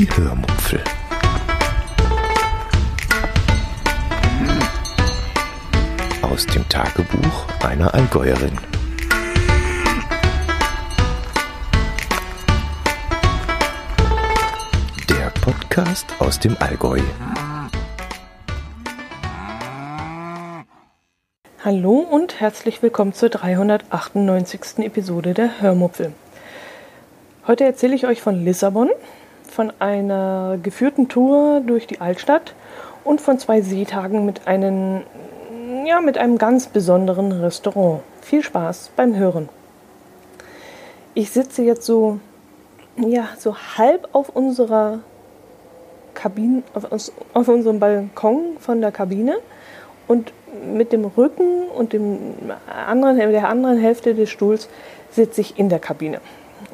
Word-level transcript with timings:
Die 0.00 0.08
Hörmupfel. 0.16 0.82
Aus 6.22 6.46
dem 6.46 6.66
Tagebuch 6.70 7.46
einer 7.62 7.92
Allgäuerin. 7.92 8.56
Der 15.10 15.30
Podcast 15.42 16.06
aus 16.18 16.40
dem 16.40 16.56
Allgäu. 16.60 17.00
Hallo 21.62 21.98
und 21.98 22.40
herzlich 22.40 22.82
willkommen 22.82 23.12
zur 23.12 23.28
398. 23.28 24.78
Episode 24.78 25.34
der 25.34 25.60
Hörmupfel. 25.60 26.14
Heute 27.46 27.64
erzähle 27.64 27.94
ich 27.94 28.06
euch 28.06 28.22
von 28.22 28.42
Lissabon, 28.46 28.88
von 29.60 29.74
einer 29.78 30.56
geführten 30.62 31.08
Tour 31.08 31.60
durch 31.60 31.86
die 31.86 32.00
Altstadt 32.00 32.54
und 33.04 33.20
von 33.20 33.38
zwei 33.38 33.60
Seetagen 33.60 34.24
mit 34.24 34.46
einem, 34.46 35.02
ja, 35.84 36.00
mit 36.00 36.16
einem 36.16 36.38
ganz 36.38 36.68
besonderen 36.68 37.30
Restaurant. 37.30 38.00
Viel 38.22 38.42
Spaß 38.42 38.92
beim 38.96 39.16
Hören. 39.16 39.50
Ich 41.12 41.30
sitze 41.30 41.60
jetzt 41.60 41.84
so, 41.84 42.20
ja, 42.96 43.28
so 43.38 43.54
halb 43.76 44.08
auf 44.12 44.30
unserer 44.30 45.00
Kabine, 46.14 46.62
auf, 46.72 47.10
auf 47.34 47.48
unserem 47.48 47.80
Balkon 47.80 48.56
von 48.60 48.80
der 48.80 48.92
Kabine 48.92 49.40
und 50.08 50.32
mit 50.74 50.90
dem 50.94 51.04
Rücken 51.04 51.68
und 51.68 51.92
dem 51.92 52.16
anderen, 52.66 53.18
der 53.18 53.46
anderen 53.46 53.78
Hälfte 53.78 54.14
des 54.14 54.30
Stuhls 54.30 54.70
sitze 55.10 55.42
ich 55.42 55.58
in 55.58 55.68
der 55.68 55.80
Kabine. 55.80 56.22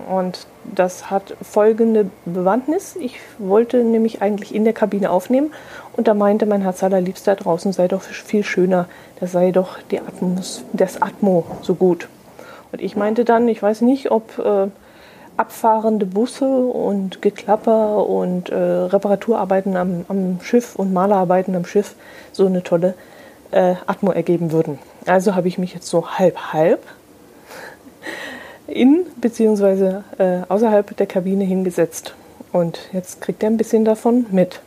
Und 0.08 0.46
das 0.64 1.10
hat 1.10 1.34
folgende 1.42 2.10
Bewandtnis. 2.24 2.96
Ich 2.96 3.18
wollte 3.38 3.82
nämlich 3.82 4.22
eigentlich 4.22 4.54
in 4.54 4.64
der 4.64 4.72
Kabine 4.72 5.10
aufnehmen 5.10 5.52
und 5.96 6.06
da 6.06 6.14
meinte 6.14 6.46
mein 6.46 6.60
Herz 6.60 6.82
allerliebster 6.82 7.34
draußen 7.34 7.72
sei 7.72 7.88
doch 7.88 8.02
viel 8.02 8.44
schöner. 8.44 8.86
Da 9.18 9.26
sei 9.26 9.52
doch 9.52 9.78
die 9.90 10.00
Atmos, 10.00 10.64
das 10.72 11.00
Atmo 11.00 11.46
so 11.62 11.74
gut. 11.74 12.08
Und 12.72 12.82
ich 12.82 12.96
meinte 12.96 13.24
dann, 13.24 13.48
ich 13.48 13.62
weiß 13.62 13.80
nicht, 13.80 14.10
ob 14.10 14.38
äh, 14.38 14.68
abfahrende 15.36 16.06
Busse 16.06 16.46
und 16.46 17.22
Geklapper 17.22 18.06
und 18.06 18.50
äh, 18.50 18.56
Reparaturarbeiten 18.56 19.76
am, 19.76 20.04
am 20.08 20.40
Schiff 20.42 20.76
und 20.76 20.92
Malerarbeiten 20.92 21.54
am 21.54 21.64
Schiff 21.64 21.94
so 22.32 22.46
eine 22.46 22.62
tolle 22.62 22.94
äh, 23.50 23.74
Atmo 23.86 24.12
ergeben 24.12 24.52
würden. 24.52 24.78
Also 25.06 25.34
habe 25.34 25.48
ich 25.48 25.58
mich 25.58 25.72
jetzt 25.74 25.86
so 25.88 26.18
halb-halb 26.18 26.80
in 28.66 29.06
bzw. 29.16 30.02
Äh, 30.18 30.42
außerhalb 30.48 30.96
der 30.96 31.06
Kabine 31.06 31.44
hingesetzt. 31.44 32.14
Und 32.52 32.88
jetzt 32.92 33.20
kriegt 33.20 33.42
er 33.42 33.50
ein 33.50 33.56
bisschen 33.56 33.84
davon 33.84 34.26
mit. 34.30 34.60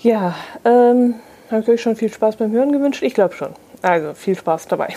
Ja, 0.00 0.34
ähm, 0.64 1.14
habe 1.50 1.62
ich 1.62 1.68
euch 1.68 1.82
schon 1.82 1.96
viel 1.96 2.12
Spaß 2.12 2.36
beim 2.36 2.52
Hören 2.52 2.72
gewünscht? 2.72 3.02
Ich 3.02 3.14
glaube 3.14 3.34
schon. 3.34 3.50
Also 3.82 4.14
viel 4.14 4.36
Spaß 4.36 4.68
dabei. 4.68 4.94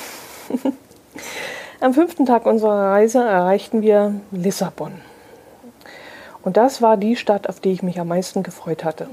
Am 1.79 1.93
fünften 1.93 2.25
Tag 2.25 2.45
unserer 2.45 2.91
Reise 2.91 3.19
erreichten 3.19 3.81
wir 3.81 4.15
Lissabon. 4.31 4.93
Und 6.41 6.57
das 6.57 6.81
war 6.81 6.97
die 6.97 7.15
Stadt, 7.15 7.49
auf 7.49 7.59
die 7.59 7.71
ich 7.71 7.83
mich 7.83 7.99
am 7.99 8.07
meisten 8.07 8.43
gefreut 8.43 8.83
hatte. 8.83 9.07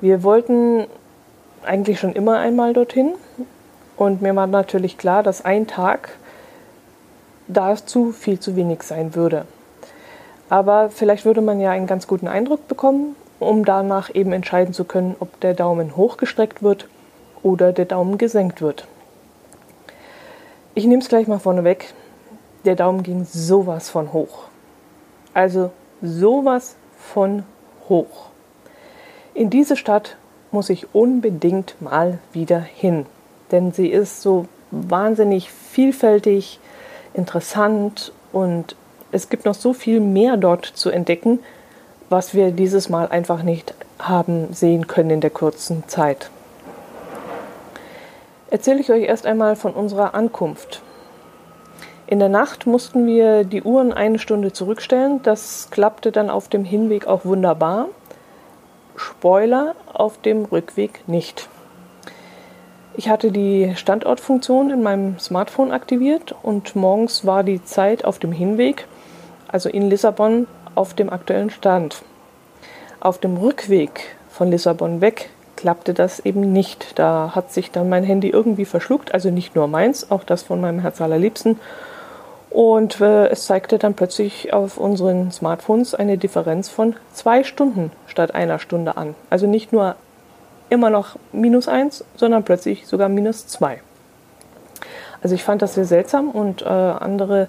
Wir 0.00 0.22
wollten 0.22 0.86
eigentlich 1.64 2.00
schon 2.00 2.12
immer 2.12 2.38
einmal 2.38 2.72
dorthin 2.72 3.12
und 3.96 4.22
mir 4.22 4.34
war 4.36 4.46
natürlich 4.46 4.98
klar, 4.98 5.22
dass 5.22 5.44
ein 5.44 5.66
Tag 5.66 6.10
dazu 7.48 8.12
viel 8.12 8.40
zu 8.40 8.56
wenig 8.56 8.82
sein 8.82 9.14
würde. 9.14 9.46
Aber 10.48 10.90
vielleicht 10.90 11.24
würde 11.24 11.40
man 11.40 11.60
ja 11.60 11.70
einen 11.70 11.86
ganz 11.86 12.06
guten 12.06 12.28
Eindruck 12.28 12.68
bekommen, 12.68 13.16
um 13.40 13.64
danach 13.64 14.14
eben 14.14 14.32
entscheiden 14.32 14.74
zu 14.74 14.84
können, 14.84 15.16
ob 15.18 15.40
der 15.40 15.54
Daumen 15.54 15.96
hochgestreckt 15.96 16.62
wird 16.62 16.88
oder 17.42 17.72
der 17.72 17.84
Daumen 17.84 18.18
gesenkt 18.18 18.60
wird. 18.60 18.86
Ich 20.74 20.86
nehme 20.86 21.02
es 21.02 21.08
gleich 21.08 21.26
mal 21.26 21.38
vorneweg. 21.38 21.94
Der 22.64 22.76
Daumen 22.76 23.02
ging 23.02 23.24
sowas 23.24 23.88
von 23.88 24.12
hoch. 24.12 24.44
Also 25.32 25.70
sowas 26.02 26.76
von 26.98 27.44
hoch. 27.88 28.26
In 29.34 29.50
diese 29.50 29.76
Stadt 29.76 30.16
muss 30.50 30.70
ich 30.70 30.94
unbedingt 30.94 31.80
mal 31.80 32.18
wieder 32.32 32.60
hin, 32.60 33.06
denn 33.50 33.72
sie 33.72 33.88
ist 33.88 34.22
so 34.22 34.46
wahnsinnig 34.70 35.50
vielfältig, 35.50 36.58
interessant 37.14 38.12
und 38.32 38.76
es 39.12 39.28
gibt 39.28 39.44
noch 39.44 39.54
so 39.54 39.72
viel 39.72 40.00
mehr 40.00 40.36
dort 40.36 40.66
zu 40.66 40.90
entdecken, 40.90 41.38
was 42.08 42.34
wir 42.34 42.50
dieses 42.50 42.88
Mal 42.88 43.08
einfach 43.08 43.42
nicht 43.42 43.74
haben 43.98 44.52
sehen 44.52 44.86
können 44.86 45.10
in 45.10 45.20
der 45.20 45.30
kurzen 45.30 45.84
Zeit. 45.86 46.30
Erzähle 48.50 48.80
ich 48.80 48.90
euch 48.90 49.04
erst 49.04 49.26
einmal 49.26 49.56
von 49.56 49.72
unserer 49.72 50.14
Ankunft. 50.14 50.82
In 52.06 52.20
der 52.20 52.28
Nacht 52.28 52.66
mussten 52.66 53.06
wir 53.06 53.42
die 53.42 53.62
Uhren 53.62 53.92
eine 53.92 54.20
Stunde 54.20 54.52
zurückstellen. 54.52 55.20
Das 55.24 55.68
klappte 55.72 56.12
dann 56.12 56.30
auf 56.30 56.48
dem 56.48 56.64
Hinweg 56.64 57.08
auch 57.08 57.24
wunderbar. 57.24 57.88
Spoiler 58.94 59.74
auf 59.92 60.20
dem 60.20 60.44
Rückweg 60.44 61.02
nicht. 61.08 61.48
Ich 62.98 63.10
hatte 63.10 63.30
die 63.30 63.74
Standortfunktion 63.76 64.70
in 64.70 64.82
meinem 64.82 65.18
Smartphone 65.18 65.70
aktiviert 65.70 66.34
und 66.42 66.74
morgens 66.74 67.26
war 67.26 67.44
die 67.44 67.62
Zeit 67.62 68.06
auf 68.06 68.18
dem 68.18 68.32
Hinweg, 68.32 68.86
also 69.48 69.68
in 69.68 69.90
Lissabon, 69.90 70.46
auf 70.74 70.94
dem 70.94 71.10
aktuellen 71.10 71.50
Stand. 71.50 72.02
Auf 72.98 73.18
dem 73.18 73.36
Rückweg 73.36 74.16
von 74.30 74.50
Lissabon 74.50 75.02
weg 75.02 75.28
klappte 75.56 75.92
das 75.92 76.20
eben 76.20 76.54
nicht. 76.54 76.98
Da 76.98 77.32
hat 77.34 77.52
sich 77.52 77.70
dann 77.70 77.90
mein 77.90 78.02
Handy 78.02 78.30
irgendwie 78.30 78.64
verschluckt, 78.64 79.12
also 79.12 79.30
nicht 79.30 79.54
nur 79.54 79.68
meins, 79.68 80.10
auch 80.10 80.24
das 80.24 80.42
von 80.42 80.62
meinem 80.62 80.80
Herz 80.80 80.98
allerliebsten. 81.02 81.60
Und 82.48 83.02
äh, 83.02 83.26
es 83.26 83.44
zeigte 83.44 83.76
dann 83.76 83.92
plötzlich 83.92 84.54
auf 84.54 84.78
unseren 84.78 85.30
Smartphones 85.32 85.94
eine 85.94 86.16
Differenz 86.16 86.70
von 86.70 86.96
zwei 87.12 87.44
Stunden 87.44 87.92
statt 88.06 88.34
einer 88.34 88.58
Stunde 88.58 88.96
an. 88.96 89.14
Also 89.28 89.46
nicht 89.46 89.70
nur 89.70 89.96
immer 90.68 90.90
noch 90.90 91.16
minus 91.32 91.68
eins, 91.68 92.04
sondern 92.16 92.44
plötzlich 92.44 92.86
sogar 92.86 93.08
minus 93.08 93.46
zwei. 93.46 93.80
Also 95.22 95.34
ich 95.34 95.44
fand 95.44 95.62
das 95.62 95.74
sehr 95.74 95.84
seltsam 95.84 96.30
und 96.30 96.62
äh, 96.62 96.66
andere 96.66 97.48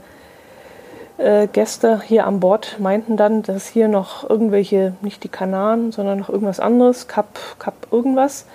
äh, 1.18 1.48
Gäste 1.48 2.02
hier 2.02 2.26
an 2.26 2.40
Bord 2.40 2.78
meinten 2.80 3.18
dann, 3.18 3.44
dass 3.44 3.68
hier 3.68 3.88
noch 3.88 4.30
irgendwelche, 4.30 4.94
nicht 5.02 5.24
die 5.24 5.30
Kanaren, 5.30 5.92
sondern 5.92 6.20
noch 6.20 6.30
irgendwas 6.30 6.60
anderes, 6.60 7.08
Kap, 7.08 7.40
Kap 7.60 7.76
irgendwas 7.92 8.46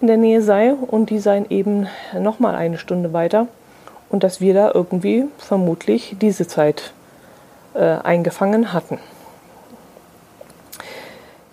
in 0.00 0.06
der 0.06 0.16
Nähe 0.16 0.42
sei 0.42 0.74
und 0.74 1.10
die 1.10 1.18
seien 1.18 1.50
eben 1.50 1.86
nochmal 2.18 2.54
eine 2.54 2.78
Stunde 2.78 3.12
weiter 3.12 3.46
und 4.10 4.24
dass 4.24 4.40
wir 4.40 4.52
da 4.52 4.70
irgendwie 4.72 5.24
vermutlich 5.38 6.16
diese 6.20 6.46
Zeit 6.46 6.92
äh, 7.74 7.80
eingefangen 7.80 8.72
hatten. 8.72 8.98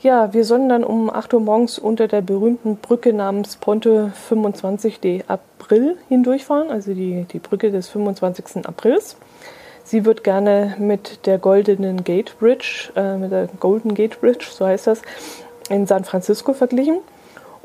Ja, 0.02 0.34
wir 0.34 0.46
sollen 0.46 0.70
dann 0.70 0.86
um 0.86 1.10
8 1.10 1.34
Uhr 1.34 1.42
morgens 1.42 1.78
unter 1.78 2.08
der 2.08 2.22
berühmten 2.22 2.78
Brücke 2.78 3.12
namens 3.12 3.58
Ponte 3.58 4.14
25 4.30 5.02
de 5.02 5.24
April 5.28 5.98
hindurchfahren, 6.08 6.72
also 6.72 6.94
die, 6.94 7.26
die 7.30 7.40
Brücke 7.40 7.70
des 7.70 7.90
25. 7.90 8.66
Aprils. 8.66 9.18
Sie 9.84 10.06
wird 10.06 10.24
gerne 10.24 10.78
mit 10.80 11.26
der 11.26 11.38
Goldenen 11.38 12.06
Gate 12.06 12.40
Bridge, 12.40 12.94
äh, 12.96 13.18
mit 13.18 13.34
der 13.34 13.50
Golden 13.60 13.94
Gate 13.94 14.22
Bridge, 14.22 14.46
so 14.50 14.66
heißt 14.66 14.88
das, 14.88 15.02
in 15.70 15.86
San 15.86 16.06
Francisco 16.06 16.54
verglichen 16.54 17.00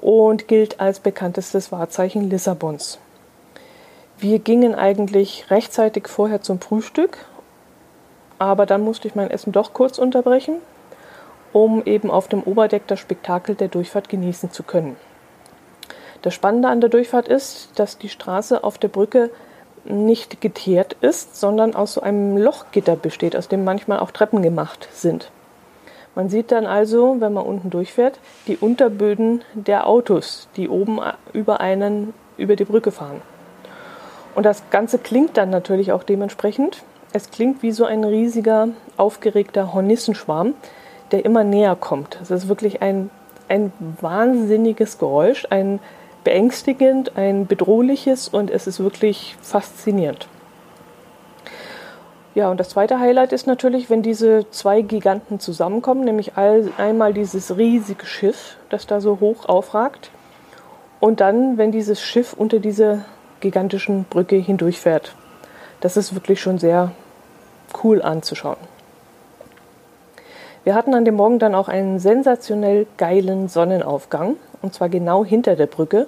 und 0.00 0.48
gilt 0.48 0.80
als 0.80 0.98
bekanntestes 0.98 1.70
Wahrzeichen 1.70 2.28
Lissabons. 2.30 2.98
Wir 4.18 4.40
gingen 4.40 4.74
eigentlich 4.74 5.52
rechtzeitig 5.52 6.08
vorher 6.08 6.42
zum 6.42 6.60
Frühstück, 6.60 7.16
aber 8.40 8.66
dann 8.66 8.82
musste 8.82 9.06
ich 9.06 9.14
mein 9.14 9.30
Essen 9.30 9.52
doch 9.52 9.72
kurz 9.72 9.98
unterbrechen, 9.98 10.56
um 11.54 11.82
eben 11.86 12.10
auf 12.10 12.28
dem 12.28 12.42
Oberdeck 12.42 12.86
das 12.88 12.98
Spektakel 12.98 13.54
der 13.54 13.68
Durchfahrt 13.68 14.10
genießen 14.10 14.50
zu 14.50 14.64
können. 14.64 14.96
Das 16.20 16.34
Spannende 16.34 16.68
an 16.68 16.80
der 16.80 16.90
Durchfahrt 16.90 17.28
ist, 17.28 17.70
dass 17.76 17.96
die 17.96 18.08
Straße 18.08 18.64
auf 18.64 18.76
der 18.76 18.88
Brücke 18.88 19.30
nicht 19.84 20.40
geteert 20.40 20.96
ist, 21.00 21.36
sondern 21.36 21.76
aus 21.76 21.94
so 21.94 22.00
einem 22.00 22.36
Lochgitter 22.36 22.96
besteht, 22.96 23.36
aus 23.36 23.48
dem 23.48 23.62
manchmal 23.62 24.00
auch 24.00 24.10
Treppen 24.10 24.42
gemacht 24.42 24.88
sind. 24.92 25.30
Man 26.16 26.28
sieht 26.28 26.50
dann 26.50 26.66
also, 26.66 27.16
wenn 27.20 27.32
man 27.32 27.44
unten 27.44 27.70
durchfährt, 27.70 28.18
die 28.46 28.56
Unterböden 28.56 29.42
der 29.54 29.86
Autos, 29.86 30.48
die 30.56 30.68
oben 30.68 31.00
über 31.32 31.60
einen 31.60 32.14
über 32.36 32.56
die 32.56 32.64
Brücke 32.64 32.90
fahren. 32.90 33.22
Und 34.34 34.44
das 34.44 34.68
Ganze 34.70 34.98
klingt 34.98 35.36
dann 35.36 35.50
natürlich 35.50 35.92
auch 35.92 36.02
dementsprechend. 36.02 36.82
Es 37.12 37.30
klingt 37.30 37.62
wie 37.62 37.70
so 37.70 37.84
ein 37.84 38.02
riesiger, 38.02 38.70
aufgeregter 38.96 39.72
Hornissenschwarm, 39.72 40.54
der 41.14 41.24
immer 41.24 41.44
näher 41.44 41.76
kommt. 41.76 42.18
Es 42.20 42.30
ist 42.30 42.48
wirklich 42.48 42.82
ein, 42.82 43.08
ein 43.48 43.72
wahnsinniges 44.00 44.98
Geräusch, 44.98 45.46
ein 45.48 45.78
beängstigend, 46.24 47.16
ein 47.16 47.46
bedrohliches 47.46 48.28
und 48.28 48.50
es 48.50 48.66
ist 48.66 48.80
wirklich 48.80 49.36
faszinierend. 49.40 50.26
Ja, 52.34 52.50
und 52.50 52.58
das 52.58 52.70
zweite 52.70 52.98
Highlight 52.98 53.32
ist 53.32 53.46
natürlich, 53.46 53.90
wenn 53.90 54.02
diese 54.02 54.50
zwei 54.50 54.82
Giganten 54.82 55.38
zusammenkommen, 55.38 56.04
nämlich 56.04 56.36
all, 56.36 56.68
einmal 56.78 57.14
dieses 57.14 57.56
riesige 57.56 58.06
Schiff, 58.06 58.56
das 58.70 58.88
da 58.88 59.00
so 59.00 59.20
hoch 59.20 59.46
aufragt, 59.46 60.10
und 60.98 61.20
dann, 61.20 61.58
wenn 61.58 61.70
dieses 61.70 62.00
Schiff 62.00 62.32
unter 62.32 62.58
diese 62.58 63.04
gigantischen 63.38 64.04
Brücke 64.10 64.36
hindurchfährt. 64.36 65.14
Das 65.80 65.96
ist 65.96 66.14
wirklich 66.14 66.40
schon 66.40 66.58
sehr 66.58 66.90
cool 67.84 68.02
anzuschauen. 68.02 68.73
Wir 70.64 70.74
hatten 70.74 70.94
an 70.94 71.04
dem 71.04 71.16
Morgen 71.16 71.38
dann 71.38 71.54
auch 71.54 71.68
einen 71.68 71.98
sensationell 71.98 72.86
geilen 72.96 73.48
Sonnenaufgang, 73.48 74.36
und 74.62 74.72
zwar 74.72 74.88
genau 74.88 75.22
hinter 75.22 75.56
der 75.56 75.66
Brücke. 75.66 76.06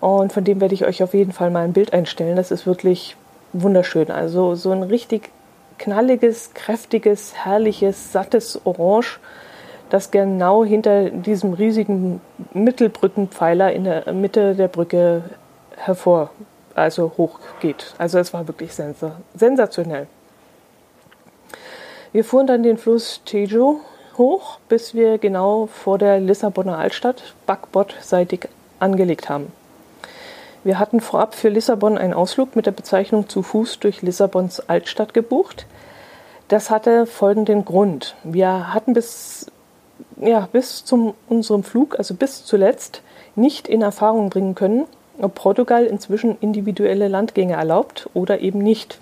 Und 0.00 0.32
von 0.32 0.42
dem 0.42 0.60
werde 0.62 0.74
ich 0.74 0.86
euch 0.86 1.02
auf 1.02 1.12
jeden 1.12 1.32
Fall 1.32 1.50
mal 1.50 1.64
ein 1.64 1.74
Bild 1.74 1.92
einstellen. 1.92 2.36
Das 2.36 2.50
ist 2.50 2.66
wirklich 2.66 3.14
wunderschön. 3.52 4.10
Also 4.10 4.54
so 4.54 4.70
ein 4.72 4.82
richtig 4.82 5.30
knalliges, 5.78 6.54
kräftiges, 6.54 7.34
herrliches, 7.34 8.10
sattes 8.10 8.58
Orange, 8.64 9.20
das 9.90 10.10
genau 10.10 10.64
hinter 10.64 11.10
diesem 11.10 11.52
riesigen 11.52 12.22
Mittelbrückenpfeiler 12.54 13.72
in 13.72 13.84
der 13.84 14.12
Mitte 14.14 14.54
der 14.54 14.68
Brücke 14.68 15.24
hervor, 15.76 16.30
also 16.74 17.12
hochgeht. 17.18 17.94
Also 17.98 18.18
es 18.18 18.32
war 18.32 18.48
wirklich 18.48 18.72
sensationell. 18.72 20.06
Wir 22.14 22.24
fuhren 22.24 22.46
dann 22.46 22.62
den 22.62 22.78
Fluss 22.78 23.22
Tejo 23.24 23.80
hoch, 24.16 24.60
bis 24.68 24.94
wir 24.94 25.18
genau 25.18 25.66
vor 25.66 25.98
der 25.98 26.20
Lissabonner 26.20 26.78
Altstadt 26.78 27.34
backbord-seitig 27.44 28.48
angelegt 28.78 29.28
haben. 29.28 29.50
Wir 30.62 30.78
hatten 30.78 31.00
vorab 31.00 31.34
für 31.34 31.48
Lissabon 31.48 31.98
einen 31.98 32.14
Ausflug 32.14 32.54
mit 32.54 32.66
der 32.66 32.70
Bezeichnung 32.70 33.28
zu 33.28 33.42
Fuß 33.42 33.80
durch 33.80 34.02
Lissabons 34.02 34.60
Altstadt 34.60 35.12
gebucht. 35.12 35.66
Das 36.46 36.70
hatte 36.70 37.06
folgenden 37.06 37.64
Grund. 37.64 38.14
Wir 38.22 38.72
hatten 38.72 38.92
bis, 38.92 39.50
ja, 40.20 40.48
bis 40.52 40.84
zu 40.84 41.16
unserem 41.28 41.64
Flug, 41.64 41.98
also 41.98 42.14
bis 42.14 42.44
zuletzt, 42.44 43.02
nicht 43.34 43.66
in 43.66 43.82
Erfahrung 43.82 44.30
bringen 44.30 44.54
können, 44.54 44.84
ob 45.20 45.34
Portugal 45.34 45.84
inzwischen 45.84 46.38
individuelle 46.40 47.08
Landgänge 47.08 47.54
erlaubt 47.54 48.08
oder 48.14 48.38
eben 48.38 48.60
nicht. 48.60 49.00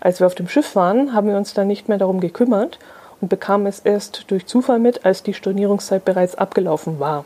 Als 0.00 0.18
wir 0.18 0.26
auf 0.26 0.34
dem 0.34 0.48
Schiff 0.48 0.74
waren, 0.76 1.12
haben 1.12 1.28
wir 1.28 1.36
uns 1.36 1.52
dann 1.52 1.66
nicht 1.66 1.88
mehr 1.88 1.98
darum 1.98 2.20
gekümmert 2.20 2.78
und 3.20 3.28
bekamen 3.28 3.66
es 3.66 3.80
erst 3.80 4.30
durch 4.30 4.46
Zufall 4.46 4.78
mit, 4.78 5.04
als 5.04 5.22
die 5.22 5.34
Stornierungszeit 5.34 6.04
bereits 6.04 6.34
abgelaufen 6.34 6.98
war. 6.98 7.24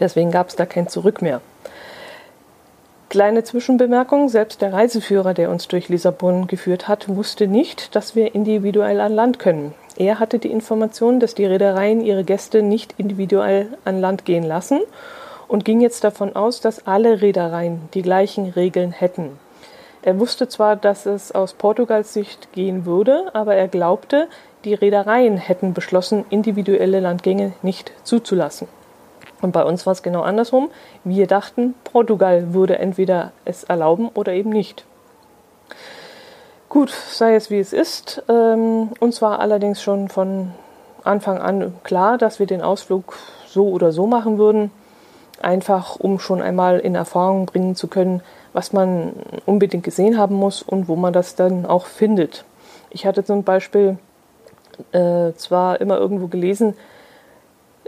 Deswegen 0.00 0.30
gab 0.30 0.48
es 0.48 0.56
da 0.56 0.66
kein 0.66 0.88
Zurück 0.88 1.22
mehr. 1.22 1.40
Kleine 3.08 3.42
Zwischenbemerkung, 3.42 4.28
selbst 4.28 4.60
der 4.60 4.72
Reiseführer, 4.72 5.32
der 5.32 5.50
uns 5.50 5.66
durch 5.68 5.88
Lissabon 5.88 6.46
geführt 6.46 6.88
hat, 6.88 7.08
wusste 7.08 7.46
nicht, 7.46 7.96
dass 7.96 8.14
wir 8.14 8.34
individuell 8.34 9.00
an 9.00 9.14
Land 9.14 9.38
können. 9.38 9.72
Er 9.96 10.20
hatte 10.20 10.38
die 10.38 10.50
Information, 10.50 11.18
dass 11.18 11.34
die 11.34 11.46
Reedereien 11.46 12.02
ihre 12.02 12.22
Gäste 12.22 12.60
nicht 12.60 12.94
individuell 12.98 13.68
an 13.84 14.00
Land 14.00 14.24
gehen 14.26 14.44
lassen 14.44 14.80
und 15.48 15.64
ging 15.64 15.80
jetzt 15.80 16.04
davon 16.04 16.36
aus, 16.36 16.60
dass 16.60 16.86
alle 16.86 17.22
Reedereien 17.22 17.88
die 17.94 18.02
gleichen 18.02 18.50
Regeln 18.50 18.92
hätten. 18.92 19.38
Er 20.08 20.18
wusste 20.18 20.48
zwar, 20.48 20.74
dass 20.74 21.04
es 21.04 21.32
aus 21.32 21.52
Portugals 21.52 22.14
Sicht 22.14 22.50
gehen 22.54 22.86
würde, 22.86 23.26
aber 23.34 23.56
er 23.56 23.68
glaubte, 23.68 24.26
die 24.64 24.72
Reedereien 24.72 25.36
hätten 25.36 25.74
beschlossen, 25.74 26.24
individuelle 26.30 27.00
Landgänge 27.00 27.52
nicht 27.60 27.92
zuzulassen. 28.04 28.68
Und 29.42 29.52
bei 29.52 29.62
uns 29.62 29.84
war 29.84 29.92
es 29.92 30.02
genau 30.02 30.22
andersrum. 30.22 30.70
Wir 31.04 31.26
dachten, 31.26 31.74
Portugal 31.84 32.54
würde 32.54 32.78
entweder 32.78 33.32
es 33.44 33.64
erlauben 33.64 34.08
oder 34.14 34.32
eben 34.32 34.48
nicht. 34.48 34.86
Gut, 36.70 36.88
sei 36.88 37.34
es 37.34 37.50
wie 37.50 37.58
es 37.58 37.74
ist. 37.74 38.22
Ähm, 38.30 38.92
uns 39.00 39.20
war 39.20 39.40
allerdings 39.40 39.82
schon 39.82 40.08
von 40.08 40.52
Anfang 41.04 41.36
an 41.36 41.74
klar, 41.82 42.16
dass 42.16 42.38
wir 42.38 42.46
den 42.46 42.62
Ausflug 42.62 43.14
so 43.46 43.68
oder 43.68 43.92
so 43.92 44.06
machen 44.06 44.38
würden. 44.38 44.70
Einfach 45.42 45.96
um 45.96 46.18
schon 46.18 46.40
einmal 46.40 46.78
in 46.78 46.94
Erfahrung 46.94 47.44
bringen 47.44 47.76
zu 47.76 47.88
können, 47.88 48.22
was 48.58 48.72
man 48.72 49.12
unbedingt 49.46 49.84
gesehen 49.84 50.18
haben 50.18 50.34
muss 50.34 50.62
und 50.62 50.88
wo 50.88 50.96
man 50.96 51.12
das 51.12 51.36
dann 51.36 51.64
auch 51.64 51.86
findet. 51.86 52.44
Ich 52.90 53.06
hatte 53.06 53.22
zum 53.22 53.44
Beispiel 53.44 53.98
äh, 54.90 55.32
zwar 55.36 55.80
immer 55.80 55.96
irgendwo 55.96 56.26
gelesen, 56.26 56.74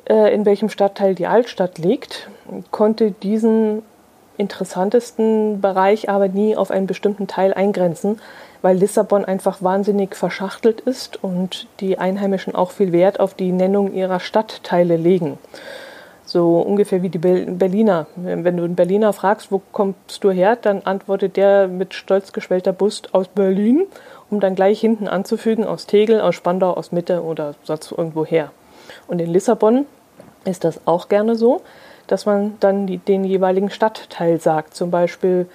äh, 0.08 0.32
in 0.32 0.46
welchem 0.46 0.69
Stadtteil 0.69 1.17
die 1.17 1.26
Altstadt 1.26 1.78
liegt, 1.78 2.31
konnte 2.70 3.11
diesen 3.11 3.82
interessantesten 4.37 5.61
Bereich 5.61 6.08
aber 6.08 6.28
nie 6.28 6.56
auf 6.56 6.70
einen 6.70 6.87
bestimmten 6.87 7.26
Teil 7.26 7.52
eingrenzen, 7.52 8.20
weil 8.62 8.76
Lissabon 8.76 9.25
einfach 9.25 9.62
wahnsinnig 9.62 10.14
verschachtelt 10.14 10.82
ist 10.82 11.20
und 11.25 11.66
die 11.81 11.99
Einheimischen 11.99 12.55
auch 12.55 12.70
viel 12.70 12.93
Wert 12.93 13.19
auf 13.19 13.34
die 13.34 13.50
Nennung 13.50 13.93
ihrer 13.93 14.20
Stadtteile 14.20 14.96
legen. 14.96 15.37
So 16.30 16.60
ungefähr 16.60 17.02
wie 17.02 17.08
die 17.08 17.18
Berliner. 17.18 18.06
Wenn 18.14 18.56
du 18.56 18.62
einen 18.62 18.76
Berliner 18.76 19.12
fragst, 19.12 19.50
wo 19.50 19.60
kommst 19.72 20.22
du 20.22 20.30
her, 20.30 20.54
dann 20.54 20.82
antwortet 20.82 21.36
der 21.36 21.66
mit 21.66 21.92
stolz 21.92 22.32
geschwellter 22.32 22.72
Brust 22.72 23.12
aus 23.14 23.26
Berlin, 23.26 23.88
um 24.30 24.38
dann 24.38 24.54
gleich 24.54 24.78
hinten 24.78 25.08
anzufügen 25.08 25.64
aus 25.64 25.86
Tegel, 25.86 26.20
aus 26.20 26.36
Spandau, 26.36 26.74
aus 26.74 26.92
Mitte 26.92 27.24
oder 27.24 27.56
sonst 27.64 27.90
irgendwo 27.90 28.24
her. 28.24 28.52
Und 29.08 29.20
in 29.20 29.28
Lissabon 29.28 29.86
ist 30.44 30.62
das 30.62 30.80
auch 30.84 31.08
gerne 31.08 31.34
so, 31.34 31.62
dass 32.06 32.26
man 32.26 32.56
dann 32.60 32.86
die, 32.86 32.98
den 32.98 33.24
jeweiligen 33.24 33.68
Stadtteil 33.68 34.40
sagt. 34.40 34.76
Zum 34.76 34.92
Beispiel, 34.92 35.48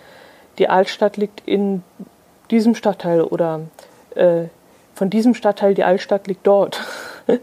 die 0.57 0.67
Altstadt 0.67 1.15
liegt 1.15 1.41
in 1.47 1.83
diesem 2.51 2.75
Stadtteil 2.75 3.21
oder 3.21 3.61
äh, 4.15 4.47
von 4.93 5.09
diesem 5.09 5.35
Stadtteil 5.35 5.73
die 5.73 5.85
Altstadt 5.85 6.27
liegt 6.27 6.45
dort. 6.45 6.81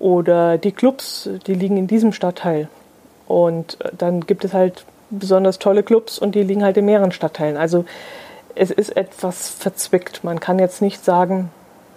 Oder 0.00 0.58
die 0.58 0.72
Clubs, 0.72 1.28
die 1.46 1.54
liegen 1.54 1.76
in 1.76 1.86
diesem 1.86 2.12
Stadtteil. 2.12 2.68
Und 3.28 3.80
äh, 3.80 3.90
dann 3.96 4.22
gibt 4.22 4.44
es 4.44 4.52
halt 4.52 4.84
besonders 5.10 5.58
tolle 5.58 5.82
Clubs 5.82 6.18
und 6.18 6.34
die 6.34 6.42
liegen 6.42 6.64
halt 6.64 6.76
in 6.76 6.86
mehreren 6.86 7.12
Stadtteilen. 7.12 7.56
Also 7.56 7.84
es 8.54 8.70
ist 8.70 8.96
etwas 8.96 9.50
verzwickt. 9.50 10.24
Man 10.24 10.40
kann 10.40 10.58
jetzt 10.58 10.80
nicht 10.82 11.04
sagen, 11.04 11.50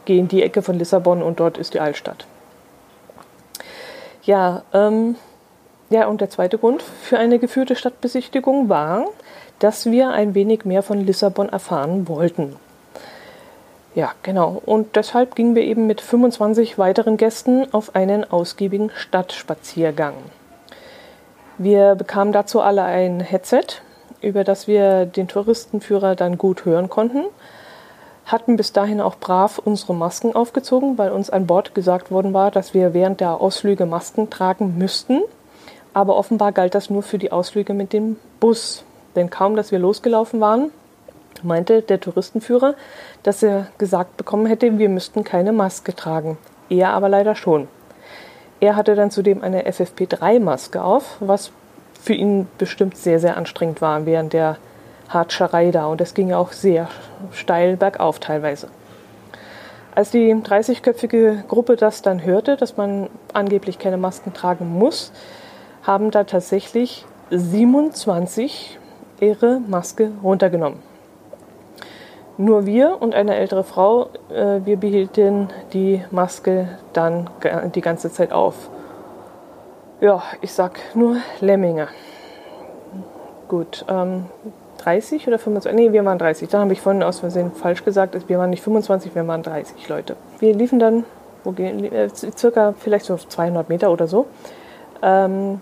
geh 0.06 0.20
in 0.20 0.28
die 0.28 0.44
Ecke 0.44 0.62
von 0.62 0.78
Lissabon 0.78 1.24
und 1.24 1.40
dort 1.40 1.58
ist 1.58 1.74
die 1.74 1.80
Altstadt. 1.80 2.26
Ja, 4.24 4.64
ähm, 4.74 5.16
ja, 5.90 6.08
und 6.08 6.22
der 6.22 6.30
zweite 6.30 6.58
Grund 6.58 6.82
für 6.82 7.18
eine 7.18 7.40
geführte 7.40 7.76
Stadtbesichtigung 7.76 8.68
war, 8.68 9.06
dass 9.60 9.86
wir 9.86 10.10
ein 10.10 10.34
wenig 10.34 10.66
mehr 10.66 10.84
von 10.84 11.06
Lissabon 11.06 11.50
erfahren 11.50 12.08
wollten. 12.08 12.56
Ja, 13.96 14.14
genau. 14.24 14.62
Und 14.66 14.96
deshalb 14.96 15.36
gingen 15.36 15.56
wir 15.56 15.64
eben 15.64 15.86
mit 15.86 16.02
25 16.02 16.80
weiteren 16.80 17.18
Gästen 17.18 17.72
auf 17.74 17.96
einen 17.96 18.30
ausgiebigen 18.30 18.90
Stadtspaziergang. 18.96 20.16
Wir 21.60 21.94
bekamen 21.94 22.34
dazu 22.34 22.62
alle 22.62 22.84
ein 22.84 23.20
Headset, 23.20 23.66
über 24.22 24.44
das 24.44 24.68
wir 24.68 25.06
den 25.06 25.28
Touristenführer 25.28 26.16
dann 26.16 26.40
gut 26.40 26.66
hören 26.66 26.90
konnten, 26.90 27.26
hatten 28.26 28.58
bis 28.58 28.74
dahin 28.74 29.00
auch 29.00 29.16
brav 29.18 29.60
unsere 29.60 29.94
Masken 29.94 30.34
aufgezogen, 30.34 30.98
weil 30.98 31.12
uns 31.12 31.30
an 31.30 31.46
Bord 31.46 31.76
gesagt 31.76 32.10
worden 32.10 32.34
war, 32.34 32.50
dass 32.50 32.74
wir 32.74 32.96
während 32.96 33.20
der 33.20 33.42
Ausflüge 33.42 33.86
Masken 33.86 34.32
tragen 34.32 34.78
müssten. 34.78 35.22
Aber 35.94 36.16
offenbar 36.16 36.52
galt 36.52 36.74
das 36.74 36.90
nur 36.90 37.04
für 37.04 37.20
die 37.20 37.32
Ausflüge 37.32 37.76
mit 37.76 37.94
dem 37.94 38.18
Bus. 38.40 38.84
Denn 39.16 39.30
kaum, 39.30 39.56
dass 39.56 39.72
wir 39.72 39.78
losgelaufen 39.78 40.42
waren, 40.42 40.72
meinte 41.44 41.82
der 41.82 42.00
Touristenführer, 42.00 42.76
dass 43.24 43.42
er 43.42 43.68
gesagt 43.78 44.18
bekommen 44.18 44.46
hätte, 44.46 44.78
wir 44.78 44.90
müssten 44.90 45.24
keine 45.24 45.52
Maske 45.52 45.96
tragen. 45.96 46.38
Er 46.70 46.90
aber 46.90 47.10
leider 47.10 47.36
schon. 47.36 47.68
Er 48.60 48.76
hatte 48.76 48.96
dann 48.96 49.12
zudem 49.12 49.42
eine 49.42 49.66
FFP3-Maske 49.66 50.82
auf, 50.82 51.18
was 51.20 51.52
für 52.02 52.14
ihn 52.14 52.48
bestimmt 52.58 52.98
sehr, 52.98 53.20
sehr 53.20 53.38
anstrengend 53.38 53.82
war 53.82 54.06
während 54.06 54.34
der 54.34 54.58
Hartscherei 55.10 55.72
da. 55.72 55.88
Und 55.88 56.02
es 56.02 56.14
ging 56.14 56.34
auch 56.34 56.52
sehr 56.52 56.88
steil 57.32 57.78
bergauf 57.78 58.20
teilweise. 58.20 58.68
Als 59.96 60.12
die 60.12 60.34
30-köpfige 60.34 61.46
Gruppe 61.48 61.76
das 61.76 62.02
dann 62.02 62.24
hörte, 62.24 62.58
dass 62.58 62.78
man 62.78 63.10
angeblich 63.32 63.80
keine 63.80 63.98
Masken 63.98 64.34
tragen 64.34 64.68
muss, 64.68 65.12
haben 65.84 66.10
da 66.10 66.24
tatsächlich 66.24 67.06
27 67.30 68.80
ihre 69.20 69.60
Maske 69.60 70.12
runtergenommen. 70.24 70.80
Nur 72.38 72.66
wir 72.66 72.98
und 73.00 73.14
eine 73.14 73.36
ältere 73.36 73.64
Frau, 73.64 74.10
äh, 74.30 74.62
wir 74.66 74.78
behielten 74.78 75.50
die 75.72 76.04
Maske 76.10 76.68
dann 76.94 77.30
die 77.76 77.82
ganze 77.82 78.12
Zeit 78.12 78.32
auf. 78.32 78.70
Ja, 80.02 80.24
ich 80.42 80.52
sag 80.52 80.80
nur 80.96 81.18
Lemminge. 81.40 81.88
Gut, 83.48 83.86
ähm, 83.88 84.26
30 84.80 85.28
oder 85.28 85.38
25? 85.38 85.74
Nee, 85.74 85.94
wir 85.94 86.04
waren 86.04 86.18
30. 86.18 86.50
Da 86.50 86.60
habe 86.60 86.74
ich 86.74 86.82
vorhin 86.82 87.04
aus 87.04 87.20
Versehen 87.20 87.52
falsch 87.52 87.86
gesagt. 87.86 88.18
Wir 88.28 88.40
waren 88.40 88.50
nicht 88.50 88.64
25, 88.64 89.14
wir 89.16 89.28
waren 89.28 89.44
30 89.44 89.88
Leute. 89.88 90.16
Wir 90.40 90.56
liefen 90.56 90.80
dann, 90.80 91.06
wo 91.44 91.52
gehen, 91.52 91.86
äh, 91.92 92.10
circa 92.10 92.74
vielleicht 92.78 93.06
so 93.06 93.16
200 93.16 93.70
Meter 93.70 93.92
oder 93.92 94.08
so, 94.08 94.26
ähm, 95.02 95.62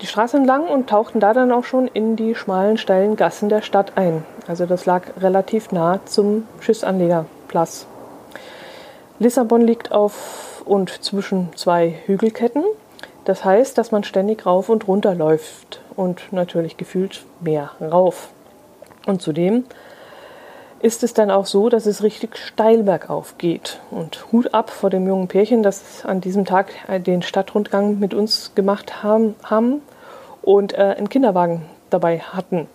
die 0.00 0.06
Straße 0.06 0.36
entlang 0.36 0.66
und 0.66 0.88
tauchten 0.88 1.20
da 1.20 1.32
dann 1.32 1.52
auch 1.52 1.64
schon 1.64 1.88
in 1.88 2.16
die 2.16 2.34
schmalen, 2.34 2.76
steilen 2.76 3.16
Gassen 3.16 3.48
der 3.48 3.62
Stadt 3.62 3.92
ein. 3.96 4.24
Also 4.46 4.66
das 4.66 4.86
lag 4.86 5.02
relativ 5.20 5.72
nah 5.72 6.00
zum 6.04 6.46
Schiffsanleger 6.60 7.26
Platz. 7.48 7.86
Lissabon 9.18 9.62
liegt 9.62 9.92
auf 9.92 10.62
und 10.66 11.02
zwischen 11.02 11.48
zwei 11.56 11.94
Hügelketten. 12.06 12.64
Das 13.24 13.44
heißt, 13.44 13.78
dass 13.78 13.90
man 13.90 14.04
ständig 14.04 14.44
rauf 14.44 14.68
und 14.68 14.86
runter 14.86 15.14
läuft 15.14 15.80
und 15.96 16.32
natürlich 16.32 16.76
gefühlt 16.76 17.24
mehr 17.40 17.70
rauf. 17.80 18.28
Und 19.06 19.22
zudem 19.22 19.64
ist 20.80 21.02
es 21.02 21.14
dann 21.14 21.30
auch 21.30 21.46
so, 21.46 21.68
dass 21.68 21.86
es 21.86 22.02
richtig 22.02 22.36
steil 22.36 22.82
bergauf 22.82 23.38
geht. 23.38 23.80
Und 23.90 24.30
Hut 24.30 24.54
ab 24.54 24.70
vor 24.70 24.90
dem 24.90 25.06
jungen 25.06 25.28
Pärchen, 25.28 25.62
das 25.62 26.04
an 26.04 26.20
diesem 26.20 26.44
Tag 26.44 26.68
den 27.04 27.22
Stadtrundgang 27.22 27.98
mit 27.98 28.14
uns 28.14 28.52
gemacht 28.54 29.02
haben, 29.02 29.34
haben 29.42 29.80
und 30.42 30.74
äh, 30.74 30.94
einen 30.96 31.08
Kinderwagen 31.08 31.66
dabei 31.90 32.20
hatten. 32.20 32.68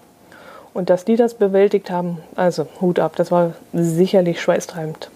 Und 0.74 0.90
dass 0.90 1.06
die 1.06 1.16
das 1.16 1.34
bewältigt 1.34 1.92
haben, 1.92 2.20
also 2.36 2.68
Hut 2.80 3.00
ab, 3.00 3.16
das 3.16 3.32
war 3.32 3.54
sicherlich 3.74 4.42
schweißtreibend. 4.42 5.10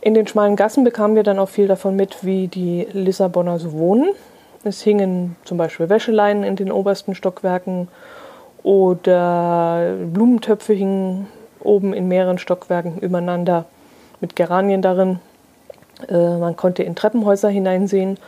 In 0.00 0.14
den 0.14 0.26
schmalen 0.26 0.56
Gassen 0.56 0.84
bekamen 0.84 1.16
wir 1.16 1.24
dann 1.24 1.38
auch 1.38 1.48
viel 1.48 1.66
davon 1.66 1.96
mit, 1.96 2.24
wie 2.24 2.48
die 2.48 2.86
Lissabonner 2.92 3.58
so 3.58 3.72
wohnen. 3.72 4.10
Es 4.64 4.80
hingen 4.80 5.36
zum 5.44 5.58
Beispiel 5.58 5.88
Wäscheleinen 5.88 6.44
in 6.44 6.56
den 6.56 6.72
obersten 6.72 7.14
Stockwerken 7.14 7.88
oder 8.66 9.94
Blumentöpfe 10.12 10.72
hingen 10.72 11.28
oben 11.60 11.94
in 11.94 12.08
mehreren 12.08 12.36
Stockwerken 12.36 12.98
übereinander 12.98 13.66
mit 14.20 14.34
Geranien 14.34 14.82
darin. 14.82 15.20
Äh, 16.08 16.38
man 16.38 16.56
konnte 16.56 16.82
in 16.82 16.96
Treppenhäuser 16.96 17.48
hineinsehen. 17.48 18.18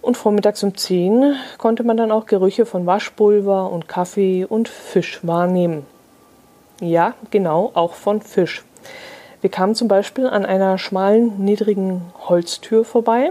Und 0.00 0.16
vormittags 0.16 0.64
um 0.64 0.76
10 0.76 1.36
konnte 1.58 1.84
man 1.84 1.96
dann 1.96 2.10
auch 2.10 2.26
Gerüche 2.26 2.66
von 2.66 2.86
Waschpulver 2.86 3.70
und 3.70 3.86
Kaffee 3.86 4.44
und 4.44 4.68
Fisch 4.68 5.20
wahrnehmen. 5.22 5.86
Ja, 6.80 7.14
genau, 7.30 7.70
auch 7.74 7.92
von 7.92 8.20
Fisch. 8.20 8.64
Wir 9.42 9.50
kamen 9.50 9.76
zum 9.76 9.86
Beispiel 9.86 10.26
an 10.26 10.44
einer 10.44 10.76
schmalen, 10.76 11.38
niedrigen 11.38 12.02
Holztür 12.28 12.84
vorbei, 12.84 13.30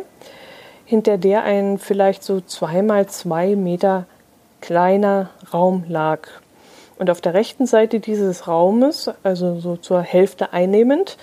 hinter 0.85 1.17
der 1.17 1.43
ein 1.43 1.77
vielleicht 1.77 2.23
so 2.23 2.39
zwei 2.39 2.81
mal 2.83 3.07
zwei 3.07 3.57
Meter 3.57 4.05
kleiner 4.61 5.29
Raum 5.53 5.83
lag. 5.87 6.27
Und 6.97 7.09
auf 7.09 7.19
der 7.19 7.33
rechten 7.33 7.65
Seite 7.65 7.99
dieses 7.99 8.47
Raumes, 8.47 9.09
also 9.23 9.59
so 9.59 9.75
zur 9.75 10.01
Hälfte 10.01 10.53
einnehmend, 10.53 11.17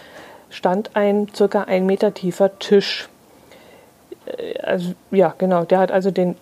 stand 0.51 0.97
ein 0.97 1.29
circa 1.35 1.63
ein 1.63 1.87
Meter 1.87 2.13
tiefer 2.15 2.59
Tisch. 2.59 3.09
Äh, 4.27 4.59
also 4.61 4.95
ja, 5.11 5.35
genau, 5.39 5.65
der 5.65 5.79
hat 5.79 5.93
also 5.93 6.11
den, 6.11 6.37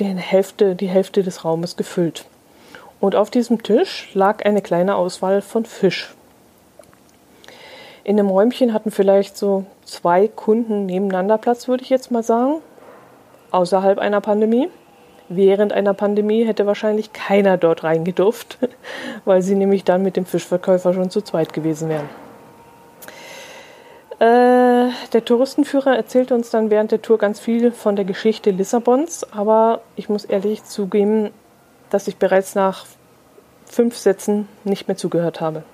den 0.00 0.16
Hälfte, 0.16 0.74
die 0.74 0.88
Hälfte 0.88 1.22
des 1.22 1.44
Raumes 1.44 1.76
gefüllt. 1.76 2.24
Und 3.00 3.16
auf 3.16 3.30
diesem 3.30 3.62
Tisch 3.62 4.10
lag 4.14 4.44
eine 4.44 4.62
kleine 4.62 4.96
Auswahl 4.96 5.42
von 5.42 5.66
Fisch. 5.66 6.14
In 8.02 8.16
dem 8.16 8.28
Räumchen 8.28 8.72
hatten 8.72 8.90
vielleicht 8.90 9.36
so 9.36 9.64
zwei 9.84 10.28
Kunden 10.28 10.86
nebeneinander 10.86 11.38
Platz, 11.38 11.68
würde 11.68 11.82
ich 11.82 11.90
jetzt 11.90 12.10
mal 12.10 12.22
sagen, 12.22 12.56
außerhalb 13.50 13.98
einer 13.98 14.20
Pandemie 14.20 14.68
während 15.36 15.72
einer 15.72 15.94
Pandemie 15.94 16.44
hätte 16.44 16.66
wahrscheinlich 16.66 17.12
keiner 17.12 17.56
dort 17.56 17.84
reingedurft, 17.84 18.58
weil 19.24 19.42
sie 19.42 19.54
nämlich 19.54 19.84
dann 19.84 20.02
mit 20.02 20.16
dem 20.16 20.26
Fischverkäufer 20.26 20.94
schon 20.94 21.10
zu 21.10 21.20
zweit 21.20 21.52
gewesen 21.52 21.88
wären. 21.88 22.08
Äh, 24.20 24.92
der 25.12 25.24
Touristenführer 25.24 25.96
erzählte 25.96 26.34
uns 26.34 26.50
dann 26.50 26.70
während 26.70 26.92
der 26.92 27.02
Tour 27.02 27.18
ganz 27.18 27.40
viel 27.40 27.72
von 27.72 27.96
der 27.96 28.04
Geschichte 28.04 28.50
Lissabons, 28.50 29.26
aber 29.32 29.80
ich 29.96 30.08
muss 30.08 30.24
ehrlich 30.24 30.64
zugeben, 30.64 31.30
dass 31.90 32.06
ich 32.08 32.16
bereits 32.16 32.54
nach 32.54 32.86
fünf 33.66 33.96
Sätzen 33.96 34.48
nicht 34.62 34.88
mehr 34.88 34.96
zugehört 34.96 35.40
habe. 35.40 35.64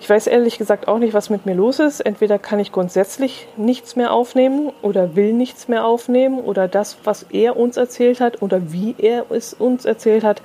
Ich 0.00 0.08
weiß 0.08 0.28
ehrlich 0.28 0.58
gesagt 0.58 0.86
auch 0.86 0.98
nicht, 0.98 1.12
was 1.12 1.28
mit 1.28 1.44
mir 1.44 1.54
los 1.54 1.80
ist. 1.80 2.00
Entweder 2.00 2.38
kann 2.38 2.60
ich 2.60 2.70
grundsätzlich 2.70 3.48
nichts 3.56 3.96
mehr 3.96 4.12
aufnehmen 4.12 4.72
oder 4.80 5.16
will 5.16 5.32
nichts 5.32 5.66
mehr 5.66 5.84
aufnehmen 5.84 6.38
oder 6.38 6.68
das, 6.68 6.98
was 7.04 7.24
er 7.30 7.56
uns 7.56 7.76
erzählt 7.76 8.20
hat 8.20 8.40
oder 8.40 8.72
wie 8.72 8.94
er 8.96 9.30
es 9.30 9.54
uns 9.54 9.84
erzählt 9.84 10.22
hat, 10.22 10.40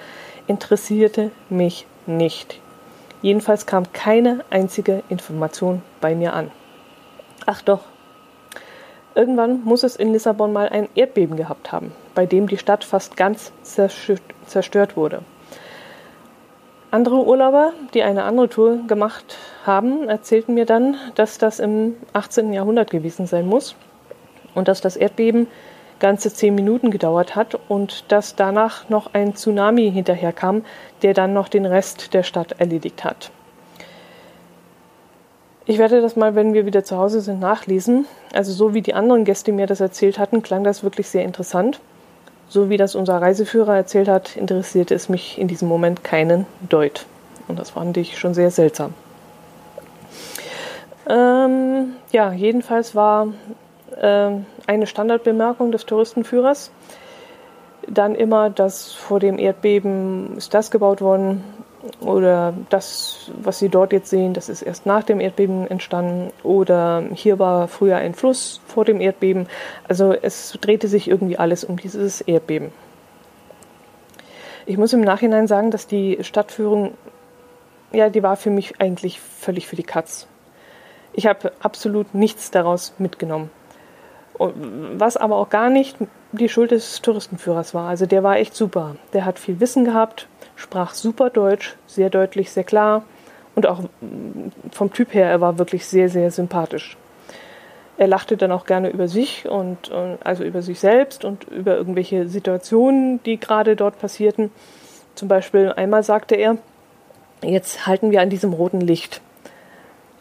interessierte 0.47 1.31
mich 1.49 1.85
nicht. 2.07 2.59
Jedenfalls 3.21 3.65
kam 3.65 3.93
keine 3.93 4.43
einzige 4.49 5.03
Information 5.07 5.81
bei 6.01 6.15
mir 6.15 6.33
an. 6.33 6.51
Ach 7.45 7.61
doch. 7.61 7.81
Irgendwann 9.15 9.63
muss 9.63 9.83
es 9.83 9.95
in 9.95 10.11
Lissabon 10.11 10.51
mal 10.51 10.67
ein 10.69 10.89
Erdbeben 10.95 11.37
gehabt 11.37 11.71
haben, 11.71 11.91
bei 12.15 12.25
dem 12.25 12.47
die 12.47 12.57
Stadt 12.57 12.83
fast 12.83 13.15
ganz 13.15 13.51
zerstört 13.61 14.97
wurde. 14.97 15.21
Andere 16.93 17.25
Urlauber, 17.25 17.73
die 17.95 18.03
eine 18.03 18.23
andere 18.23 18.49
Tour 18.49 18.85
gemacht 18.85 19.39
haben, 19.65 20.07
erzählten 20.09 20.53
mir 20.53 20.67
dann, 20.67 20.95
dass 21.15 21.39
das 21.39 21.59
im 21.59 21.95
18. 22.13 22.53
Jahrhundert 22.53 22.91
gewesen 22.91 23.25
sein 23.25 23.47
muss 23.47 23.75
und 24.53 24.67
dass 24.67 24.79
das 24.79 24.95
Erdbeben 24.95 25.47
ganze 25.97 26.31
zehn 26.31 26.53
Minuten 26.53 26.91
gedauert 26.91 27.35
hat 27.35 27.57
und 27.67 28.11
dass 28.11 28.35
danach 28.35 28.89
noch 28.89 29.11
ein 29.15 29.33
Tsunami 29.33 29.91
hinterherkam, 29.91 30.65
der 31.01 31.15
dann 31.15 31.33
noch 31.33 31.47
den 31.47 31.65
Rest 31.65 32.13
der 32.13 32.21
Stadt 32.21 32.59
erledigt 32.59 33.03
hat. 33.03 33.31
Ich 35.65 35.79
werde 35.79 35.99
das 35.99 36.15
mal, 36.15 36.35
wenn 36.35 36.53
wir 36.53 36.67
wieder 36.67 36.83
zu 36.83 36.99
Hause 36.99 37.21
sind, 37.21 37.39
nachlesen. 37.39 38.05
Also 38.33 38.53
so 38.53 38.75
wie 38.75 38.83
die 38.83 38.93
anderen 38.93 39.25
Gäste 39.25 39.51
mir 39.51 39.65
das 39.65 39.79
erzählt 39.79 40.19
hatten, 40.19 40.43
klang 40.43 40.63
das 40.63 40.83
wirklich 40.83 41.07
sehr 41.07 41.23
interessant. 41.23 41.79
So 42.53 42.69
wie 42.69 42.77
das 42.77 42.93
unser 42.93 43.19
Reiseführer 43.19 43.75
erzählt 43.75 44.07
hat, 44.07 44.35
interessierte 44.35 44.93
es 44.93 45.09
mich 45.09 45.39
in 45.39 45.47
diesem 45.47 45.67
Moment 45.67 46.03
keinen 46.03 46.45
Deut. 46.69 47.07
Und 47.47 47.57
das 47.57 47.71
fand 47.71 47.97
ich 47.97 48.19
schon 48.19 48.35
sehr 48.35 48.51
seltsam. 48.51 48.93
Ähm, 51.09 51.93
ja, 52.11 52.31
jedenfalls 52.31 52.93
war 52.93 53.29
äh, 53.99 54.29
eine 54.67 54.85
Standardbemerkung 54.85 55.71
des 55.71 55.87
Touristenführers 55.87 56.69
dann 57.87 58.13
immer, 58.13 58.51
dass 58.51 58.93
vor 58.93 59.19
dem 59.19 59.39
Erdbeben 59.39 60.37
ist 60.37 60.53
das 60.53 60.69
gebaut 60.69 61.01
worden 61.01 61.43
oder 61.99 62.53
das, 62.69 63.31
was 63.41 63.59
Sie 63.59 63.69
dort 63.69 63.91
jetzt 63.91 64.09
sehen, 64.09 64.33
das 64.33 64.49
ist 64.49 64.61
erst 64.61 64.85
nach 64.85 65.03
dem 65.03 65.19
Erdbeben 65.19 65.67
entstanden 65.69 66.31
oder 66.43 67.03
hier 67.13 67.39
war 67.39 67.67
früher 67.67 67.97
ein 67.97 68.13
Fluss 68.13 68.61
vor 68.65 68.85
dem 68.85 69.01
Erdbeben. 69.01 69.47
Also 69.87 70.13
es 70.13 70.57
drehte 70.61 70.87
sich 70.87 71.09
irgendwie 71.09 71.37
alles 71.37 71.63
um 71.63 71.77
dieses 71.77 72.21
Erdbeben. 72.21 72.71
Ich 74.65 74.77
muss 74.77 74.93
im 74.93 75.01
Nachhinein 75.01 75.47
sagen, 75.47 75.71
dass 75.71 75.87
die 75.87 76.19
Stadtführung, 76.21 76.93
ja, 77.91 78.09
die 78.09 78.23
war 78.23 78.37
für 78.37 78.49
mich 78.49 78.79
eigentlich 78.79 79.19
völlig 79.19 79.67
für 79.67 79.75
die 79.75 79.83
Katz. 79.83 80.27
Ich 81.11 81.27
habe 81.27 81.51
absolut 81.59 82.15
nichts 82.15 82.49
daraus 82.49 82.93
mitgenommen. 82.97 83.51
Was 84.39 85.17
aber 85.17 85.35
auch 85.35 85.49
gar 85.49 85.69
nicht 85.69 85.97
die 86.31 86.49
Schuld 86.49 86.71
des 86.71 87.01
Touristenführers 87.01 87.73
war. 87.73 87.89
Also 87.89 88.05
der 88.05 88.23
war 88.23 88.37
echt 88.37 88.55
super. 88.55 88.95
Der 89.13 89.25
hat 89.25 89.37
viel 89.37 89.59
Wissen 89.59 89.85
gehabt, 89.85 90.27
sprach 90.55 90.93
super 90.93 91.29
Deutsch, 91.29 91.75
sehr 91.87 92.09
deutlich, 92.09 92.51
sehr 92.51 92.63
klar 92.63 93.03
und 93.55 93.67
auch 93.67 93.81
vom 94.71 94.91
Typ 94.93 95.13
her, 95.13 95.27
er 95.27 95.41
war 95.41 95.57
wirklich 95.57 95.85
sehr, 95.85 96.09
sehr 96.09 96.31
sympathisch. 96.31 96.97
Er 97.97 98.07
lachte 98.07 98.37
dann 98.37 98.51
auch 98.51 98.65
gerne 98.65 98.89
über 98.89 99.07
sich 99.07 99.47
und 99.47 99.91
also 100.23 100.43
über 100.43 100.63
sich 100.63 100.79
selbst 100.79 101.25
und 101.25 101.43
über 101.45 101.75
irgendwelche 101.75 102.27
Situationen, 102.27 103.21
die 103.23 103.39
gerade 103.39 103.75
dort 103.75 103.99
passierten. 103.99 104.51
Zum 105.13 105.27
Beispiel 105.27 105.71
einmal 105.71 106.01
sagte 106.01 106.35
er, 106.35 106.57
jetzt 107.43 107.85
halten 107.85 108.09
wir 108.11 108.21
an 108.21 108.29
diesem 108.29 108.53
roten 108.53 108.81
Licht. 108.81 109.21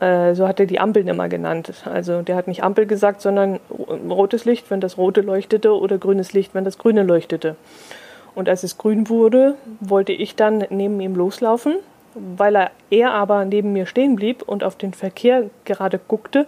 Äh, 0.01 0.35
so 0.35 0.47
hat 0.47 0.61
er 0.61 0.67
die 0.67 0.81
Ampeln 0.81 1.09
immer 1.09 1.29
genannt. 1.29 1.73
Also 1.87 2.23
der 2.23 2.37
hat 2.37 2.47
nicht 2.47 2.63
Ampel 2.63 2.87
gesagt, 2.87 3.23
sondern 3.23 3.61
rotes 3.71 4.45
Licht, 4.45 4.71
wenn 4.71 4.81
das 4.81 4.99
rote 4.99 5.23
leuchtete, 5.23 5.75
oder 5.75 5.97
grünes 5.97 6.33
Licht, 6.35 6.55
wenn 6.55 6.65
das 6.65 6.77
grüne 6.77 7.05
leuchtete. 7.05 7.57
Und 8.35 8.49
als 8.49 8.63
es 8.63 8.79
grün 8.79 9.09
wurde, 9.09 9.57
wollte 9.81 10.13
ich 10.13 10.37
dann 10.37 10.65
neben 10.71 11.01
ihm 11.01 11.15
loslaufen. 11.15 11.77
Weil 12.15 12.57
er, 12.57 12.71
er 12.91 13.13
aber 13.13 13.45
neben 13.45 13.73
mir 13.73 13.87
stehen 13.87 14.17
blieb 14.17 14.43
und 14.43 14.65
auf 14.65 14.77
den 14.77 14.93
Verkehr 14.93 15.49
gerade 15.65 15.99
guckte, 15.99 16.47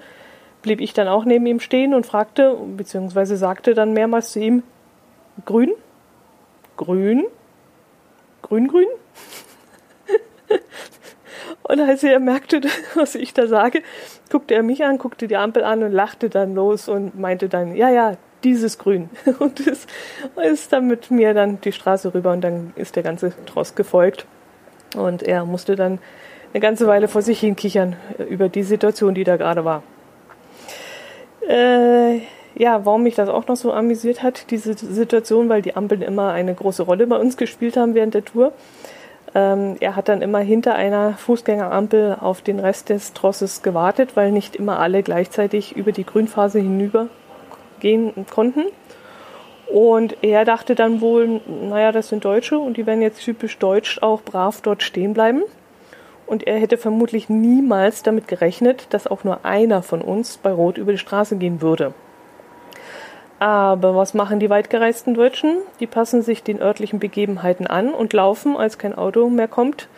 blieb 0.60 0.80
ich 0.80 0.92
dann 0.92 1.08
auch 1.08 1.24
neben 1.24 1.46
ihm 1.46 1.60
stehen 1.60 1.94
und 1.94 2.04
fragte, 2.04 2.56
beziehungsweise 2.76 3.36
sagte 3.36 3.74
dann 3.74 3.92
mehrmals 3.92 4.32
zu 4.32 4.40
ihm, 4.40 4.62
grün, 5.46 5.72
grün, 6.76 7.24
grün, 8.42 8.68
grün. 8.68 8.86
und 11.62 11.80
als 11.80 12.02
er 12.02 12.20
merkte, 12.20 12.60
was 12.94 13.14
ich 13.14 13.32
da 13.32 13.46
sage, 13.46 13.82
guckte 14.30 14.54
er 14.54 14.62
mich 14.62 14.84
an, 14.84 14.98
guckte 14.98 15.28
die 15.28 15.36
Ampel 15.36 15.64
an 15.64 15.82
und 15.82 15.92
lachte 15.92 16.28
dann 16.28 16.54
los 16.54 16.88
und 16.88 17.18
meinte 17.18 17.48
dann, 17.48 17.74
ja, 17.74 17.90
ja, 17.90 18.16
dieses 18.44 18.78
Grün. 18.78 19.08
Und 19.38 19.60
ist, 19.60 19.88
ist 20.36 20.72
dann 20.72 20.86
mit 20.86 21.10
mir 21.10 21.34
dann 21.34 21.60
die 21.60 21.72
Straße 21.72 22.14
rüber 22.14 22.32
und 22.32 22.42
dann 22.42 22.72
ist 22.76 22.96
der 22.96 23.02
ganze 23.02 23.32
Tross 23.46 23.74
gefolgt. 23.74 24.26
Und 24.96 25.22
er 25.22 25.44
musste 25.44 25.74
dann 25.74 25.98
eine 26.52 26.60
ganze 26.60 26.86
Weile 26.86 27.08
vor 27.08 27.22
sich 27.22 27.40
hin 27.40 27.56
kichern 27.56 27.96
über 28.28 28.48
die 28.48 28.62
Situation, 28.62 29.14
die 29.14 29.24
da 29.24 29.36
gerade 29.36 29.64
war. 29.64 29.82
Äh, 31.48 32.20
ja, 32.56 32.86
warum 32.86 33.02
mich 33.02 33.16
das 33.16 33.28
auch 33.28 33.48
noch 33.48 33.56
so 33.56 33.72
amüsiert 33.72 34.22
hat, 34.22 34.50
diese 34.50 34.74
Situation, 34.74 35.48
weil 35.48 35.62
die 35.62 35.74
Ampeln 35.74 36.02
immer 36.02 36.30
eine 36.30 36.54
große 36.54 36.84
Rolle 36.84 37.06
bei 37.06 37.16
uns 37.16 37.36
gespielt 37.36 37.76
haben 37.76 37.94
während 37.94 38.14
der 38.14 38.24
Tour. 38.24 38.52
Ähm, 39.34 39.76
er 39.80 39.96
hat 39.96 40.08
dann 40.08 40.22
immer 40.22 40.38
hinter 40.38 40.76
einer 40.76 41.14
Fußgängerampel 41.14 42.18
auf 42.20 42.40
den 42.40 42.60
Rest 42.60 42.88
des 42.88 43.14
Trosses 43.14 43.62
gewartet, 43.62 44.14
weil 44.14 44.30
nicht 44.30 44.54
immer 44.54 44.78
alle 44.78 45.02
gleichzeitig 45.02 45.74
über 45.74 45.90
die 45.90 46.06
Grünphase 46.06 46.60
hinüber 46.60 47.08
gehen 47.84 48.26
konnten. 48.30 48.64
Und 49.66 50.16
er 50.22 50.44
dachte 50.44 50.74
dann 50.74 51.00
wohl, 51.00 51.40
naja, 51.46 51.92
das 51.92 52.08
sind 52.08 52.24
Deutsche 52.24 52.58
und 52.58 52.76
die 52.76 52.86
werden 52.86 53.02
jetzt 53.02 53.22
typisch 53.22 53.58
deutsch 53.58 54.02
auch 54.02 54.22
brav 54.22 54.62
dort 54.62 54.82
stehen 54.82 55.14
bleiben. 55.14 55.42
Und 56.26 56.46
er 56.46 56.58
hätte 56.58 56.78
vermutlich 56.78 57.28
niemals 57.28 58.02
damit 58.02 58.26
gerechnet, 58.26 58.86
dass 58.90 59.06
auch 59.06 59.24
nur 59.24 59.44
einer 59.44 59.82
von 59.82 60.00
uns 60.00 60.38
bei 60.38 60.50
Rot 60.50 60.78
über 60.78 60.92
die 60.92 60.98
Straße 60.98 61.36
gehen 61.36 61.60
würde. 61.60 61.92
Aber 63.38 63.94
was 63.94 64.14
machen 64.14 64.40
die 64.40 64.48
weitgereisten 64.48 65.12
Deutschen? 65.12 65.58
Die 65.80 65.86
passen 65.86 66.22
sich 66.22 66.42
den 66.42 66.62
örtlichen 66.62 66.98
Begebenheiten 66.98 67.66
an 67.66 67.92
und 67.92 68.14
laufen, 68.14 68.56
als 68.56 68.78
kein 68.78 68.94
Auto 68.94 69.28
mehr 69.28 69.48
kommt, 69.48 69.88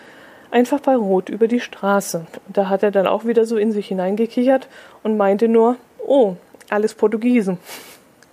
einfach 0.50 0.81
bei 0.81 0.97
Rot 0.97 1.28
über 1.28 1.47
die 1.47 1.61
Straße. 1.61 2.26
Da 2.49 2.69
hat 2.69 2.83
er 2.83 2.90
dann 2.90 3.07
auch 3.07 3.25
wieder 3.25 3.45
so 3.45 3.57
in 3.57 3.71
sich 3.71 3.87
hineingekichert 3.87 4.66
und 5.05 5.16
meinte 5.16 5.47
nur, 5.47 5.76
oh, 6.05 6.37
alles 6.70 6.94
Portugiesen. 6.94 7.58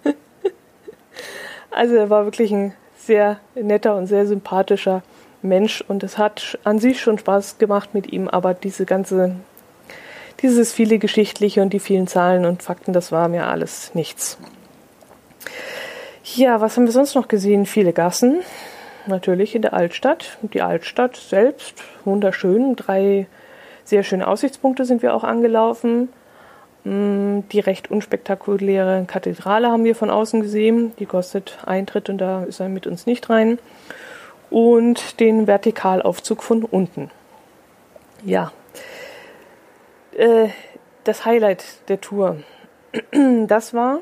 also 1.72 1.96
er 1.96 2.10
war 2.10 2.26
wirklich 2.26 2.52
ein 2.52 2.74
sehr 2.98 3.40
netter 3.56 3.96
und 3.96 4.08
sehr 4.08 4.26
sympathischer 4.26 5.04
Mensch 5.42 5.84
und 5.88 6.04
es 6.04 6.18
hat 6.18 6.58
an 6.64 6.80
sich 6.80 7.02
schon 7.02 7.18
Spaß 7.18 7.58
gemacht 7.58 7.94
mit 7.94 8.12
ihm, 8.12 8.28
aber 8.30 8.54
diese 8.54 8.86
ganze, 8.86 9.36
dieses 10.42 10.72
viele 10.72 11.00
Geschichtliche 11.00 11.62
und 11.62 11.74
die 11.74 11.80
vielen 11.80 12.08
Zahlen 12.08 12.46
und 12.46 12.64
Fakten, 12.64 12.94
das 12.94 13.12
war 13.12 13.28
mir 13.28 13.48
alles 13.48 13.94
nichts. 13.94 14.38
Ja, 16.24 16.62
was 16.62 16.78
haben 16.78 16.86
wir 16.86 16.94
sonst 16.94 17.16
noch 17.16 17.28
gesehen? 17.28 17.66
Viele 17.66 17.92
Gassen, 17.92 18.42
natürlich 19.08 19.56
in 19.56 19.62
der 19.62 19.74
Altstadt. 19.74 20.38
Die 20.42 20.62
Altstadt 20.62 21.18
selbst, 21.18 21.84
wunderschön. 22.06 22.78
Drei 22.78 23.28
sehr 23.84 24.04
schöne 24.04 24.28
Aussichtspunkte 24.28 24.86
sind 24.86 25.02
wir 25.02 25.14
auch 25.14 25.26
angelaufen. 25.26 26.10
Mm, 26.84 27.42
die 27.52 27.60
recht 27.60 27.92
unspektakuläre 27.92 29.06
Kathedrale 29.06 29.70
haben 29.70 29.84
wir 29.84 29.96
von 29.96 30.10
außen 30.10 30.42
gesehen. 30.42 30.94
Die 31.00 31.06
kostet 31.06 31.58
Eintritt 31.66 32.10
und 32.10 32.18
da 32.18 32.44
ist 32.44 32.60
er 32.60 32.70
mit 32.70 32.88
uns 32.88 33.06
nicht 33.06 33.30
rein. 33.30 33.60
Und 34.50 35.20
den 35.20 35.48
Vertikalaufzug 35.48 36.44
von 36.44 36.64
unten. 36.64 37.10
Ja, 38.24 38.52
äh, 40.16 40.50
das 41.04 41.26
Highlight 41.26 41.64
der 41.90 42.00
Tour, 42.00 42.38
das 43.48 43.74
war 43.74 44.00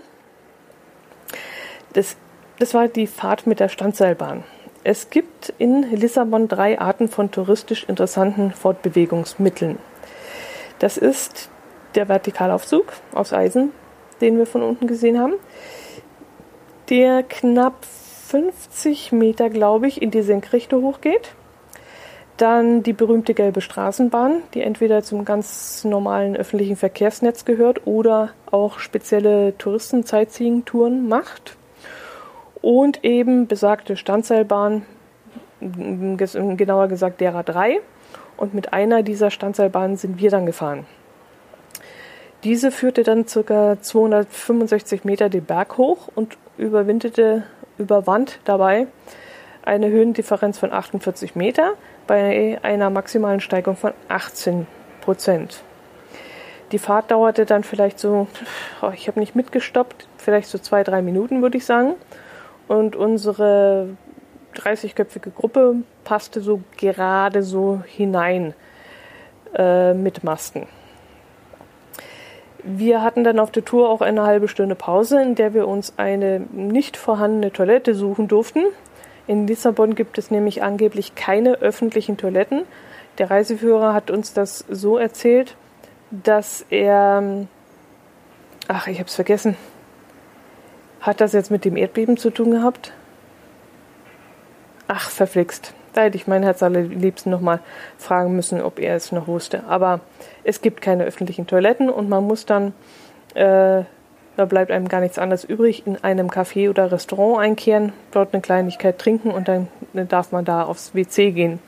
das, 1.93 2.15
das 2.59 2.73
war 2.73 2.87
die 2.87 3.07
Fahrt 3.07 3.47
mit 3.47 3.59
der 3.59 3.69
Standseilbahn. 3.69 4.43
Es 4.83 5.09
gibt 5.09 5.53
in 5.57 5.83
Lissabon 5.95 6.47
drei 6.47 6.79
Arten 6.79 7.07
von 7.07 7.31
touristisch 7.31 7.83
interessanten 7.83 8.51
Fortbewegungsmitteln. 8.51 9.77
Das 10.79 10.97
ist 10.97 11.49
der 11.95 12.07
Vertikalaufzug 12.07 12.93
aus 13.13 13.33
Eisen, 13.33 13.71
den 14.21 14.37
wir 14.37 14.45
von 14.45 14.61
unten 14.61 14.87
gesehen 14.87 15.19
haben, 15.19 15.33
der 16.89 17.23
knapp 17.23 17.85
50 17.85 19.11
Meter, 19.11 19.49
glaube 19.49 19.87
ich, 19.87 20.01
in 20.01 20.11
die 20.11 20.21
Senkrechte 20.21 20.81
hochgeht. 20.81 21.33
Dann 22.37 22.81
die 22.81 22.93
berühmte 22.93 23.33
gelbe 23.33 23.61
Straßenbahn, 23.61 24.41
die 24.53 24.61
entweder 24.61 25.03
zum 25.03 25.25
ganz 25.25 25.83
normalen 25.83 26.35
öffentlichen 26.35 26.75
Verkehrsnetz 26.75 27.45
gehört 27.45 27.85
oder 27.85 28.29
auch 28.49 28.79
spezielle 28.79 29.57
Touristen-Sightseeing-Touren 29.57 31.07
macht 31.07 31.57
und 32.61 33.03
eben 33.03 33.47
besagte 33.47 33.97
Standseilbahn, 33.97 34.85
genauer 35.59 36.87
gesagt 36.87 37.21
derer 37.21 37.43
drei. 37.43 37.81
Und 38.37 38.53
mit 38.53 38.73
einer 38.73 39.03
dieser 39.03 39.29
Standseilbahnen 39.29 39.97
sind 39.97 40.19
wir 40.19 40.31
dann 40.31 40.45
gefahren. 40.45 40.85
Diese 42.43 42.71
führte 42.71 43.03
dann 43.03 43.25
ca. 43.25 43.79
265 43.79 45.03
Meter 45.03 45.29
den 45.29 45.45
Berg 45.45 45.77
hoch 45.77 46.09
und 46.15 46.37
überwinterte, 46.57 47.43
überwand 47.77 48.39
dabei 48.45 48.87
eine 49.63 49.89
Höhendifferenz 49.89 50.57
von 50.57 50.73
48 50.73 51.35
Meter 51.35 51.73
bei 52.07 52.57
einer 52.63 52.89
maximalen 52.89 53.41
Steigung 53.41 53.75
von 53.75 53.93
18 54.09 54.65
Prozent. 55.01 55.61
Die 56.71 56.79
Fahrt 56.79 57.11
dauerte 57.11 57.45
dann 57.45 57.63
vielleicht 57.63 57.99
so, 57.99 58.27
oh, 58.81 58.91
ich 58.93 59.07
habe 59.07 59.19
nicht 59.19 59.35
mitgestoppt, 59.35 60.07
vielleicht 60.17 60.49
so 60.49 60.57
zwei, 60.57 60.83
drei 60.83 61.01
Minuten 61.01 61.41
würde 61.41 61.57
ich 61.57 61.65
sagen. 61.65 61.93
Und 62.67 62.95
unsere 62.95 63.89
30-köpfige 64.55 65.31
Gruppe 65.31 65.75
passte 66.05 66.41
so 66.41 66.61
gerade 66.77 67.43
so 67.43 67.83
hinein 67.85 68.53
äh, 69.53 69.93
mit 69.93 70.23
Masken. 70.23 70.67
Wir 72.63 73.01
hatten 73.01 73.23
dann 73.23 73.39
auf 73.39 73.51
der 73.51 73.65
Tour 73.65 73.89
auch 73.89 74.01
eine 74.01 74.23
halbe 74.23 74.47
Stunde 74.47 74.75
Pause, 74.75 75.21
in 75.21 75.35
der 75.35 75.53
wir 75.53 75.67
uns 75.67 75.93
eine 75.97 76.39
nicht 76.39 76.95
vorhandene 76.95 77.51
Toilette 77.51 77.95
suchen 77.95 78.27
durften. 78.27 78.63
In 79.27 79.47
Lissabon 79.47 79.95
gibt 79.95 80.17
es 80.17 80.29
nämlich 80.29 80.61
angeblich 80.61 81.15
keine 81.15 81.53
öffentlichen 81.53 82.17
Toiletten. 82.17 82.63
Der 83.17 83.31
Reiseführer 83.31 83.93
hat 83.93 84.11
uns 84.11 84.33
das 84.33 84.65
so 84.69 84.97
erzählt, 84.97 85.55
dass 86.11 86.65
er, 86.69 87.47
ach, 88.67 88.87
ich 88.87 88.99
habe 88.99 89.07
es 89.07 89.15
vergessen, 89.15 89.55
hat 90.99 91.19
das 91.19 91.33
jetzt 91.33 91.49
mit 91.49 91.65
dem 91.65 91.77
Erdbeben 91.77 92.17
zu 92.17 92.29
tun 92.29 92.51
gehabt? 92.51 92.93
Ach, 94.87 95.09
verflixt. 95.09 95.73
Da 95.93 96.01
hätte 96.01 96.17
ich 96.17 96.27
mein 96.27 96.43
Herz 96.43 96.63
allerliebsten 96.63 97.31
nochmal 97.31 97.59
fragen 97.97 98.35
müssen, 98.35 98.61
ob 98.61 98.79
er 98.79 98.95
es 98.95 99.11
noch 99.11 99.27
wusste. 99.27 99.63
Aber 99.67 99.99
es 100.43 100.61
gibt 100.61 100.81
keine 100.81 101.03
öffentlichen 101.03 101.47
Toiletten 101.47 101.89
und 101.89 102.09
man 102.09 102.23
muss 102.23 102.45
dann, 102.45 102.73
äh, 103.33 103.83
da 104.37 104.45
bleibt 104.45 104.71
einem 104.71 104.87
gar 104.87 105.01
nichts 105.01 105.19
anderes 105.19 105.43
übrig, 105.43 105.85
in 105.85 106.01
einem 106.03 106.29
Café 106.29 106.69
oder 106.69 106.91
Restaurant 106.91 107.39
einkehren, 107.39 107.91
dort 108.11 108.33
eine 108.33 108.41
Kleinigkeit 108.41 108.97
trinken 108.97 109.31
und 109.31 109.49
dann 109.49 109.67
darf 109.93 110.31
man 110.31 110.45
da 110.45 110.63
aufs 110.63 110.95
WC 110.95 111.31
gehen. 111.31 111.59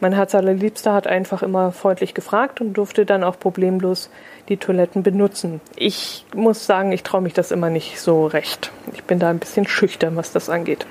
Mein 0.00 0.12
Herz 0.12 0.34
allerliebster 0.34 0.92
hat 0.92 1.06
einfach 1.06 1.44
immer 1.44 1.70
freundlich 1.70 2.14
gefragt 2.14 2.60
und 2.60 2.72
durfte 2.72 3.06
dann 3.06 3.22
auch 3.22 3.38
problemlos 3.38 4.10
die 4.48 4.56
Toiletten 4.56 5.04
benutzen. 5.04 5.60
Ich 5.76 6.26
muss 6.34 6.66
sagen, 6.66 6.90
ich 6.90 7.04
traue 7.04 7.20
mich 7.20 7.34
das 7.34 7.52
immer 7.52 7.70
nicht 7.70 8.00
so 8.00 8.26
recht. 8.26 8.72
Ich 8.94 9.04
bin 9.04 9.20
da 9.20 9.30
ein 9.30 9.38
bisschen 9.38 9.68
schüchtern, 9.68 10.16
was 10.16 10.32
das 10.32 10.50
angeht. 10.50 10.86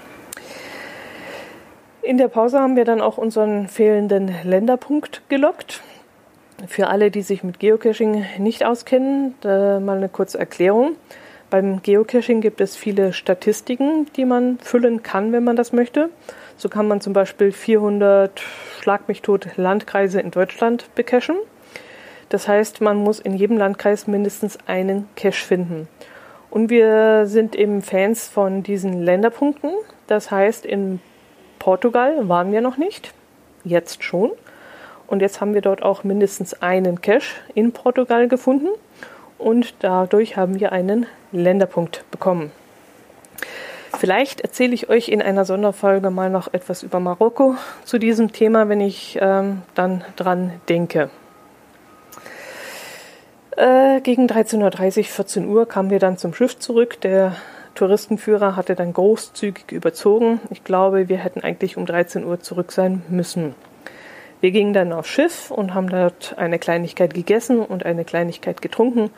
In 2.07 2.17
der 2.17 2.29
Pause 2.29 2.61
haben 2.61 2.77
wir 2.77 2.85
dann 2.85 3.01
auch 3.01 3.17
unseren 3.17 3.67
fehlenden 3.67 4.33
Länderpunkt 4.45 5.23
gelockt. 5.27 5.81
Für 6.65 6.87
alle, 6.87 7.11
die 7.11 7.21
sich 7.21 7.43
mit 7.43 7.59
Geocaching 7.59 8.25
nicht 8.37 8.63
auskennen, 8.63 9.35
mal 9.43 9.89
eine 9.89 10.07
kurze 10.07 10.39
Erklärung. 10.39 10.95
Beim 11.49 11.81
Geocaching 11.81 12.39
gibt 12.39 12.61
es 12.61 12.77
viele 12.77 13.11
Statistiken, 13.11 14.07
die 14.15 14.23
man 14.23 14.57
füllen 14.59 15.03
kann, 15.03 15.33
wenn 15.33 15.43
man 15.43 15.57
das 15.57 15.73
möchte. 15.73 16.09
So 16.55 16.69
kann 16.69 16.87
man 16.87 17.01
zum 17.01 17.11
Beispiel 17.11 17.51
400 17.51 18.39
Schlag 18.79 19.09
mich 19.09 19.21
tot 19.21 19.49
Landkreise 19.57 20.21
in 20.21 20.31
Deutschland 20.31 20.85
becachen. 20.95 21.35
Das 22.29 22.47
heißt, 22.47 22.79
man 22.79 22.95
muss 22.95 23.19
in 23.19 23.35
jedem 23.35 23.57
Landkreis 23.57 24.07
mindestens 24.07 24.57
einen 24.65 25.09
Cache 25.17 25.45
finden. 25.45 25.89
Und 26.51 26.69
wir 26.69 27.25
sind 27.25 27.53
eben 27.53 27.81
Fans 27.81 28.29
von 28.29 28.63
diesen 28.63 29.03
Länderpunkten. 29.03 29.71
Das 30.07 30.31
heißt, 30.31 30.65
in 30.65 31.01
Portugal 31.67 32.29
waren 32.29 32.53
wir 32.53 32.61
noch 32.61 32.77
nicht, 32.77 33.13
jetzt 33.65 34.01
schon. 34.01 34.31
Und 35.05 35.21
jetzt 35.21 35.41
haben 35.41 35.53
wir 35.53 35.59
dort 35.59 35.83
auch 35.83 36.05
mindestens 36.05 36.61
einen 36.61 37.01
Cache 37.01 37.41
in 37.55 37.73
Portugal 37.73 38.29
gefunden. 38.29 38.69
Und 39.37 39.73
dadurch 39.79 40.37
haben 40.37 40.61
wir 40.61 40.71
einen 40.71 41.07
Länderpunkt 41.33 42.09
bekommen. 42.09 42.53
Vielleicht 43.99 44.39
erzähle 44.39 44.75
ich 44.75 44.87
euch 44.87 45.09
in 45.09 45.21
einer 45.21 45.43
Sonderfolge 45.43 46.09
mal 46.09 46.29
noch 46.29 46.53
etwas 46.53 46.83
über 46.83 47.01
Marokko 47.01 47.55
zu 47.83 47.97
diesem 47.97 48.31
Thema, 48.31 48.69
wenn 48.69 48.79
ich 48.79 49.19
ähm, 49.19 49.61
dann 49.75 50.05
dran 50.15 50.53
denke. 50.69 51.09
Äh, 53.57 53.99
gegen 53.99 54.27
13.30 54.27 54.99
Uhr, 54.99 55.03
14 55.03 55.49
Uhr 55.49 55.67
kamen 55.67 55.89
wir 55.89 55.99
dann 55.99 56.17
zum 56.17 56.33
Schiff 56.33 56.57
zurück. 56.59 57.01
Der 57.01 57.35
Touristenführer 57.77 58.55
hatte 58.55 58.73
dann 58.73 58.91
großzügig 58.91 59.71
überzogen. 59.71 60.41
Ich 60.49 60.63
glaube, 60.63 61.09
wir 61.09 61.17
hätten 61.17 61.41
eigentlich 61.41 61.77
um 61.77 61.85
13 61.85 62.25
Uhr 62.25 62.39
zurück 62.39 62.71
sein 62.71 63.03
müssen. 63.07 63.53
Wir 64.41 64.51
gingen 64.51 64.73
dann 64.73 64.93
aufs 64.93 65.09
Schiff 65.09 65.51
und 65.51 65.73
haben 65.73 65.89
dort 65.89 66.35
eine 66.37 66.57
Kleinigkeit 66.57 67.13
gegessen 67.13 67.59
und 67.59 67.85
eine 67.85 68.03
Kleinigkeit 68.03 68.61
getrunken, 68.61 69.11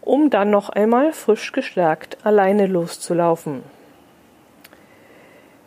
um 0.00 0.28
dann 0.28 0.50
noch 0.50 0.70
einmal 0.70 1.12
frisch 1.12 1.52
gestärkt 1.52 2.18
alleine 2.24 2.66
loszulaufen. 2.66 3.62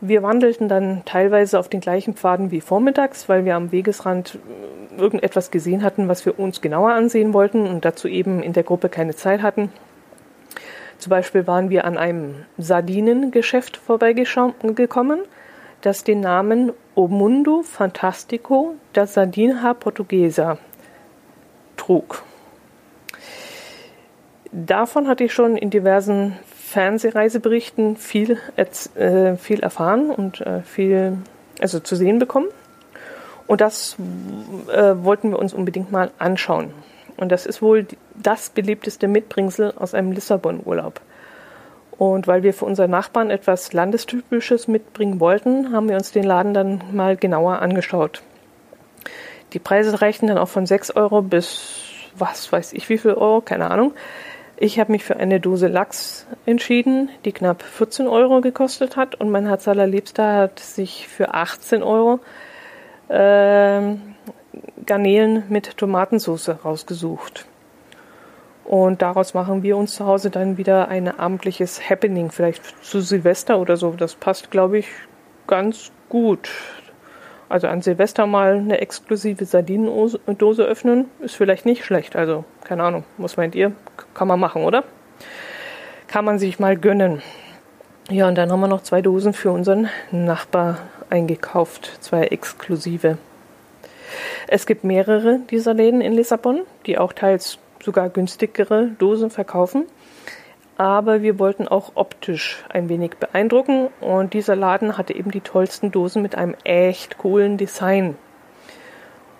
Wir 0.02 0.22
wandelten 0.22 0.68
dann 0.68 1.04
teilweise 1.06 1.58
auf 1.58 1.70
den 1.70 1.80
gleichen 1.80 2.14
Pfaden 2.16 2.52
wie 2.52 2.60
vormittags, 2.60 3.30
weil 3.30 3.46
wir 3.46 3.56
am 3.56 3.72
Wegesrand 3.72 4.38
irgendetwas 4.98 5.50
gesehen 5.50 5.82
hatten, 5.82 6.10
was 6.10 6.26
wir 6.26 6.38
uns 6.38 6.60
genauer 6.60 6.92
ansehen 6.92 7.34
wollten 7.34 7.66
und 7.66 7.86
dazu 7.86 8.10
eben 8.10 8.44
in 8.44 8.52
der 8.52 8.64
Gruppe 8.64 8.90
keine 8.90 9.16
Zeit 9.16 9.42
hatten. 9.42 9.72
Zum 10.98 11.10
Beispiel 11.10 11.46
waren 11.48 11.70
wir 11.70 11.86
an 11.86 11.98
einem 11.98 12.46
Sardinengeschäft 12.58 13.78
vorbeigekommen. 13.78 15.20
das 15.82 16.04
den 16.04 16.20
Namen 16.20 16.72
O 16.96 17.08
Mundo 17.08 17.62
Fantastico 17.62 18.76
da 18.94 19.06
Sardinha 19.06 19.74
Portuguesa 19.74 20.58
trug. 21.78 22.24
Davon 24.52 25.08
hatte 25.08 25.26
ich 25.26 25.34
schon 25.34 25.58
in 25.58 25.70
diversen 25.70 26.38
Fernsehreiseberichten 26.56 27.98
viel, 27.98 28.40
äh, 28.56 29.36
viel 29.36 29.60
erfahren 29.60 30.10
und 30.10 30.42
äh, 30.42 30.62
viel 30.64 31.18
also 31.62 31.80
zu 31.80 31.96
sehen 31.96 32.20
bekommen. 32.20 32.48
Und 33.48 33.62
das 33.62 33.96
äh, 34.74 34.96
wollten 34.98 35.32
wir 35.32 35.40
uns 35.40 35.54
unbedingt 35.54 35.92
mal 35.92 36.12
anschauen. 36.18 36.72
Und 37.18 37.32
das 37.32 37.46
ist 37.46 37.62
wohl 37.62 37.86
das 38.16 38.50
beliebteste 38.50 39.08
Mitbringsel 39.08 39.74
aus 39.76 39.94
einem 39.94 40.12
Lissabon-Urlaub. 40.12 41.02
Und 41.98 42.28
weil 42.28 42.44
wir 42.44 42.54
für 42.54 42.66
unseren 42.66 42.92
Nachbarn 42.92 43.30
etwas 43.30 43.72
Landestypisches 43.72 44.68
mitbringen 44.68 45.20
wollten, 45.20 45.72
haben 45.72 45.88
wir 45.88 45.96
uns 45.96 46.12
den 46.12 46.26
Laden 46.26 46.54
dann 46.54 46.82
mal 46.92 47.16
genauer 47.16 47.62
angeschaut. 47.62 48.22
Die 49.54 49.60
Preise 49.60 50.02
reichten 50.02 50.28
dann 50.28 50.38
auch 50.38 50.50
von 50.50 50.66
6 50.66 50.92
Euro 50.92 51.22
bis 51.22 51.86
was 52.18 52.52
weiß 52.52 52.74
ich 52.74 52.90
wie 52.90 52.98
viel 52.98 53.14
Euro, 53.14 53.42
keine 53.42 53.72
Ahnung. 53.72 53.94
Ich 54.58 54.80
habe 54.80 54.94
mich 54.94 55.04
für 55.04 55.18
eine 55.18 55.42
Dose 55.42 55.68
Lachs 55.68 56.26
entschieden, 56.46 57.10
die 57.26 57.34
knapp 57.34 57.62
14 57.62 58.08
Euro 58.08 58.40
gekostet 58.40 58.96
hat 58.96 59.16
und 59.16 59.30
mein 59.30 59.48
Herz 59.48 59.68
allerliebster 59.68 60.34
hat 60.34 60.60
sich 60.60 61.10
für 61.10 61.34
18 61.34 61.84
Euro 61.84 62.22
äh, 63.10 63.96
Garnelen 64.86 65.44
mit 65.50 65.78
Tomatensauce 65.78 66.50
rausgesucht. 66.64 67.46
Und 68.66 69.04
daraus 69.04 69.36
machen 69.36 69.62
wir 69.62 69.78
uns 69.78 69.96
zu 69.96 70.06
Hause 70.08 70.32
dann 70.32 70.58
wieder 70.58 70.88
ein 70.88 71.08
abendliches 71.08 71.88
Happening, 71.88 72.32
vielleicht 72.32 72.84
zu 72.84 73.00
Silvester 73.00 73.60
oder 73.60 73.78
so. 73.78 73.92
Das 73.92 74.16
passt, 74.16 74.50
glaube 74.50 74.80
ich, 74.80 74.88
ganz 75.46 75.92
gut. 76.10 76.50
Also 77.48 77.68
an 77.68 77.84
Silvester 77.84 78.26
mal 78.26 78.56
eine 78.56 78.82
exklusive 78.82 79.46
Sardinendose 79.46 80.64
öffnen, 80.64 81.06
ist 81.20 81.36
vielleicht 81.36 81.66
nicht 81.66 81.86
schlecht. 81.86 82.16
Also, 82.16 82.44
keine 82.64 82.84
Ahnung, 82.84 83.04
was 83.18 83.38
meint 83.38 83.54
ihr? 83.54 83.72
Kann 84.16 84.28
man 84.28 84.40
machen, 84.40 84.64
oder? 84.64 84.84
Kann 86.08 86.26
man 86.26 86.40
sich 86.40 86.58
mal 86.58 86.76
gönnen. 86.76 87.22
Ja, 88.10 88.28
und 88.28 88.36
dann 88.36 88.52
haben 88.52 88.60
wir 88.60 88.68
noch 88.68 88.82
zwei 88.82 89.02
Dosen 89.02 89.34
für 89.34 89.52
unseren 89.52 89.90
Nachbar 90.12 90.80
eingekauft, 91.10 91.98
zwei 92.02 92.24
exklusive. 92.24 93.20
Es 94.48 94.66
gibt 94.66 94.84
mehrere 94.84 95.40
dieser 95.50 95.74
Läden 95.74 96.02
in 96.02 96.14
Lissabon, 96.14 96.62
die 96.86 96.98
auch 96.98 97.14
teils 97.14 97.60
sogar 97.84 98.10
günstigere 98.10 98.92
Dosen 98.98 99.30
verkaufen 99.30 99.86
aber 100.78 101.22
wir 101.22 101.40
wollten 101.40 101.68
auch 101.68 101.94
optisch 101.96 102.64
ein 102.70 102.90
wenig 102.90 103.12
beeindrucken 103.18 103.88
und 104.02 104.34
dieser 104.34 104.56
Laden 104.56 104.98
hatte 104.98 105.16
eben 105.16 105.32
die 105.32 105.42
tollsten 105.42 105.92
Dosen 105.92 106.22
mit 106.22 106.36
einem 106.36 106.56
echt 106.64 107.18
coolen 107.18 107.58
Design. 107.58 108.16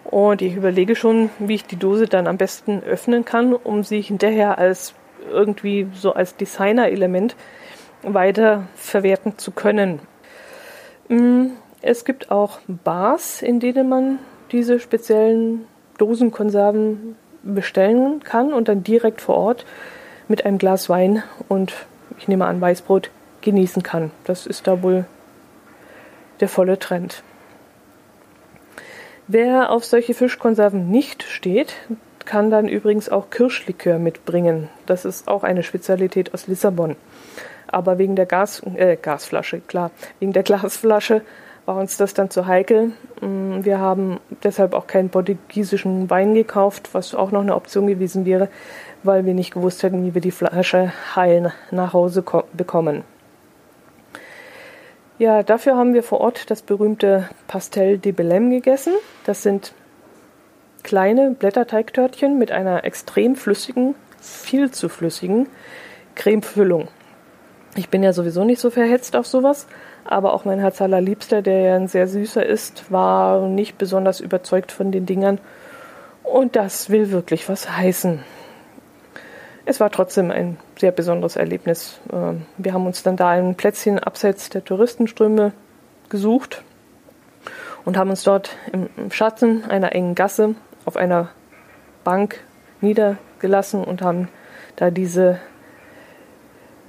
Und 0.06 0.42
ich 0.42 0.56
überlege 0.56 0.96
schon, 0.96 1.30
wie 1.40 1.56
ich 1.56 1.66
die 1.66 1.78
Dose 1.78 2.06
dann 2.06 2.28
am 2.28 2.38
besten 2.38 2.82
öffnen 2.84 3.26
kann, 3.26 3.54
um 3.54 3.84
sie 3.84 4.02
hinterher 4.02 4.58
als 4.58 4.94
irgendwie 5.30 5.88
so 5.94 6.14
als 6.14 6.38
Designer-Element 6.38 7.36
weiter 8.04 8.68
verwerten 8.76 9.38
zu 9.38 9.52
können. 9.52 10.00
Mm, 11.10 11.48
es 11.82 12.06
gibt 12.06 12.32
auch 12.32 12.60
Bars, 12.68 13.42
in 13.42 13.60
denen 13.60 13.90
man 13.90 14.20
diese 14.52 14.80
speziellen 14.80 15.66
Dosenkonserven 15.98 17.16
bestellen 17.44 18.22
kann 18.24 18.54
und 18.54 18.68
dann 18.68 18.84
direkt 18.84 19.22
vor 19.22 19.36
Ort 19.36 19.66
mit 20.28 20.46
einem 20.46 20.58
Glas 20.58 20.90
Wein 20.90 21.24
und 21.48 21.74
ich 22.18 22.28
nehme 22.28 22.46
an 22.46 22.60
Weißbrot 22.60 23.12
genießen 23.42 23.84
kann. 23.84 24.12
Das 24.24 24.46
ist 24.46 24.68
da 24.68 24.82
wohl 24.82 25.06
der 26.40 26.50
volle 26.50 26.80
Trend. 26.80 27.24
Wer 29.28 29.72
auf 29.72 29.86
solche 29.86 30.14
Fischkonserven 30.14 30.90
nicht 30.90 31.24
steht, 31.24 31.76
kann 32.26 32.50
dann 32.50 32.68
übrigens 32.68 33.10
auch 33.10 33.30
Kirschlikör 33.30 34.00
mitbringen. 34.00 34.70
Das 34.86 35.06
ist 35.06 35.28
auch 35.28 35.44
eine 35.44 35.64
Spezialität 35.64 36.34
aus 36.34 36.48
Lissabon. 36.48 36.96
Aber 37.68 37.98
wegen 37.98 38.16
der 38.16 38.26
Gas, 38.26 38.62
äh, 38.76 38.98
Gasflasche, 39.00 39.62
klar, 39.62 39.92
wegen 40.20 40.34
der 40.34 40.44
Glasflasche 40.44 41.22
war 41.66 41.78
uns 41.78 41.98
das 41.98 42.14
dann 42.14 42.30
zu 42.30 42.46
heikel. 42.46 42.92
Mm, 43.22 43.64
wir 43.64 43.80
haben 43.80 44.20
deshalb 44.44 44.74
auch 44.74 44.88
keinen 44.88 45.10
portugiesischen 45.10 46.10
Wein 46.10 46.34
gekauft, 46.34 46.90
was 46.94 47.16
auch 47.16 47.32
noch 47.32 47.42
eine 47.42 47.56
Option 47.56 47.88
gewesen 47.88 48.26
wäre, 48.26 48.50
weil 49.04 49.26
wir 49.26 49.34
nicht 49.34 49.54
gewusst 49.54 49.84
hätten, 49.84 50.06
wie 50.06 50.14
wir 50.14 50.22
die 50.22 50.32
Flasche 50.32 50.94
heil 51.16 51.54
nach 51.72 51.94
Hause 51.94 52.24
bekommen. 52.54 53.04
Ja, 55.18 55.44
dafür 55.44 55.78
haben 55.78 55.94
wir 55.94 56.04
vor 56.04 56.20
Ort 56.20 56.52
das 56.52 56.62
berühmte 56.62 57.30
Pastel 57.48 57.98
de 57.98 58.12
Belém 58.12 58.50
gegessen. 58.50 58.94
Das 59.26 59.44
sind 59.44 59.74
kleine 60.84 61.32
Blätterteigtörtchen 61.32 62.38
mit 62.38 62.52
einer 62.52 62.84
extrem 62.84 63.36
flüssigen, 63.36 63.96
viel 64.20 64.72
zu 64.72 64.90
flüssigen 64.90 65.48
Cremefüllung. 66.16 66.90
Ich 67.76 67.90
bin 67.90 68.04
ja 68.04 68.14
sowieso 68.14 68.44
nicht 68.44 68.60
so 68.60 68.70
verhetzt 68.70 69.16
auf 69.16 69.26
sowas, 69.26 69.68
aber 70.06 70.34
auch 70.34 70.46
mein 70.46 70.60
Herz 70.60 70.82
allerliebster, 70.82 71.42
der 71.42 71.60
ja 71.62 71.76
ein 71.76 71.88
sehr 71.88 72.08
süßer 72.08 72.46
ist, 72.46 72.92
war 72.92 73.48
nicht 73.48 73.78
besonders 73.78 74.20
überzeugt 74.20 74.72
von 74.72 74.92
den 74.92 75.06
Dingern. 75.06 75.40
Und 76.24 76.56
das 76.56 76.90
will 76.90 77.12
wirklich 77.12 77.50
was 77.50 77.78
heißen 77.78 78.24
es 79.66 79.80
war 79.80 79.90
trotzdem 79.90 80.32
ein 80.32 80.58
sehr 80.78 80.92
besonderes 80.92 81.36
Erlebnis. 81.36 82.00
Ähm, 82.14 82.46
wir 82.58 82.74
haben 82.74 82.86
uns 82.86 83.04
dann 83.04 83.18
da 83.18 83.30
ein 83.30 83.56
Plätzchen 83.56 84.00
abseits 84.00 84.50
der 84.50 84.64
Touristenströme 84.64 85.52
gesucht 86.10 86.64
und 87.84 87.98
haben 87.98 88.12
uns 88.12 88.24
dort 88.24 88.56
im 88.72 89.12
Schatten 89.12 89.64
einer 89.66 89.94
engen 89.94 90.16
Gasse 90.16 90.56
auf 90.86 90.96
einer 90.96 91.30
Bank 92.04 92.40
niedergelassen 92.82 93.84
und 93.84 94.02
haben 94.02 94.30
da 94.76 94.92
diese, 94.92 95.40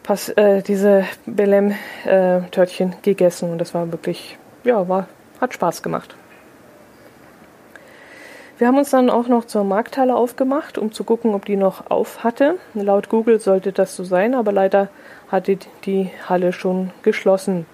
Pas 0.06 0.28
äh, 0.28 0.62
diese 0.62 1.04
Belem-Törtchen 1.26 2.92
äh, 2.92 2.96
gegessen. 3.02 3.50
Und 3.50 3.58
das 3.58 3.74
war 3.74 3.90
wirklich, 3.90 4.38
ja, 4.62 4.88
war, 4.88 5.08
hat 5.40 5.52
Spaß 5.52 5.82
gemacht. 5.82 6.14
Wir 8.58 8.68
haben 8.68 8.78
uns 8.78 8.90
dann 8.90 9.10
auch 9.10 9.26
noch 9.26 9.44
zur 9.44 9.64
Markthalle 9.64 10.14
aufgemacht, 10.14 10.78
um 10.78 10.92
zu 10.92 11.04
gucken, 11.04 11.34
ob 11.34 11.44
die 11.44 11.56
noch 11.56 11.90
auf 11.90 12.24
hatte. 12.24 12.56
Laut 12.72 13.08
Google 13.08 13.40
sollte 13.40 13.72
das 13.72 13.96
so 13.96 14.04
sein, 14.04 14.34
aber 14.34 14.52
leider 14.52 14.88
hatte 15.28 15.58
die 15.84 16.10
Halle 16.26 16.52
schon 16.52 16.92
geschlossen. 17.02 17.66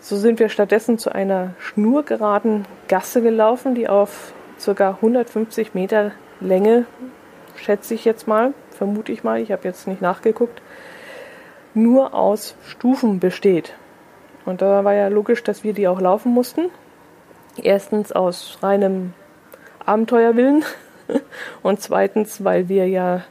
So 0.00 0.16
sind 0.16 0.38
wir 0.38 0.48
stattdessen 0.48 0.96
zu 0.96 1.12
einer 1.12 1.54
schnurgeraden 1.58 2.66
Gasse 2.88 3.20
gelaufen, 3.20 3.74
die 3.74 3.88
auf 3.88 4.32
ca. 4.64 4.90
150 4.90 5.74
Meter 5.74 6.12
Länge, 6.40 6.86
schätze 7.56 7.94
ich 7.94 8.04
jetzt 8.04 8.26
mal, 8.26 8.54
vermute 8.70 9.12
ich 9.12 9.24
mal, 9.24 9.40
ich 9.40 9.52
habe 9.52 9.64
jetzt 9.64 9.86
nicht 9.86 10.00
nachgeguckt, 10.00 10.62
nur 11.74 12.14
aus 12.14 12.54
Stufen 12.66 13.20
besteht. 13.20 13.74
Und 14.44 14.62
da 14.62 14.84
war 14.84 14.94
ja 14.94 15.08
logisch, 15.08 15.42
dass 15.42 15.64
wir 15.64 15.72
die 15.72 15.88
auch 15.88 16.00
laufen 16.00 16.32
mussten. 16.32 16.70
Erstens 17.62 18.12
aus 18.12 18.58
reinem 18.62 19.12
Abenteuerwillen 19.84 20.64
und 21.62 21.80
zweitens, 21.80 22.44
weil 22.44 22.68
wir 22.68 22.88
ja 22.88 23.22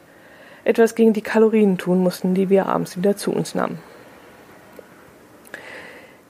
etwas 0.63 0.95
gegen 0.95 1.13
die 1.13 1.21
Kalorien 1.21 1.77
tun 1.77 1.99
mussten, 1.99 2.34
die 2.34 2.49
wir 2.49 2.67
abends 2.67 2.97
wieder 2.97 3.17
zu 3.17 3.32
uns 3.32 3.56
nahmen. 3.56 3.80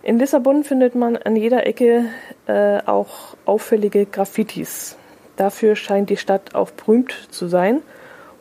In 0.03 0.17
Lissabon 0.17 0.63
findet 0.63 0.95
man 0.95 1.15
an 1.17 1.35
jeder 1.35 1.67
Ecke 1.67 2.05
äh, 2.47 2.79
auch 2.85 3.35
auffällige 3.45 4.05
Graffitis. 4.05 4.97
Dafür 5.35 5.75
scheint 5.75 6.09
die 6.09 6.17
Stadt 6.17 6.55
auch 6.55 6.71
berühmt 6.71 7.27
zu 7.29 7.47
sein 7.47 7.81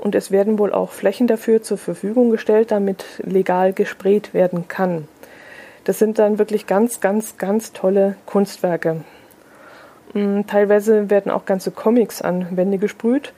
und 0.01 0.15
es 0.15 0.31
werden 0.31 0.59
wohl 0.59 0.73
auch 0.73 0.91
Flächen 0.91 1.27
dafür 1.27 1.63
zur 1.63 1.79
Verfügung 1.79 2.31
gestellt, 2.31 2.71
damit 2.71 3.05
legal 3.23 3.73
gesprayt 3.73 4.33
werden 4.33 4.67
kann. 4.67 5.07
Das 5.85 5.99
sind 5.99 6.19
dann 6.19 6.39
wirklich 6.39 6.67
ganz, 6.67 7.01
ganz, 7.01 7.37
ganz 7.37 7.73
tolle 7.73 8.17
Kunstwerke. 8.27 9.05
Mm, 10.15 10.43
teilweise 10.47 11.11
werden 11.11 11.31
auch 11.31 11.45
ganze 11.45 11.71
Comics 11.71 12.23
an 12.23 12.57
Wände 12.57 12.79
gesprüht 12.79 13.33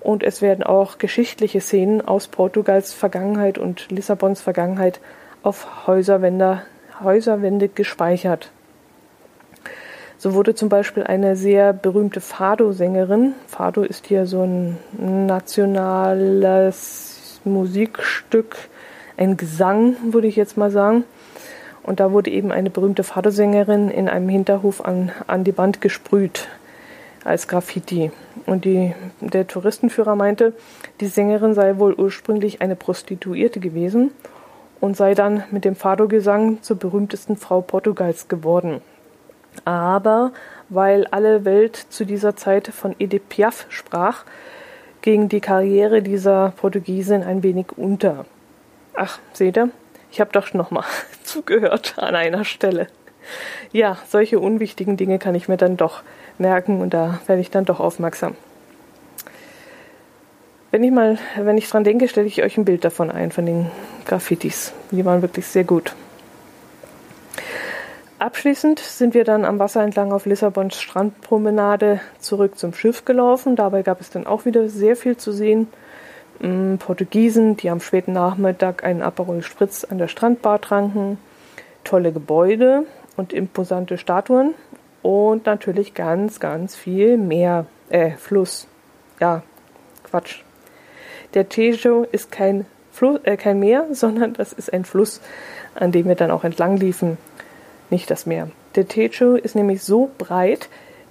und 0.00 0.22
es 0.22 0.42
werden 0.42 0.64
auch 0.64 0.98
geschichtliche 0.98 1.60
Szenen 1.60 2.06
aus 2.06 2.28
Portugals 2.28 2.92
Vergangenheit 2.92 3.56
und 3.56 3.90
Lissabons 3.90 4.40
Vergangenheit 4.42 5.00
auf 5.42 5.86
Häuserwände, 5.86 6.62
Häuserwände 7.02 7.68
gespeichert. 7.68 8.50
So 10.22 10.34
wurde 10.34 10.54
zum 10.54 10.68
Beispiel 10.68 11.02
eine 11.02 11.34
sehr 11.34 11.72
berühmte 11.72 12.20
Fado-Sängerin, 12.20 13.34
Fado 13.48 13.82
ist 13.82 14.06
hier 14.06 14.24
so 14.26 14.44
ein 14.44 14.78
nationales 15.26 16.20
Musikstück, 17.42 18.54
ein 19.16 19.36
Gesang, 19.36 19.96
würde 20.12 20.28
ich 20.28 20.36
jetzt 20.36 20.56
mal 20.56 20.70
sagen, 20.70 21.02
und 21.82 21.98
da 21.98 22.12
wurde 22.12 22.30
eben 22.30 22.52
eine 22.52 22.70
berühmte 22.70 23.02
Vatersängerin 23.02 23.90
in 23.90 24.08
einem 24.08 24.28
Hinterhof 24.28 24.84
an, 24.84 25.10
an 25.26 25.42
die 25.42 25.58
Wand 25.58 25.80
gesprüht 25.80 26.46
als 27.24 27.48
Graffiti. 27.48 28.12
Und 28.46 28.64
die, 28.64 28.94
der 29.18 29.48
Touristenführer 29.48 30.14
meinte, 30.14 30.52
die 31.00 31.08
Sängerin 31.08 31.54
sei 31.54 31.78
wohl 31.78 31.94
ursprünglich 31.94 32.62
eine 32.62 32.76
Prostituierte 32.76 33.58
gewesen 33.58 34.12
und 34.78 34.96
sei 34.96 35.14
dann 35.14 35.42
mit 35.50 35.64
dem 35.64 35.74
Fado-Gesang 35.74 36.62
zur 36.62 36.76
berühmtesten 36.76 37.36
Frau 37.36 37.60
Portugals 37.60 38.28
geworden. 38.28 38.82
Aber 39.64 40.32
weil 40.68 41.06
alle 41.06 41.44
Welt 41.44 41.76
zu 41.76 42.04
dieser 42.04 42.36
Zeit 42.36 42.68
von 42.68 42.94
Edith 42.98 43.22
Piaf 43.28 43.66
sprach, 43.68 44.24
ging 45.02 45.28
die 45.28 45.40
Karriere 45.40 46.02
dieser 46.02 46.52
Portugiesin 46.56 47.22
ein 47.22 47.42
wenig 47.42 47.66
unter. 47.76 48.24
Ach, 48.94 49.18
seht 49.32 49.56
ihr? 49.56 49.70
Ich 50.10 50.20
habe 50.20 50.32
doch 50.32 50.54
noch 50.54 50.70
mal 50.70 50.84
zugehört 51.22 51.94
an 51.98 52.14
einer 52.14 52.44
Stelle. 52.44 52.86
Ja, 53.72 53.98
solche 54.08 54.40
unwichtigen 54.40 54.96
Dinge 54.96 55.18
kann 55.18 55.34
ich 55.34 55.48
mir 55.48 55.56
dann 55.56 55.76
doch 55.76 56.02
merken 56.38 56.80
und 56.80 56.94
da 56.94 57.20
werde 57.26 57.40
ich 57.40 57.50
dann 57.50 57.64
doch 57.64 57.80
aufmerksam. 57.80 58.34
Wenn 60.70 60.84
ich 60.84 60.90
mal, 60.90 61.18
wenn 61.36 61.58
ich 61.58 61.68
dran 61.68 61.84
denke, 61.84 62.08
stelle 62.08 62.26
ich 62.26 62.42
euch 62.42 62.56
ein 62.56 62.64
Bild 62.64 62.84
davon 62.84 63.10
ein, 63.10 63.30
von 63.30 63.44
den 63.44 63.70
Graffitis. 64.06 64.72
Die 64.90 65.04
waren 65.04 65.20
wirklich 65.20 65.46
sehr 65.46 65.64
gut. 65.64 65.94
Abschließend 68.22 68.78
sind 68.78 69.14
wir 69.14 69.24
dann 69.24 69.44
am 69.44 69.58
Wasser 69.58 69.82
entlang 69.82 70.12
auf 70.12 70.26
Lissabons 70.26 70.80
Strandpromenade 70.80 72.00
zurück 72.20 72.56
zum 72.56 72.72
Schiff 72.72 73.04
gelaufen. 73.04 73.56
Dabei 73.56 73.82
gab 73.82 74.00
es 74.00 74.10
dann 74.10 74.28
auch 74.28 74.44
wieder 74.44 74.68
sehr 74.68 74.94
viel 74.94 75.16
zu 75.16 75.32
sehen. 75.32 75.66
Mm, 76.38 76.76
Portugiesen, 76.76 77.56
die 77.56 77.68
am 77.68 77.80
späten 77.80 78.12
Nachmittag 78.12 78.84
einen 78.84 79.02
Aperol 79.02 79.42
Spritz 79.42 79.82
an 79.82 79.98
der 79.98 80.06
Strandbar 80.06 80.60
tranken, 80.60 81.18
tolle 81.82 82.12
Gebäude 82.12 82.84
und 83.16 83.32
imposante 83.32 83.98
Statuen 83.98 84.54
und 85.02 85.46
natürlich 85.46 85.92
ganz, 85.92 86.38
ganz 86.38 86.76
viel 86.76 87.16
Meer, 87.16 87.66
äh, 87.88 88.12
Fluss. 88.12 88.68
Ja, 89.18 89.42
Quatsch. 90.04 90.42
Der 91.34 91.48
Tejo 91.48 92.06
ist 92.12 92.30
kein, 92.30 92.66
Fluss, 92.92 93.18
äh, 93.24 93.36
kein 93.36 93.58
Meer, 93.58 93.88
sondern 93.90 94.32
das 94.34 94.52
ist 94.52 94.72
ein 94.72 94.84
Fluss, 94.84 95.20
an 95.74 95.90
dem 95.90 96.06
wir 96.06 96.14
dann 96.14 96.30
auch 96.30 96.44
entlang 96.44 96.76
liefen 96.76 97.18
nicht 97.92 98.10
das 98.10 98.26
Meer. 98.26 98.48
Der 98.74 98.88
Tejo 98.88 99.36
ist 99.36 99.54
nämlich 99.54 99.82
so 99.82 100.10
breit, 100.18 100.68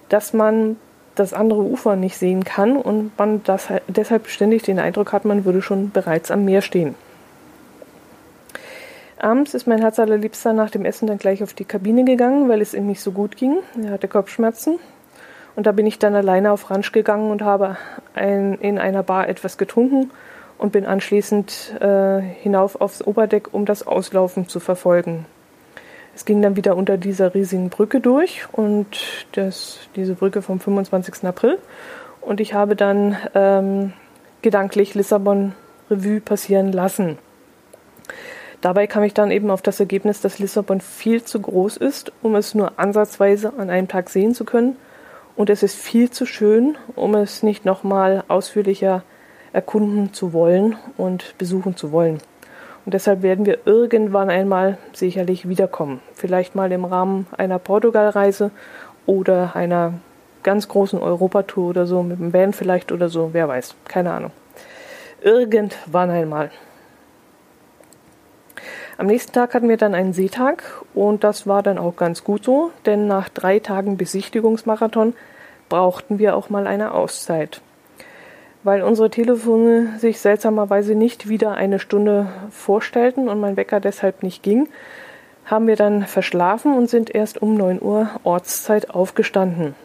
dass 0.10 0.34
man 0.34 0.76
das 1.16 1.34
andere 1.34 1.62
Ufer 1.62 1.96
nicht 1.96 2.18
sehen 2.18 2.44
kann 2.44 2.76
und 2.76 3.18
man 3.18 3.44
das, 3.44 3.68
deshalb 3.88 4.28
ständig 4.28 4.64
den 4.64 4.80
Eindruck 4.80 5.14
hat, 5.14 5.24
man 5.24 5.46
würde 5.46 5.62
schon 5.62 5.92
bereits 5.92 6.32
am 6.32 6.44
Meer 6.44 6.62
stehen. 6.62 6.96
Abends 9.18 9.54
ist 9.54 9.68
mein 9.68 9.80
Herz 9.80 10.00
allerliebster 10.00 10.52
nach 10.52 10.72
dem 10.72 10.84
Essen 10.84 11.06
dann 11.06 11.20
gleich 11.20 11.44
auf 11.44 11.54
die 11.54 11.66
Kabine 11.66 12.06
gegangen, 12.06 12.50
weil 12.50 12.60
es 12.60 12.74
ihm 12.74 12.88
nicht 12.88 13.02
so 13.02 13.12
gut 13.12 13.38
ging. 13.38 13.60
Er 13.84 13.92
hatte 13.92 14.08
Kopfschmerzen. 14.08 14.80
Und 15.56 15.68
da 15.68 15.74
bin 15.74 15.86
ich 15.86 16.00
dann 16.00 16.16
alleine 16.16 16.52
auf 16.52 16.72
Ranch 16.72 16.92
gegangen 16.92 17.30
und 17.30 17.44
habe 17.44 17.78
ein, 18.16 18.56
in 18.56 18.80
einer 18.80 19.04
Bar 19.04 19.30
etwas 19.30 19.58
getrunken 19.58 20.10
und 20.58 20.72
bin 20.72 20.86
anschließend 20.86 21.76
äh, 21.80 22.20
hinauf 22.20 22.82
aufs 22.82 23.06
Oberdeck, 23.06 23.54
um 23.54 23.66
das 23.66 23.86
Auslaufen 23.86 24.48
zu 24.48 24.60
verfolgen. 24.60 25.26
Es 26.22 26.26
ging 26.26 26.44
dann 26.44 26.56
wieder 26.56 26.78
unter 26.78 27.00
dieser 27.00 27.34
riesigen 27.34 27.72
Brücke 27.72 28.00
durch 28.00 28.44
und 28.52 28.86
das, 29.32 29.80
diese 29.96 30.14
Brücke 30.14 30.44
vom 30.44 30.60
25. 30.60 31.24
April. 31.24 31.58
Und 32.22 32.40
ich 32.40 32.54
habe 32.54 32.76
dann 32.76 33.18
ähm, 33.34 33.94
gedanklich 34.44 34.94
Lissabon 34.94 35.54
Revue 35.90 36.22
passieren 36.22 36.72
lassen. 36.72 37.18
Dabei 38.62 38.86
kam 38.86 39.02
ich 39.02 39.16
dann 39.16 39.32
eben 39.32 39.50
auf 39.50 39.64
das 39.64 39.80
Ergebnis, 39.80 40.22
dass 40.22 40.38
Lissabon 40.38 40.80
viel 40.80 41.24
zu 41.24 41.42
groß 41.42 41.78
ist, 41.78 42.12
um 42.22 42.36
es 42.36 42.54
nur 42.54 42.78
ansatzweise 42.78 43.54
an 43.58 43.72
einem 43.72 43.88
Tag 43.88 44.12
sehen 44.12 44.36
zu 44.36 44.46
können. 44.46 44.76
Und 45.36 45.50
es 45.50 45.64
ist 45.64 45.74
viel 45.74 46.12
zu 46.12 46.28
schön, 46.28 46.78
um 46.96 47.16
es 47.16 47.42
nicht 47.42 47.66
nochmal 47.66 48.24
ausführlicher 48.28 49.02
erkunden 49.54 50.14
zu 50.14 50.34
wollen 50.34 50.76
und 50.98 51.34
besuchen 51.40 51.76
zu 51.76 51.92
wollen. 51.92 52.20
Und 52.86 52.94
deshalb 52.94 53.22
werden 53.22 53.46
wir 53.46 53.60
irgendwann 53.66 54.30
einmal 54.30 54.78
sicherlich 54.94 55.48
wiederkommen. 55.48 56.02
Vielleicht 56.14 56.56
mal 56.56 56.72
im 56.72 56.86
Rahmen 56.86 57.28
einer 57.38 57.60
Portugalreise 57.60 58.52
oder 59.06 59.56
einer 59.56 59.94
ganz 60.44 60.68
großen 60.68 61.00
Europatour 61.00 61.70
oder 61.70 61.86
so, 61.86 62.02
mit 62.02 62.20
dem 62.20 62.34
Van 62.34 62.54
vielleicht 62.54 62.92
oder 62.92 63.10
so, 63.10 63.30
wer 63.34 63.48
weiß, 63.48 63.76
keine 63.88 64.12
Ahnung. 64.12 64.32
Irgendwann 65.22 66.10
einmal. 66.10 66.50
Am 68.98 69.08
nächsten 69.08 69.32
Tag 69.34 69.54
hatten 69.54 69.70
wir 69.70 69.78
dann 69.78 69.96
einen 69.96 70.14
Seetag 70.14 70.64
und 70.94 71.24
das 71.24 71.48
war 71.48 71.64
dann 71.64 71.78
auch 71.78 71.96
ganz 71.96 72.24
gut 72.24 72.44
so, 72.44 72.72
denn 72.86 73.08
nach 73.08 73.30
drei 73.30 73.60
Tagen 73.60 73.98
Besichtigungsmarathon 73.98 75.16
brauchten 75.70 76.20
wir 76.20 76.36
auch 76.36 76.50
mal 76.50 76.68
eine 76.68 76.94
Auszeit 76.94 77.62
weil 78.64 78.84
unsere 78.84 79.10
Telefone 79.10 79.98
sich 79.98 80.20
seltsamerweise 80.20 80.96
nicht 80.96 81.28
wieder 81.28 81.54
eine 81.54 81.80
Stunde 81.80 82.28
vorstellten 82.52 83.28
und 83.28 83.40
mein 83.40 83.58
Wecker 83.58 83.80
deshalb 83.80 84.24
nicht 84.24 84.44
ging, 84.44 84.70
haben 85.46 85.68
wir 85.68 85.76
dann 85.76 86.06
verschlafen 86.06 86.78
und 86.78 86.90
sind 86.90 87.14
erst 87.14 87.42
um 87.42 87.56
9 87.56 87.82
Uhr 87.82 88.10
Ortszeit 88.24 88.92
aufgestanden. 88.92 89.76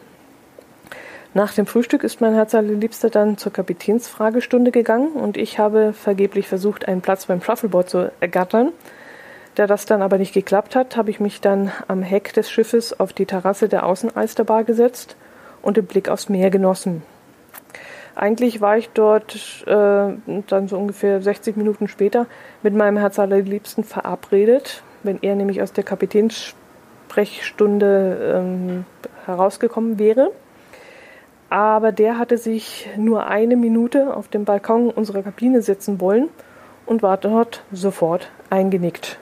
Nach 1.33 1.53
dem 1.53 1.65
Frühstück 1.65 2.03
ist 2.03 2.21
mein 2.21 2.33
Herz 2.33 2.55
allerliebster 2.55 3.09
dann 3.09 3.37
zur 3.37 3.53
Kapitänsfragestunde 3.53 4.71
gegangen 4.71 5.11
und 5.11 5.37
ich 5.37 5.59
habe 5.59 5.93
vergeblich 5.93 6.47
versucht, 6.47 6.87
einen 6.87 7.01
Platz 7.01 7.25
beim 7.25 7.41
Shuffleboard 7.41 7.89
zu 7.89 8.11
ergattern. 8.19 8.71
Da 9.55 9.67
das 9.67 9.85
dann 9.85 10.01
aber 10.01 10.19
nicht 10.19 10.33
geklappt 10.33 10.75
hat, 10.75 10.95
habe 10.97 11.09
ich 11.09 11.19
mich 11.19 11.41
dann 11.41 11.71
am 11.87 12.01
Heck 12.01 12.33
des 12.33 12.49
Schiffes 12.49 12.99
auf 12.99 13.11
die 13.11 13.25
Terrasse 13.25 13.67
der 13.69 13.85
Außenalsterbar 13.85 14.63
gesetzt 14.63 15.15
und 15.61 15.77
den 15.77 15.85
Blick 15.85 16.09
aufs 16.09 16.29
Meer 16.29 16.49
genossen. 16.49 17.01
Eigentlich 18.17 18.59
war 18.61 18.77
ich 18.79 18.89
dort 18.89 19.63
äh, 19.67 20.07
dann 20.47 20.67
so 20.67 20.75
ungefähr 20.75 21.21
60 21.21 21.55
Minuten 21.55 21.87
später 21.87 22.25
mit 22.63 22.73
meinem 22.73 22.97
Herz 22.97 23.19
allerliebsten 23.19 23.83
verabredet, 23.83 24.81
wenn 25.03 25.19
er 25.21 25.35
nämlich 25.35 25.61
aus 25.61 25.71
der 25.71 25.83
Kapitänssprechstunde 25.83 28.33
ähm, 28.35 28.85
herausgekommen 29.27 29.99
wäre. 29.99 30.31
Aber 31.51 31.91
der 31.91 32.17
hatte 32.17 32.39
sich 32.39 32.89
nur 32.97 33.27
eine 33.27 33.55
Minute 33.55 34.17
auf 34.17 34.29
dem 34.29 34.45
Balkon 34.45 34.89
unserer 34.89 35.21
Kabine 35.21 35.61
setzen 35.61 36.01
wollen 36.01 36.29
und 36.87 37.03
war 37.03 37.17
dort 37.17 37.61
sofort 37.71 38.31
eingenickt. 38.49 39.19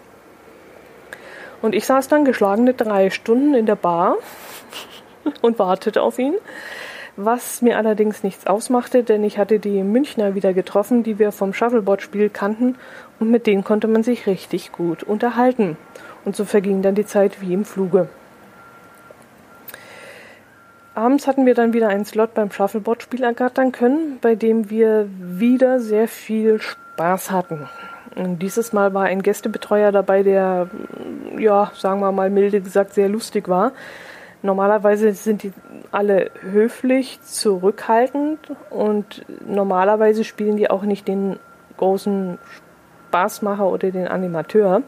Und 1.61 1.75
ich 1.75 1.85
saß 1.85 2.07
dann 2.07 2.23
geschlagene 2.23 2.73
drei 2.73 3.09
Stunden 3.09 3.55
in 3.55 3.65
der 3.65 3.75
Bar 3.75 4.15
und 5.41 5.59
wartete 5.59 6.01
auf 6.01 6.17
ihn 6.17 6.35
was 7.17 7.61
mir 7.61 7.77
allerdings 7.77 8.23
nichts 8.23 8.45
ausmachte, 8.47 9.03
denn 9.03 9.23
ich 9.23 9.37
hatte 9.37 9.59
die 9.59 9.83
Münchner 9.83 10.35
wieder 10.35 10.53
getroffen, 10.53 11.03
die 11.03 11.17
wir 11.19 11.31
vom 11.31 11.53
Shuffleboard-Spiel 11.53 12.29
kannten, 12.29 12.75
und 13.19 13.31
mit 13.31 13.47
denen 13.47 13.63
konnte 13.63 13.87
man 13.87 14.03
sich 14.03 14.27
richtig 14.27 14.71
gut 14.71 15.03
unterhalten. 15.03 15.77
Und 16.25 16.35
so 16.35 16.43
verging 16.43 16.81
dann 16.81 16.95
die 16.95 17.05
Zeit 17.05 17.41
wie 17.41 17.53
im 17.53 17.65
Fluge. 17.65 18.09
Abends 20.95 21.27
hatten 21.27 21.45
wir 21.45 21.55
dann 21.55 21.73
wieder 21.73 21.89
einen 21.89 22.05
Slot 22.05 22.33
beim 22.33 22.51
Shuffleboard-Spiel 22.51 23.23
ergattern 23.23 23.71
können, 23.71 24.17
bei 24.21 24.35
dem 24.35 24.69
wir 24.69 25.07
wieder 25.19 25.79
sehr 25.79 26.07
viel 26.07 26.59
Spaß 26.61 27.31
hatten. 27.31 27.69
Und 28.15 28.39
dieses 28.39 28.71
Mal 28.71 28.93
war 28.93 29.03
ein 29.03 29.21
Gästebetreuer 29.21 29.91
dabei, 29.91 30.23
der, 30.23 30.69
ja, 31.37 31.71
sagen 31.75 31.99
wir 31.99 32.13
mal 32.13 32.29
milde 32.29 32.61
gesagt, 32.61 32.93
sehr 32.93 33.09
lustig 33.09 33.49
war. 33.49 33.73
Normalerweise 34.45 35.11
sind 35.13 35.41
die 35.41 35.51
alle 35.91 36.29
höflich, 36.41 37.19
zurückhaltend 37.23 38.37
und 38.69 39.25
normalerweise 39.47 40.23
spielen 40.23 40.55
die 40.55 40.69
auch 40.69 40.83
nicht 40.83 41.07
den 41.07 41.39
großen 41.77 42.37
Spaßmacher 43.07 43.65
oder 43.65 43.89
den 43.89 44.07
Animateur. 44.07 44.83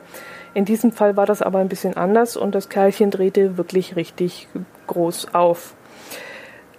In 0.54 0.66
diesem 0.66 0.92
Fall 0.92 1.18
war 1.18 1.26
das 1.26 1.42
aber 1.42 1.58
ein 1.58 1.70
bisschen 1.70 1.98
anders 1.98 2.38
und 2.38 2.54
das 2.54 2.70
Kerlchen 2.70 3.10
drehte 3.10 3.58
wirklich 3.58 3.96
richtig 3.96 4.48
groß 4.86 5.34
auf. 5.34 5.74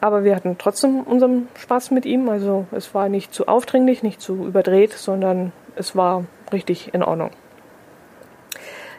Aber 0.01 0.23
wir 0.23 0.37
hatten 0.37 0.57
trotzdem 0.57 1.01
unseren 1.01 1.49
Spaß 1.59 1.91
mit 1.91 2.07
ihm. 2.07 2.29
Also 2.29 2.67
es 2.71 2.95
war 2.95 3.09
nicht 3.09 3.35
zu 3.35 3.49
aufdringlich, 3.49 4.05
nicht 4.05 4.21
zu 4.21 4.47
überdreht, 4.47 4.93
sondern 4.93 5.51
es 5.75 5.97
war 5.97 6.27
richtig 6.53 6.95
in 6.95 7.03
Ordnung. 7.03 7.31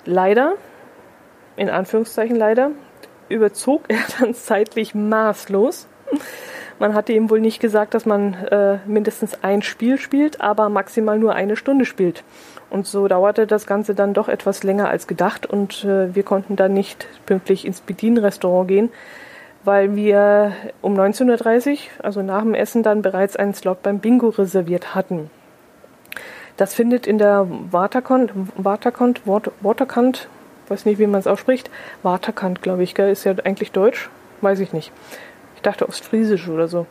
Leider, 0.03 0.55
in 1.55 1.69
Anführungszeichen 1.69 2.35
leider, 2.35 2.71
überzog 3.29 3.83
er 3.87 3.99
dann 4.19 4.33
zeitlich 4.33 4.95
maßlos. 4.95 5.87
Man 6.79 6.93
hatte 6.93 7.11
ihm 7.11 7.29
wohl 7.29 7.41
nicht 7.41 7.59
gesagt, 7.59 7.93
dass 7.93 8.05
man 8.05 8.33
äh, 8.33 8.77
mindestens 8.85 9.43
ein 9.43 9.61
Spiel 9.61 9.97
spielt, 9.97 10.39
aber 10.39 10.69
maximal 10.69 11.19
nur 11.19 11.33
eine 11.33 11.57
Stunde 11.57 11.85
spielt. 11.85 12.23
Und 12.69 12.87
so 12.87 13.07
dauerte 13.07 13.47
das 13.47 13.65
Ganze 13.65 13.95
dann 13.95 14.13
doch 14.13 14.29
etwas 14.29 14.63
länger 14.63 14.89
als 14.89 15.07
gedacht 15.07 15.45
und 15.45 15.83
äh, 15.83 16.15
wir 16.15 16.23
konnten 16.23 16.55
dann 16.55 16.73
nicht 16.73 17.07
pünktlich 17.25 17.65
ins 17.65 17.81
Bedienrestaurant 17.81 18.67
gehen, 18.67 18.89
weil 19.63 19.95
wir 19.95 20.53
um 20.81 20.97
19.30 20.97 21.71
Uhr, 21.71 21.77
also 22.01 22.21
nach 22.21 22.43
dem 22.43 22.53
Essen, 22.53 22.81
dann 22.81 23.01
bereits 23.01 23.35
einen 23.35 23.53
Slot 23.53 23.83
beim 23.83 23.99
Bingo 23.99 24.29
reserviert 24.29 24.95
hatten. 24.95 25.29
Das 26.55 26.73
findet 26.73 27.07
in 27.07 27.17
der 27.17 27.47
Waterkant, 27.71 28.31
Waterkant, 28.55 29.21
Waterkant, 29.25 30.29
weiß 30.69 30.85
nicht, 30.85 30.99
wie 30.99 31.07
man 31.07 31.19
es 31.19 31.27
ausspricht. 31.27 31.69
Waterkant, 32.03 32.61
glaube 32.61 32.83
ich, 32.83 32.95
gell? 32.95 33.09
ist 33.09 33.23
ja 33.23 33.33
eigentlich 33.43 33.71
Deutsch, 33.71 34.09
weiß 34.41 34.59
ich 34.59 34.73
nicht. 34.73 34.91
Ich 35.55 35.61
dachte 35.61 35.87
Ostfriesisch 35.87 36.47
oder 36.47 36.67
so. 36.67 36.85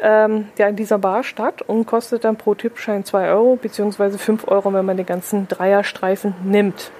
Ähm, 0.00 0.48
ja, 0.56 0.68
in 0.68 0.76
dieser 0.76 0.98
Bar 0.98 1.24
statt 1.24 1.62
und 1.62 1.86
kostet 1.86 2.24
dann 2.24 2.36
pro 2.36 2.54
Tippschein 2.54 3.04
2 3.04 3.30
Euro 3.30 3.56
beziehungsweise 3.56 4.18
5 4.18 4.46
Euro, 4.46 4.72
wenn 4.72 4.84
man 4.84 4.96
den 4.96 5.06
ganzen 5.06 5.48
Dreierstreifen 5.48 6.34
nimmt. 6.44 6.92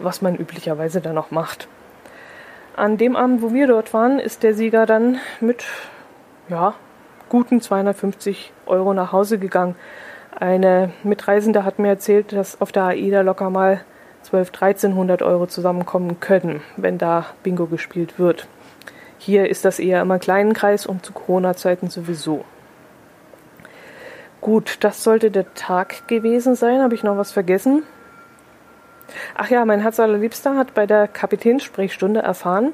Was 0.00 0.22
man 0.22 0.34
üblicherweise 0.34 1.00
dann 1.00 1.18
auch 1.18 1.30
macht. 1.30 1.68
An 2.74 2.96
dem 2.96 3.14
Abend, 3.14 3.42
wo 3.42 3.52
wir 3.52 3.66
dort 3.66 3.92
waren, 3.92 4.18
ist 4.18 4.42
der 4.42 4.54
Sieger 4.54 4.86
dann 4.86 5.18
mit 5.40 5.64
ja, 6.48 6.74
guten 7.28 7.60
250 7.60 8.52
Euro 8.66 8.94
nach 8.94 9.12
Hause 9.12 9.38
gegangen. 9.38 9.76
Eine 10.38 10.90
Mitreisende 11.02 11.64
hat 11.64 11.78
mir 11.78 11.88
erzählt, 11.88 12.32
dass 12.32 12.60
auf 12.60 12.72
der 12.72 12.84
AIDA 12.84 13.20
locker 13.20 13.50
mal 13.50 13.82
12, 14.22 14.50
1300 14.50 15.22
Euro 15.22 15.46
zusammenkommen 15.46 16.20
können, 16.20 16.62
wenn 16.76 16.98
da 16.98 17.26
Bingo 17.42 17.66
gespielt 17.66 18.18
wird. 18.18 18.46
Hier 19.18 19.48
ist 19.48 19.64
das 19.64 19.78
eher 19.78 20.02
immer 20.02 20.18
kleinen 20.18 20.52
Kreis 20.52 20.86
und 20.86 21.04
zu 21.04 21.12
Corona-Zeiten 21.12 21.90
sowieso. 21.90 22.44
Gut, 24.40 24.78
das 24.80 25.04
sollte 25.04 25.30
der 25.30 25.54
Tag 25.54 26.08
gewesen 26.08 26.56
sein. 26.56 26.82
Habe 26.82 26.94
ich 26.94 27.04
noch 27.04 27.16
was 27.16 27.30
vergessen? 27.30 27.84
Ach 29.36 29.48
ja, 29.50 29.64
mein 29.64 29.80
Herz 29.80 30.00
allerliebster 30.00 30.56
hat 30.56 30.74
bei 30.74 30.86
der 30.86 31.06
Kapitänssprechstunde 31.06 32.20
erfahren, 32.20 32.72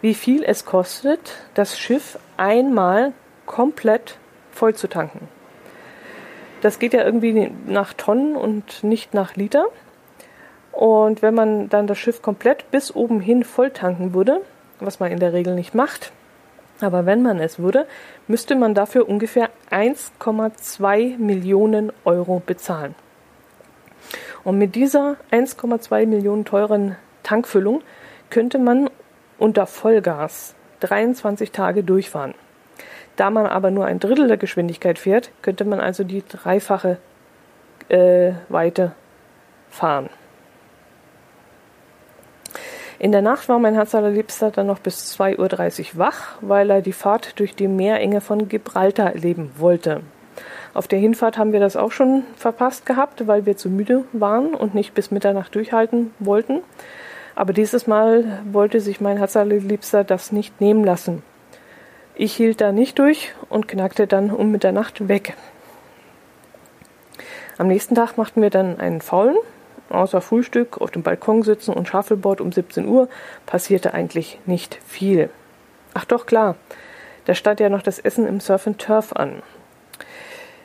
wie 0.00 0.14
viel 0.14 0.44
es 0.44 0.64
kostet, 0.64 1.36
das 1.54 1.78
Schiff 1.78 2.18
einmal 2.36 3.12
komplett 3.46 4.18
voll 4.52 4.74
zu 4.74 4.88
tanken. 4.88 5.28
Das 6.60 6.78
geht 6.78 6.92
ja 6.92 7.04
irgendwie 7.04 7.50
nach 7.66 7.92
Tonnen 7.94 8.36
und 8.36 8.84
nicht 8.84 9.14
nach 9.14 9.36
Liter. 9.36 9.66
Und 10.78 11.22
wenn 11.22 11.34
man 11.34 11.68
dann 11.68 11.88
das 11.88 11.98
Schiff 11.98 12.22
komplett 12.22 12.70
bis 12.70 12.94
oben 12.94 13.18
hin 13.18 13.42
voll 13.42 13.72
tanken 13.72 14.14
würde, 14.14 14.42
was 14.78 15.00
man 15.00 15.10
in 15.10 15.18
der 15.18 15.32
Regel 15.32 15.56
nicht 15.56 15.74
macht, 15.74 16.12
aber 16.80 17.04
wenn 17.04 17.20
man 17.20 17.40
es 17.40 17.58
würde, 17.58 17.88
müsste 18.28 18.54
man 18.54 18.74
dafür 18.74 19.08
ungefähr 19.08 19.50
1,2 19.72 21.18
Millionen 21.18 21.92
Euro 22.04 22.40
bezahlen. 22.46 22.94
Und 24.44 24.58
mit 24.58 24.76
dieser 24.76 25.16
1,2 25.32 26.06
Millionen 26.06 26.44
teuren 26.44 26.94
Tankfüllung 27.24 27.82
könnte 28.30 28.60
man 28.60 28.88
unter 29.36 29.66
Vollgas 29.66 30.54
23 30.78 31.50
Tage 31.50 31.82
durchfahren. 31.82 32.34
Da 33.16 33.30
man 33.30 33.46
aber 33.46 33.72
nur 33.72 33.86
ein 33.86 33.98
Drittel 33.98 34.28
der 34.28 34.36
Geschwindigkeit 34.36 35.00
fährt, 35.00 35.32
könnte 35.42 35.64
man 35.64 35.80
also 35.80 36.04
die 36.04 36.22
dreifache 36.24 36.98
äh, 37.88 38.30
Weite 38.48 38.92
fahren. 39.70 40.08
In 43.00 43.12
der 43.12 43.22
Nacht 43.22 43.48
war 43.48 43.60
mein 43.60 43.74
Herz 43.74 43.94
allerliebster 43.94 44.50
dann 44.50 44.66
noch 44.66 44.80
bis 44.80 45.16
2.30 45.16 45.92
Uhr 45.94 45.98
wach, 45.98 46.36
weil 46.40 46.68
er 46.68 46.82
die 46.82 46.92
Fahrt 46.92 47.38
durch 47.38 47.54
die 47.54 47.68
Meerenge 47.68 48.20
von 48.20 48.48
Gibraltar 48.48 49.12
erleben 49.12 49.52
wollte. 49.56 50.00
Auf 50.74 50.88
der 50.88 50.98
Hinfahrt 50.98 51.38
haben 51.38 51.52
wir 51.52 51.60
das 51.60 51.76
auch 51.76 51.92
schon 51.92 52.24
verpasst 52.36 52.86
gehabt, 52.86 53.28
weil 53.28 53.46
wir 53.46 53.56
zu 53.56 53.70
müde 53.70 54.04
waren 54.12 54.52
und 54.52 54.74
nicht 54.74 54.94
bis 54.94 55.12
Mitternacht 55.12 55.54
durchhalten 55.54 56.10
wollten. 56.18 56.62
Aber 57.36 57.52
dieses 57.52 57.86
Mal 57.86 58.40
wollte 58.50 58.80
sich 58.80 59.00
mein 59.00 59.16
Herz 59.16 59.36
allerliebster 59.36 60.02
das 60.02 60.32
nicht 60.32 60.60
nehmen 60.60 60.82
lassen. 60.82 61.22
Ich 62.16 62.34
hielt 62.34 62.60
da 62.60 62.72
nicht 62.72 62.98
durch 62.98 63.32
und 63.48 63.68
knackte 63.68 64.08
dann 64.08 64.32
um 64.32 64.50
Mitternacht 64.50 65.06
weg. 65.06 65.34
Am 67.58 67.68
nächsten 67.68 67.94
Tag 67.94 68.18
machten 68.18 68.42
wir 68.42 68.50
dann 68.50 68.80
einen 68.80 69.00
Faulen 69.00 69.36
Außer 69.90 70.20
Frühstück, 70.20 70.80
auf 70.80 70.90
dem 70.90 71.02
Balkon 71.02 71.42
sitzen 71.42 71.72
und 71.72 71.88
Shuffleboard 71.88 72.40
um 72.40 72.52
17 72.52 72.86
Uhr 72.86 73.08
passierte 73.46 73.94
eigentlich 73.94 74.38
nicht 74.44 74.78
viel. 74.86 75.30
Ach 75.94 76.04
doch, 76.04 76.26
klar, 76.26 76.56
da 77.24 77.34
stand 77.34 77.60
ja 77.60 77.68
noch 77.68 77.82
das 77.82 77.98
Essen 77.98 78.26
im 78.26 78.40
Surf 78.40 78.66
and 78.66 78.78
Turf 78.78 79.12
an. 79.12 79.42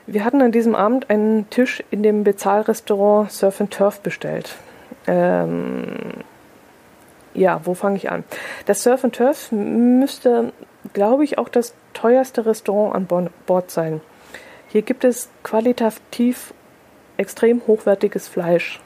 Wir 0.06 0.24
hatten 0.24 0.42
an 0.42 0.52
diesem 0.52 0.74
Abend 0.74 1.08
einen 1.08 1.48
Tisch 1.48 1.82
in 1.90 2.02
dem 2.02 2.24
Bezahlrestaurant 2.24 3.32
Surf 3.32 3.60
and 3.60 3.72
Turf 3.72 4.00
bestellt. 4.00 4.54
Ähm, 5.06 6.22
ja, 7.32 7.60
wo 7.64 7.72
fange 7.74 7.96
ich 7.96 8.10
an? 8.10 8.24
Das 8.66 8.82
Surf 8.82 9.04
and 9.04 9.14
Turf 9.14 9.50
müsste, 9.50 10.52
glaube 10.92 11.24
ich, 11.24 11.38
auch 11.38 11.48
das 11.48 11.74
teuerste 11.94 12.44
Restaurant 12.44 12.94
an 12.94 13.30
Bord 13.46 13.70
sein. 13.70 14.02
Hier 14.68 14.82
gibt 14.82 15.04
es 15.04 15.30
qualitativ 15.42 16.52
extrem 17.16 17.62
hochwertiges 17.66 18.28
Fleisch 18.28 18.80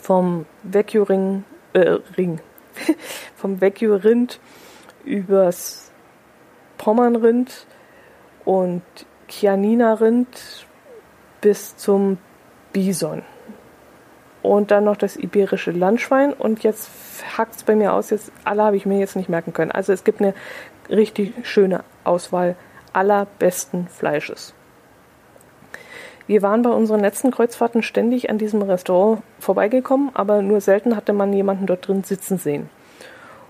vom 0.00 0.46
Wagyu-Ring, 0.62 1.44
äh, 1.72 1.98
Ring, 2.16 2.40
vom 3.36 3.60
Wagyu-Rind 3.60 4.40
übers 5.04 5.90
Pommernrind 6.76 7.66
und 8.44 8.82
Chianina-Rind 9.28 10.66
bis 11.40 11.76
zum 11.76 12.18
Bison. 12.72 13.22
Und 14.42 14.70
dann 14.70 14.84
noch 14.84 14.96
das 14.96 15.16
iberische 15.16 15.72
Landschwein. 15.72 16.32
Und 16.32 16.62
jetzt 16.62 16.90
hackt 17.36 17.56
es 17.56 17.64
bei 17.64 17.74
mir 17.74 17.92
aus. 17.92 18.10
Jetzt 18.10 18.32
alle 18.44 18.62
habe 18.62 18.76
ich 18.76 18.86
mir 18.86 18.98
jetzt 18.98 19.16
nicht 19.16 19.28
merken 19.28 19.52
können. 19.52 19.72
Also 19.72 19.92
es 19.92 20.04
gibt 20.04 20.20
eine 20.20 20.32
richtig 20.88 21.34
schöne 21.42 21.84
Auswahl 22.04 22.56
allerbesten 22.92 23.88
Fleisches. 23.88 24.54
Wir 26.28 26.42
waren 26.42 26.60
bei 26.60 26.68
unseren 26.68 27.00
letzten 27.00 27.30
Kreuzfahrten 27.30 27.82
ständig 27.82 28.28
an 28.28 28.36
diesem 28.36 28.60
Restaurant 28.60 29.22
vorbeigekommen, 29.40 30.10
aber 30.12 30.42
nur 30.42 30.60
selten 30.60 30.94
hatte 30.94 31.14
man 31.14 31.32
jemanden 31.32 31.64
dort 31.64 31.88
drin 31.88 32.04
sitzen 32.04 32.36
sehen. 32.36 32.68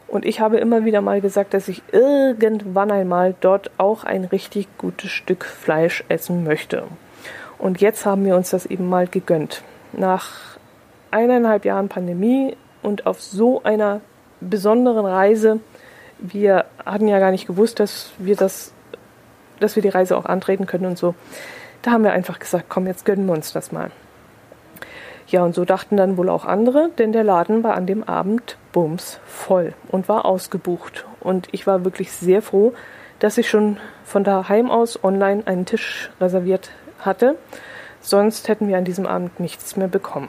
Und 0.07 0.25
ich 0.25 0.39
habe 0.39 0.59
immer 0.59 0.85
wieder 0.85 1.01
mal 1.01 1.21
gesagt, 1.21 1.55
dass 1.55 1.67
ich 1.67 1.83
irgendwann 1.91 2.93
einmal 2.93 3.35
dort 3.41 3.73
auch 3.79 4.05
ein 4.05 4.25
richtig 4.25 4.69
gutes 4.79 5.11
Stück 5.11 5.45
Fleisch 5.45 6.05
essen 6.09 6.45
möchte. 6.45 6.85
Und 7.59 7.81
jetzt 7.81 8.07
haben 8.07 8.25
wir 8.25 8.37
uns 8.37 8.51
das 8.51 8.65
eben 8.65 8.89
mal 8.89 9.09
gegönnt. 9.09 9.63
Nach 9.93 10.57
eineinhalb 11.11 11.65
Jahren 11.65 11.89
Pandemie 11.89 12.57
und 12.83 13.07
auf 13.07 13.21
so 13.21 13.61
einer 13.65 14.01
besonderen 14.41 15.05
Reise, 15.05 15.59
wir 16.21 16.67
hatten 16.87 17.09
ja 17.09 17.19
gar 17.19 17.33
nicht 17.33 17.49
gewusst, 17.49 17.81
dass 17.81 18.13
wir 18.19 18.37
das, 18.37 18.73
dass 19.59 19.75
wir 19.75 19.83
die 19.83 19.89
Reise 19.89 20.17
auch 20.17 20.27
antreten 20.27 20.67
können 20.67 20.87
und 20.87 20.97
so. 20.97 21.17
Da 21.89 21.93
haben 21.93 22.05
wir 22.05 22.13
einfach 22.13 22.39
gesagt, 22.39 22.67
komm, 22.69 22.87
jetzt 22.87 23.07
gönnen 23.07 23.25
wir 23.25 23.33
uns 23.33 23.55
das 23.55 23.73
mal. 23.73 23.91
Ja, 25.27 25.43
und 25.43 25.55
so 25.55 25.65
dachten 25.65 25.97
dann 25.97 26.19
wohl 26.19 26.29
auch 26.29 26.45
andere, 26.45 26.91
denn 26.99 27.13
der 27.13 27.25
Laden 27.25 27.65
war 27.65 27.77
an 27.77 27.87
dem 27.87 28.05
Abend 28.05 28.59
bums 28.73 29.21
voll 29.25 29.73
und 29.91 30.07
war 30.07 30.27
ausgebucht. 30.27 31.07
Und 31.19 31.49
ich 31.51 31.67
war 31.67 31.87
wirklich 31.87 32.13
sehr 32.13 32.43
froh, 32.43 32.75
dass 33.21 33.39
ich 33.39 33.49
schon 33.49 33.79
von 34.05 34.23
daheim 34.23 34.71
aus 34.71 35.03
online 35.03 35.45
einen 35.47 35.65
Tisch 35.65 36.11
reserviert 36.21 36.73
hatte. 36.99 37.37
Sonst 38.03 38.49
hätten 38.49 38.69
wir 38.69 38.77
an 38.77 38.85
diesem 38.85 39.07
Abend 39.07 39.41
nichts 39.41 39.75
mehr 39.79 39.89
bekommen. 39.89 40.29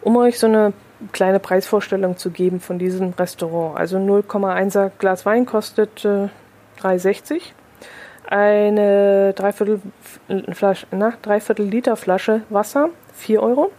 Um 0.00 0.16
euch 0.16 0.40
so 0.40 0.48
eine 0.48 0.72
kleine 1.12 1.38
Preisvorstellung 1.38 2.16
zu 2.16 2.32
geben 2.32 2.58
von 2.58 2.80
diesem 2.80 3.10
Restaurant. 3.10 3.78
Also 3.78 3.98
0,1er 3.98 4.90
Glas 4.98 5.24
Wein 5.26 5.46
kostet 5.46 6.04
äh, 6.04 6.26
3,60 6.80 7.52
eine 8.30 9.32
Dreiviertel, 9.34 9.80
Flasche, 10.52 10.86
na, 10.92 11.12
Dreiviertel 11.20 11.66
Liter 11.66 11.96
Flasche 11.96 12.42
Wasser, 12.48 12.90
4 13.14 13.42
Euro. 13.42 13.70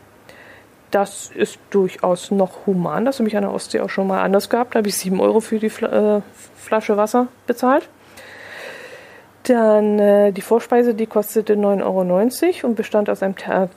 Das 0.91 1.31
ist 1.33 1.57
durchaus 1.69 2.31
noch 2.31 2.67
human. 2.67 3.05
Das 3.05 3.19
habe 3.19 3.29
ich 3.29 3.37
an 3.37 3.43
der 3.43 3.53
Ostsee 3.53 3.79
auch 3.79 3.89
schon 3.89 4.07
mal 4.07 4.21
anders 4.21 4.49
gehabt. 4.49 4.75
Da 4.75 4.79
habe 4.79 4.89
ich 4.89 4.97
7 4.97 5.21
Euro 5.21 5.39
für 5.39 5.57
die 5.57 5.67
äh, 5.67 6.21
Flasche 6.57 6.97
Wasser 6.97 7.27
bezahlt. 7.47 7.87
Dann 9.43 9.97
äh, 9.99 10.31
die 10.33 10.41
Vorspeise, 10.41 10.93
die 10.93 11.07
kostete 11.07 11.53
9,90 11.55 11.83
Euro 11.83 12.67
und 12.67 12.75
bestand 12.75 13.09
aus 13.09 13.23
einem 13.23 13.35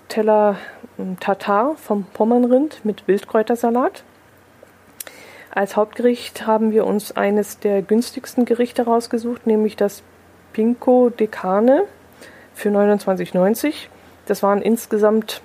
Teller 0.08 0.56
ähm, 0.98 1.18
Tatar 1.20 1.76
vom 1.76 2.04
Pommernrind 2.12 2.84
mit 2.84 3.06
Wildkräutersalat. 3.06 4.02
Als 5.54 5.76
Hauptgericht 5.76 6.48
haben 6.48 6.72
wir 6.72 6.84
uns 6.84 7.12
eines 7.16 7.60
der 7.60 7.80
günstigsten 7.80 8.44
Gerichte 8.44 8.86
rausgesucht, 8.86 9.46
nämlich 9.46 9.76
das 9.76 10.02
Pinko 10.54 11.10
Decane 11.10 11.82
für 12.54 12.70
29,90. 12.70 13.88
Das 14.26 14.42
waren 14.42 14.62
insgesamt 14.62 15.42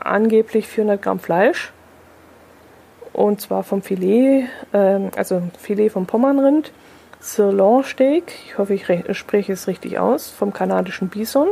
angeblich 0.00 0.66
400 0.66 1.00
Gramm 1.00 1.20
Fleisch. 1.20 1.72
Und 3.14 3.40
zwar 3.40 3.62
vom 3.62 3.82
Filet, 3.82 4.48
äh, 4.72 5.00
also 5.16 5.42
Filet 5.58 5.90
vom 5.90 6.06
Pommernrind, 6.06 6.72
Sirloin 7.20 7.82
Steak, 7.82 8.32
ich 8.46 8.58
hoffe, 8.58 8.74
ich 8.74 8.86
spreche 9.16 9.52
es 9.52 9.66
richtig 9.66 9.98
aus, 9.98 10.28
vom 10.28 10.52
kanadischen 10.52 11.08
Bison, 11.08 11.48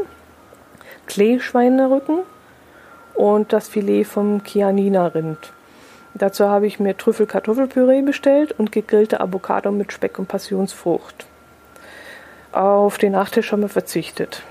Kleeschweinerücken 1.06 2.20
und 3.14 3.52
das 3.52 3.68
Filet 3.68 4.04
vom 4.04 4.44
Chianina 4.44 5.06
Rind. 5.08 5.52
Dazu 6.14 6.48
habe 6.48 6.66
ich 6.66 6.78
mir 6.78 6.96
Trüffel-Kartoffelpüree 6.96 8.02
bestellt 8.02 8.52
und 8.58 8.72
gegrillte 8.72 9.20
Avocado 9.20 9.70
mit 9.72 9.92
Speck 9.92 10.18
und 10.18 10.28
Passionsfrucht. 10.28 11.26
Auf 12.56 12.96
den 12.96 13.12
Nachtisch 13.12 13.52
haben 13.52 13.60
wir 13.60 13.68
verzichtet. 13.68 14.42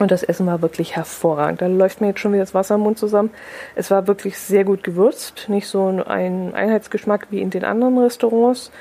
Und 0.00 0.10
das 0.10 0.24
Essen 0.24 0.48
war 0.48 0.60
wirklich 0.60 0.96
hervorragend. 0.96 1.62
Da 1.62 1.68
läuft 1.68 2.00
mir 2.00 2.08
jetzt 2.08 2.18
schon 2.18 2.32
wieder 2.32 2.42
das 2.42 2.52
Wasser 2.52 2.74
im 2.74 2.80
Mund 2.80 2.98
zusammen. 2.98 3.30
Es 3.76 3.92
war 3.92 4.08
wirklich 4.08 4.36
sehr 4.36 4.64
gut 4.64 4.82
gewürzt. 4.82 5.44
Nicht 5.48 5.68
so 5.68 5.86
ein 5.86 6.52
Einheitsgeschmack 6.52 7.28
wie 7.30 7.42
in 7.42 7.50
den 7.50 7.64
anderen 7.64 7.96
Restaurants, 7.96 8.72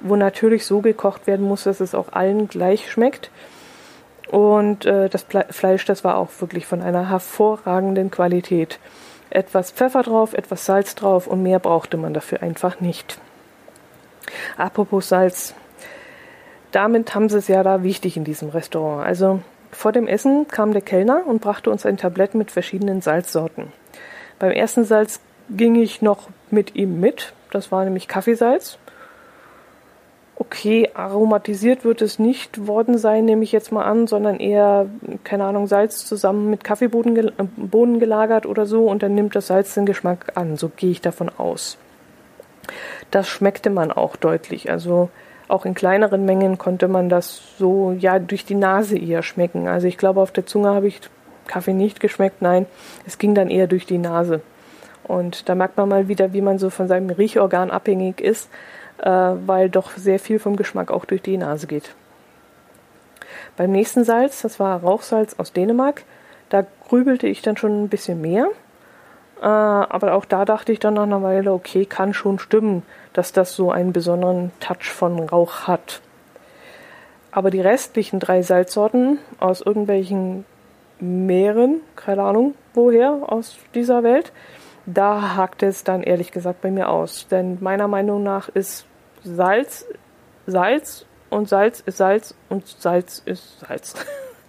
wo 0.00 0.16
natürlich 0.16 0.64
so 0.64 0.80
gekocht 0.80 1.26
werden 1.26 1.44
muss, 1.46 1.64
dass 1.64 1.80
es 1.80 1.94
auch 1.94 2.12
allen 2.12 2.48
gleich 2.48 2.90
schmeckt. 2.90 3.30
Und 4.30 4.86
äh, 4.86 5.10
das 5.10 5.26
Fleisch, 5.50 5.84
das 5.84 6.02
war 6.02 6.16
auch 6.16 6.30
wirklich 6.38 6.64
von 6.64 6.80
einer 6.80 7.10
hervorragenden 7.10 8.10
Qualität. 8.10 8.78
Etwas 9.28 9.70
Pfeffer 9.70 10.02
drauf, 10.02 10.32
etwas 10.32 10.64
Salz 10.64 10.94
drauf 10.94 11.26
und 11.26 11.42
mehr 11.42 11.58
brauchte 11.58 11.98
man 11.98 12.14
dafür 12.14 12.42
einfach 12.42 12.80
nicht. 12.80 13.18
Apropos 14.56 15.10
Salz. 15.10 15.54
Damit 16.72 17.14
haben 17.14 17.28
sie 17.28 17.38
es 17.38 17.48
ja 17.48 17.62
da 17.62 17.82
wichtig 17.82 18.16
in 18.16 18.24
diesem 18.24 18.50
Restaurant. 18.50 19.06
Also 19.06 19.40
vor 19.72 19.92
dem 19.92 20.06
Essen 20.06 20.48
kam 20.48 20.72
der 20.72 20.82
Kellner 20.82 21.26
und 21.26 21.40
brachte 21.40 21.70
uns 21.70 21.86
ein 21.86 21.96
Tablett 21.96 22.34
mit 22.34 22.50
verschiedenen 22.50 23.00
Salzsorten. 23.00 23.72
Beim 24.38 24.52
ersten 24.52 24.84
Salz 24.84 25.20
ging 25.48 25.74
ich 25.76 26.02
noch 26.02 26.28
mit 26.50 26.76
ihm 26.76 27.00
mit. 27.00 27.32
Das 27.50 27.72
war 27.72 27.84
nämlich 27.84 28.08
Kaffeesalz. 28.08 28.78
Okay, 30.36 30.88
aromatisiert 30.94 31.84
wird 31.84 32.00
es 32.00 32.18
nicht 32.18 32.66
worden 32.66 32.96
sein, 32.96 33.26
nehme 33.26 33.44
ich 33.44 33.52
jetzt 33.52 33.72
mal 33.72 33.84
an, 33.84 34.06
sondern 34.06 34.40
eher, 34.40 34.86
keine 35.22 35.44
Ahnung, 35.44 35.66
Salz 35.66 36.06
zusammen 36.06 36.48
mit 36.48 36.64
Kaffeebohnen 36.64 37.32
äh, 37.36 37.98
gelagert 37.98 38.46
oder 38.46 38.64
so 38.64 38.86
und 38.86 39.02
dann 39.02 39.14
nimmt 39.14 39.36
das 39.36 39.48
Salz 39.48 39.74
den 39.74 39.84
Geschmack 39.84 40.32
an. 40.36 40.56
So 40.56 40.70
gehe 40.70 40.90
ich 40.90 41.02
davon 41.02 41.28
aus. 41.28 41.76
Das 43.10 43.28
schmeckte 43.28 43.68
man 43.68 43.92
auch 43.92 44.16
deutlich. 44.16 44.70
Also 44.70 45.10
auch 45.50 45.64
in 45.64 45.74
kleineren 45.74 46.24
Mengen 46.24 46.58
konnte 46.58 46.88
man 46.88 47.08
das 47.08 47.42
so 47.58 47.92
ja 47.98 48.18
durch 48.18 48.44
die 48.44 48.54
Nase 48.54 48.96
eher 48.96 49.22
schmecken. 49.22 49.68
Also 49.68 49.86
ich 49.86 49.98
glaube, 49.98 50.20
auf 50.20 50.32
der 50.32 50.46
Zunge 50.46 50.68
habe 50.68 50.88
ich 50.88 51.00
Kaffee 51.46 51.74
nicht 51.74 52.00
geschmeckt. 52.00 52.42
Nein, 52.42 52.66
es 53.06 53.18
ging 53.18 53.34
dann 53.34 53.50
eher 53.50 53.66
durch 53.66 53.86
die 53.86 53.98
Nase. 53.98 54.40
Und 55.04 55.48
da 55.48 55.54
merkt 55.54 55.76
man 55.76 55.88
mal 55.88 56.08
wieder, 56.08 56.32
wie 56.32 56.40
man 56.40 56.58
so 56.58 56.70
von 56.70 56.86
seinem 56.86 57.10
Riechorgan 57.10 57.70
abhängig 57.70 58.20
ist 58.20 58.48
äh, 59.02 59.10
weil 59.46 59.70
doch 59.70 59.92
sehr 59.96 60.18
viel 60.18 60.38
vom 60.38 60.56
Geschmack 60.56 60.90
auch 60.90 61.04
durch 61.04 61.22
die 61.22 61.36
Nase 61.36 61.66
geht. 61.66 61.94
Beim 63.56 63.72
nächsten 63.72 64.04
Salz, 64.04 64.42
das 64.42 64.60
war 64.60 64.80
Rauchsalz 64.82 65.34
aus 65.38 65.52
Dänemark, 65.52 66.02
da 66.48 66.66
grübelte 66.88 67.26
ich 67.26 67.42
dann 67.42 67.56
schon 67.56 67.84
ein 67.84 67.88
bisschen 67.88 68.20
mehr. 68.20 68.48
Äh, 69.40 69.44
aber 69.44 70.14
auch 70.14 70.26
da 70.26 70.44
dachte 70.44 70.72
ich 70.72 70.80
dann 70.80 70.94
nach 70.94 71.04
einer 71.04 71.22
Weile, 71.22 71.52
okay, 71.52 71.86
kann 71.86 72.12
schon 72.12 72.38
stimmen, 72.38 72.82
dass 73.12 73.32
das 73.32 73.54
so 73.54 73.70
einen 73.70 73.92
besonderen 73.92 74.52
Touch 74.60 74.90
von 74.90 75.18
Rauch 75.18 75.66
hat. 75.66 76.00
Aber 77.32 77.50
die 77.50 77.60
restlichen 77.60 78.20
drei 78.20 78.42
Salzsorten 78.42 79.18
aus 79.38 79.60
irgendwelchen 79.60 80.44
Meeren, 80.98 81.80
keine 81.96 82.22
Ahnung 82.22 82.54
woher 82.74 83.20
aus 83.26 83.56
dieser 83.74 84.02
Welt, 84.02 84.32
da 84.86 85.36
hakt 85.36 85.62
es 85.62 85.84
dann 85.84 86.02
ehrlich 86.02 86.32
gesagt 86.32 86.60
bei 86.60 86.70
mir 86.70 86.88
aus. 86.88 87.26
Denn 87.28 87.58
meiner 87.60 87.88
Meinung 87.88 88.22
nach 88.22 88.48
ist 88.48 88.86
Salz, 89.24 89.86
Salz 90.46 91.06
und 91.30 91.48
Salz 91.48 91.80
ist 91.80 91.96
Salz 91.96 92.34
und 92.48 92.66
Salz 92.66 93.22
ist 93.24 93.60
Salz. 93.60 93.94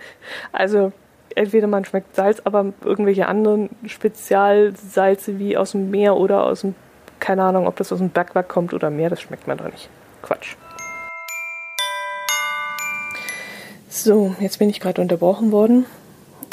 also 0.52 0.92
entweder 1.36 1.68
man 1.68 1.86
schmeckt 1.86 2.16
Salz, 2.16 2.42
aber 2.44 2.74
irgendwelche 2.84 3.28
anderen 3.28 3.70
Spezialsalze 3.86 5.40
wie 5.40 5.58
aus 5.58 5.72
dem 5.72 5.92
Meer 5.92 6.16
oder 6.18 6.46
aus 6.46 6.62
dem, 6.62 6.76
keine 7.20 7.44
Ahnung, 7.44 7.68
ob 7.68 7.76
das 7.76 7.92
aus 7.92 8.00
dem 8.00 8.10
Bergwerk 8.10 8.50
kommt 8.50 8.74
oder 8.74 8.90
Meer, 8.90 9.10
das 9.10 9.22
schmeckt 9.22 9.48
man 9.48 9.58
doch 9.58 9.72
nicht. 9.72 9.90
Quatsch. 10.22 10.56
So, 13.90 14.36
jetzt 14.40 14.60
bin 14.60 14.70
ich 14.70 14.80
gerade 14.80 15.02
unterbrochen 15.02 15.52
worden. 15.52 15.86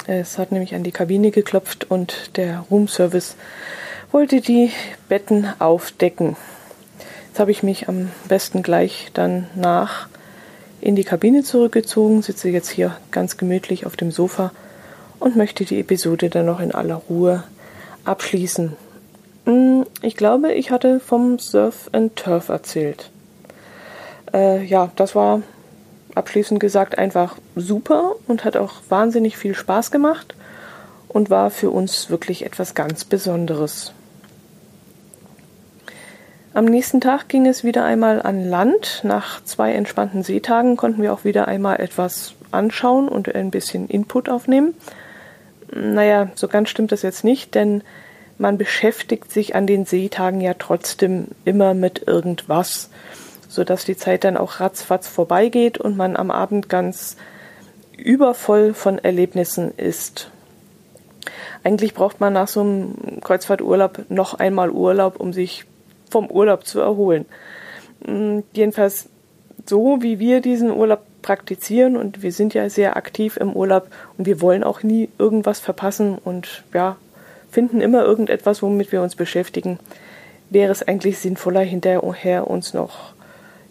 Es 0.06 0.38
hat 0.38 0.52
nämlich 0.52 0.74
an 0.74 0.82
die 0.82 0.90
Kabine 0.90 1.30
geklopft 1.30 1.90
und 1.90 2.36
der 2.36 2.64
Roomservice 2.70 3.36
wollte 4.10 4.40
die 4.40 4.72
Betten 5.08 5.46
aufdecken. 5.58 6.36
Jetzt 7.28 7.38
habe 7.38 7.50
ich 7.50 7.62
mich 7.62 7.88
am 7.88 8.10
besten 8.26 8.62
gleich 8.62 9.10
dann 9.14 9.46
nach 9.54 10.08
in 10.80 10.96
die 10.96 11.04
Kabine 11.04 11.42
zurückgezogen, 11.42 12.22
sitze 12.22 12.48
jetzt 12.48 12.70
hier 12.70 12.96
ganz 13.10 13.36
gemütlich 13.36 13.86
auf 13.86 13.96
dem 13.96 14.10
Sofa 14.10 14.52
und 15.20 15.36
möchte 15.36 15.64
die 15.64 15.80
Episode 15.80 16.30
dann 16.30 16.46
noch 16.46 16.60
in 16.60 16.72
aller 16.72 16.96
Ruhe 17.08 17.44
abschließen. 18.04 18.76
Hm, 19.44 19.86
ich 20.02 20.16
glaube, 20.16 20.52
ich 20.52 20.70
hatte 20.70 21.00
vom 21.00 21.38
Surf 21.38 21.88
and 21.92 22.16
Turf 22.16 22.48
erzählt. 22.48 23.10
Äh, 24.32 24.64
ja, 24.64 24.90
das 24.96 25.14
war 25.14 25.42
abschließend 26.14 26.60
gesagt 26.60 26.98
einfach 26.98 27.36
super 27.54 28.16
und 28.26 28.44
hat 28.44 28.56
auch 28.56 28.74
wahnsinnig 28.88 29.36
viel 29.36 29.54
Spaß 29.54 29.90
gemacht 29.90 30.34
und 31.08 31.30
war 31.30 31.50
für 31.50 31.70
uns 31.70 32.10
wirklich 32.10 32.44
etwas 32.44 32.74
ganz 32.74 33.04
Besonderes. 33.04 33.92
Am 36.54 36.64
nächsten 36.64 37.00
Tag 37.00 37.28
ging 37.28 37.46
es 37.46 37.62
wieder 37.62 37.84
einmal 37.84 38.20
an 38.20 38.44
Land. 38.44 39.02
Nach 39.04 39.42
zwei 39.44 39.74
entspannten 39.74 40.22
Seetagen 40.22 40.76
konnten 40.76 41.02
wir 41.02 41.12
auch 41.12 41.24
wieder 41.24 41.46
einmal 41.46 41.78
etwas 41.80 42.34
anschauen 42.50 43.08
und 43.08 43.32
ein 43.34 43.50
bisschen 43.50 43.88
Input 43.88 44.28
aufnehmen. 44.28 44.74
Naja, 45.70 46.30
so 46.34 46.48
ganz 46.48 46.70
stimmt 46.70 46.92
das 46.92 47.02
jetzt 47.02 47.24
nicht, 47.24 47.54
denn 47.54 47.82
man 48.38 48.56
beschäftigt 48.56 49.32
sich 49.32 49.54
an 49.54 49.66
den 49.66 49.84
Seetagen 49.84 50.40
ja 50.40 50.54
trotzdem 50.54 51.28
immer 51.44 51.74
mit 51.74 52.06
irgendwas, 52.06 52.90
sodass 53.48 53.84
die 53.84 53.96
Zeit 53.96 54.24
dann 54.24 54.36
auch 54.36 54.60
ratzfatz 54.60 55.08
vorbeigeht 55.08 55.78
und 55.78 55.96
man 55.96 56.16
am 56.16 56.30
Abend 56.30 56.68
ganz 56.68 57.16
übervoll 57.96 58.74
von 58.74 58.98
Erlebnissen 58.98 59.72
ist. 59.76 60.30
Eigentlich 61.64 61.94
braucht 61.94 62.20
man 62.20 62.32
nach 62.32 62.48
so 62.48 62.60
einem 62.60 63.20
Kreuzfahrturlaub 63.22 64.08
noch 64.08 64.34
einmal 64.34 64.70
Urlaub, 64.70 65.18
um 65.18 65.32
sich 65.32 65.64
vom 66.08 66.30
Urlaub 66.30 66.64
zu 66.64 66.80
erholen. 66.80 67.26
Mm, 68.06 68.40
jedenfalls 68.52 69.08
so, 69.66 69.98
wie 70.00 70.18
wir 70.18 70.40
diesen 70.40 70.70
Urlaub 70.70 71.00
praktizieren 71.22 71.96
und 71.96 72.22
wir 72.22 72.32
sind 72.32 72.54
ja 72.54 72.68
sehr 72.70 72.96
aktiv 72.96 73.36
im 73.36 73.52
Urlaub 73.52 73.88
und 74.16 74.26
wir 74.26 74.40
wollen 74.40 74.64
auch 74.64 74.82
nie 74.82 75.08
irgendwas 75.18 75.60
verpassen 75.60 76.18
und 76.18 76.64
ja, 76.72 76.96
finden 77.50 77.80
immer 77.80 78.02
irgendetwas, 78.02 78.62
womit 78.62 78.92
wir 78.92 79.02
uns 79.02 79.16
beschäftigen, 79.16 79.78
wäre 80.50 80.72
es 80.72 80.86
eigentlich 80.86 81.18
sinnvoller, 81.18 81.60
hinterher 81.60 82.48
uns 82.48 82.74
noch 82.74 83.12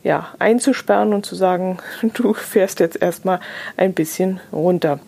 ja, 0.04 0.30
einzusperren 0.40 1.14
und 1.14 1.26
zu 1.26 1.36
sagen, 1.36 1.80
du 2.14 2.34
fährst 2.34 2.80
jetzt 2.80 3.02
erstmal 3.02 3.40
ein 3.76 3.94
bisschen 3.94 4.40
runter. 4.54 5.00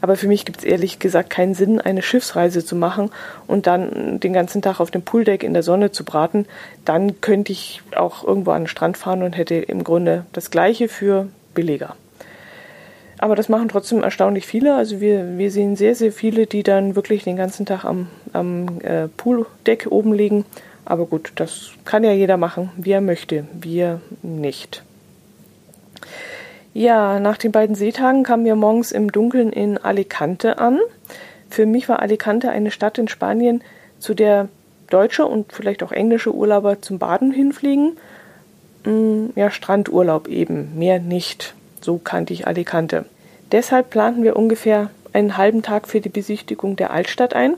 Aber 0.00 0.16
für 0.16 0.28
mich 0.28 0.44
gibt 0.44 0.58
es 0.58 0.64
ehrlich 0.64 0.98
gesagt 0.98 1.30
keinen 1.30 1.54
Sinn, 1.54 1.80
eine 1.80 2.02
Schiffsreise 2.02 2.64
zu 2.64 2.76
machen 2.76 3.10
und 3.46 3.66
dann 3.66 4.20
den 4.20 4.32
ganzen 4.32 4.62
Tag 4.62 4.80
auf 4.80 4.90
dem 4.90 5.02
Pooldeck 5.02 5.42
in 5.42 5.54
der 5.54 5.64
Sonne 5.64 5.90
zu 5.90 6.04
braten. 6.04 6.46
Dann 6.84 7.20
könnte 7.20 7.52
ich 7.52 7.82
auch 7.96 8.22
irgendwo 8.24 8.52
an 8.52 8.62
den 8.62 8.68
Strand 8.68 8.96
fahren 8.96 9.22
und 9.22 9.36
hätte 9.36 9.56
im 9.56 9.82
Grunde 9.82 10.24
das 10.32 10.50
Gleiche 10.50 10.88
für 10.88 11.28
billiger. 11.54 11.96
Aber 13.18 13.36
das 13.36 13.48
machen 13.48 13.68
trotzdem 13.68 14.02
erstaunlich 14.02 14.46
viele. 14.46 14.74
Also 14.74 15.00
wir, 15.00 15.38
wir 15.38 15.50
sehen 15.50 15.76
sehr, 15.76 15.94
sehr 15.94 16.12
viele, 16.12 16.46
die 16.46 16.62
dann 16.62 16.96
wirklich 16.96 17.24
den 17.24 17.36
ganzen 17.36 17.64
Tag 17.64 17.84
am, 17.84 18.08
am 18.32 18.80
äh, 18.80 19.08
Pooldeck 19.08 19.86
oben 19.90 20.12
liegen 20.12 20.44
aber 20.84 21.06
gut, 21.06 21.32
das 21.36 21.70
kann 21.84 22.04
ja 22.04 22.12
jeder 22.12 22.36
machen, 22.36 22.70
wie 22.76 22.92
er 22.92 23.00
möchte, 23.00 23.46
wir 23.52 24.00
nicht. 24.22 24.82
Ja, 26.74 27.20
nach 27.20 27.38
den 27.38 27.52
beiden 27.52 27.76
Seetagen 27.76 28.24
kamen 28.24 28.44
wir 28.44 28.56
morgens 28.56 28.92
im 28.92 29.10
Dunkeln 29.12 29.52
in 29.52 29.78
Alicante 29.78 30.58
an. 30.58 30.80
Für 31.48 31.66
mich 31.66 31.88
war 31.88 32.00
Alicante 32.00 32.50
eine 32.50 32.70
Stadt 32.70 32.98
in 32.98 33.08
Spanien, 33.08 33.62
zu 33.98 34.12
der 34.12 34.48
deutsche 34.90 35.24
und 35.24 35.52
vielleicht 35.52 35.82
auch 35.82 35.92
englische 35.92 36.34
Urlauber 36.34 36.82
zum 36.82 36.98
Baden 36.98 37.30
hinfliegen. 37.30 37.96
Ja, 39.34 39.50
Strandurlaub 39.50 40.28
eben, 40.28 40.78
mehr 40.78 40.98
nicht. 40.98 41.54
So 41.80 41.98
kannte 41.98 42.32
ich 42.32 42.46
Alicante. 42.46 43.04
Deshalb 43.52 43.90
planten 43.90 44.22
wir 44.22 44.36
ungefähr 44.36 44.90
einen 45.12 45.36
halben 45.36 45.62
Tag 45.62 45.88
für 45.88 46.00
die 46.00 46.08
Besichtigung 46.08 46.76
der 46.76 46.90
Altstadt 46.90 47.34
ein 47.34 47.54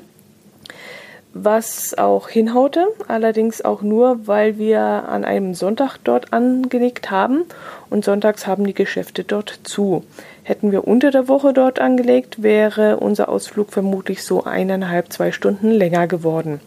was 1.44 1.96
auch 1.98 2.28
hinhaute, 2.28 2.86
allerdings 3.08 3.62
auch 3.62 3.82
nur, 3.82 4.26
weil 4.26 4.58
wir 4.58 4.80
an 4.80 5.24
einem 5.24 5.54
Sonntag 5.54 5.98
dort 6.02 6.32
angelegt 6.32 7.10
haben 7.10 7.42
und 7.90 8.04
sonntags 8.04 8.46
haben 8.46 8.66
die 8.66 8.74
Geschäfte 8.74 9.24
dort 9.24 9.60
zu. 9.64 10.04
Hätten 10.44 10.72
wir 10.72 10.86
unter 10.86 11.10
der 11.10 11.28
Woche 11.28 11.52
dort 11.52 11.78
angelegt, 11.78 12.42
wäre 12.42 12.98
unser 12.98 13.28
Ausflug 13.28 13.70
vermutlich 13.70 14.22
so 14.22 14.44
eineinhalb, 14.44 15.12
zwei 15.12 15.32
Stunden 15.32 15.70
länger 15.70 16.06
geworden. 16.06 16.60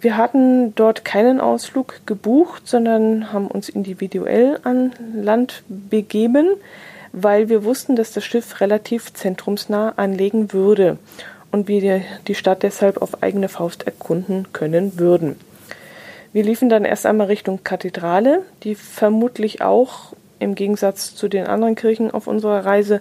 Wir 0.00 0.16
hatten 0.16 0.74
dort 0.76 1.04
keinen 1.04 1.40
Ausflug 1.40 2.00
gebucht, 2.06 2.68
sondern 2.68 3.32
haben 3.32 3.48
uns 3.48 3.68
individuell 3.68 4.60
an 4.62 4.92
Land 5.14 5.64
begeben, 5.68 6.48
weil 7.12 7.48
wir 7.48 7.64
wussten, 7.64 7.96
dass 7.96 8.12
das 8.12 8.24
Schiff 8.24 8.60
relativ 8.60 9.12
zentrumsnah 9.12 9.94
anlegen 9.96 10.52
würde 10.52 10.98
und 11.50 11.66
wir 11.66 12.02
die 12.28 12.34
Stadt 12.34 12.62
deshalb 12.62 13.02
auf 13.02 13.22
eigene 13.22 13.48
Faust 13.48 13.86
erkunden 13.86 14.46
können 14.52 14.98
würden. 14.98 15.36
Wir 16.32 16.44
liefen 16.44 16.68
dann 16.68 16.84
erst 16.84 17.06
einmal 17.06 17.26
Richtung 17.28 17.64
Kathedrale, 17.64 18.42
die 18.62 18.74
vermutlich 18.74 19.62
auch 19.62 20.12
im 20.38 20.54
Gegensatz 20.54 21.14
zu 21.14 21.26
den 21.26 21.46
anderen 21.46 21.74
Kirchen 21.74 22.10
auf 22.12 22.26
unserer 22.26 22.64
Reise 22.64 23.00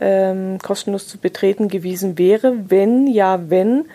ähm, 0.00 0.58
kostenlos 0.62 1.08
zu 1.08 1.18
betreten 1.18 1.68
gewesen 1.68 2.18
wäre, 2.18 2.54
wenn 2.68 3.06
ja, 3.06 3.50
wenn 3.50 3.86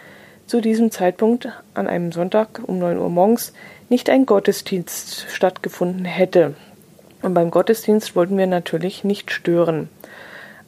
zu 0.48 0.62
diesem 0.62 0.92
Zeitpunkt 0.92 1.50
an 1.74 1.88
einem 1.88 2.12
Sonntag 2.12 2.62
um 2.66 2.80
9 2.80 2.98
Uhr 2.98 3.10
morgens 3.10 3.54
nicht 3.90 4.10
ein 4.10 4.26
Gottesdienst 4.26 5.26
stattgefunden 5.30 6.06
hätte. 6.06 6.54
Und 7.22 7.34
beim 7.34 7.52
Gottesdienst 7.52 8.16
wollten 8.16 8.38
wir 8.38 8.48
natürlich 8.48 9.04
nicht 9.04 9.32
stören. 9.32 9.90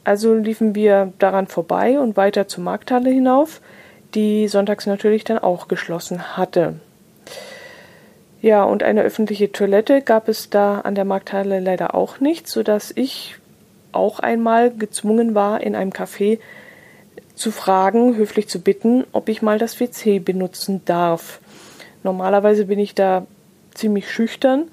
Also 0.04 0.34
liefen 0.34 0.74
wir 0.74 1.12
daran 1.18 1.46
vorbei 1.46 1.98
und 2.00 2.16
weiter 2.16 2.48
zur 2.48 2.64
Markthalle 2.64 3.10
hinauf, 3.10 3.60
die 4.14 4.48
sonntags 4.48 4.86
natürlich 4.86 5.24
dann 5.24 5.38
auch 5.38 5.68
geschlossen 5.68 6.36
hatte. 6.36 6.74
Ja, 8.40 8.64
und 8.64 8.82
eine 8.82 9.02
öffentliche 9.02 9.52
Toilette 9.52 10.00
gab 10.00 10.28
es 10.28 10.48
da 10.48 10.80
an 10.80 10.94
der 10.94 11.04
Markthalle 11.04 11.60
leider 11.60 11.94
auch 11.94 12.20
nicht, 12.20 12.48
sodass 12.48 12.92
ich 12.94 13.36
auch 13.92 14.20
einmal 14.20 14.70
gezwungen 14.70 15.34
war, 15.34 15.60
in 15.60 15.74
einem 15.74 15.90
Café 15.90 16.38
zu 17.38 17.50
fragen, 17.50 18.16
höflich 18.16 18.48
zu 18.48 18.60
bitten, 18.60 19.04
ob 19.12 19.28
ich 19.28 19.42
mal 19.42 19.58
das 19.58 19.78
WC 19.80 20.18
benutzen 20.18 20.82
darf. 20.84 21.40
Normalerweise 22.02 22.66
bin 22.66 22.78
ich 22.78 22.94
da 22.94 23.26
ziemlich 23.74 24.10
schüchtern, 24.10 24.64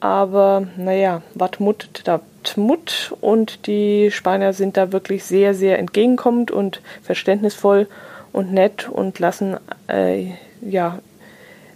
aber 0.00 0.66
naja, 0.76 1.22
wat 1.34 1.60
mut, 1.60 2.02
dat 2.04 2.22
mut 2.56 3.14
und 3.20 3.66
die 3.66 4.10
Spanier 4.10 4.52
sind 4.52 4.76
da 4.76 4.92
wirklich 4.92 5.24
sehr, 5.24 5.54
sehr 5.54 5.78
entgegenkommend 5.78 6.50
und 6.50 6.80
verständnisvoll 7.02 7.88
und 8.32 8.52
nett 8.52 8.88
und 8.88 9.18
lassen, 9.18 9.56
äh, 9.88 10.32
ja, 10.60 10.98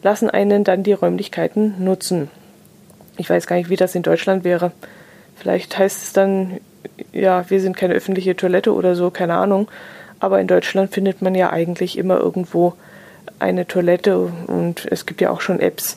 lassen 0.03 0.31
einen 0.31 0.65
dann 0.65 0.83
die 0.83 0.93
Räumlichkeiten 0.93 1.83
nutzen. 1.83 2.31
Ich 3.17 3.29
weiß 3.29 3.47
gar 3.47 3.57
nicht, 3.57 3.71
wie 3.71 3.77
das 3.77 3.95
in 3.95 4.03
Deutschland 4.03 4.45
wäre. 4.45 4.73
Vielleicht 5.37 5.79
heißt 5.79 6.03
es 6.03 6.13
dann, 6.13 6.61
ja, 7.13 7.49
wir 7.51 7.61
sind 7.61 7.77
keine 7.77 7.95
öffentliche 7.95 8.37
Toilette 8.37 8.73
oder 8.73 8.95
so, 8.95 9.11
keine 9.11 9.35
Ahnung. 9.35 9.69
Aber 10.21 10.41
in 10.41 10.47
Deutschland 10.47 10.93
findet 10.93 11.23
man 11.23 11.35
ja 11.35 11.51
eigentlich 11.51 11.99
immer 11.99 12.19
irgendwo 12.19 12.75
eine 13.39 13.67
Toilette 13.67 14.19
und 14.47 14.87
es 14.91 15.07
gibt 15.07 15.21
ja 15.21 15.31
auch 15.31 15.41
schon 15.41 15.61
Apps, 15.61 15.97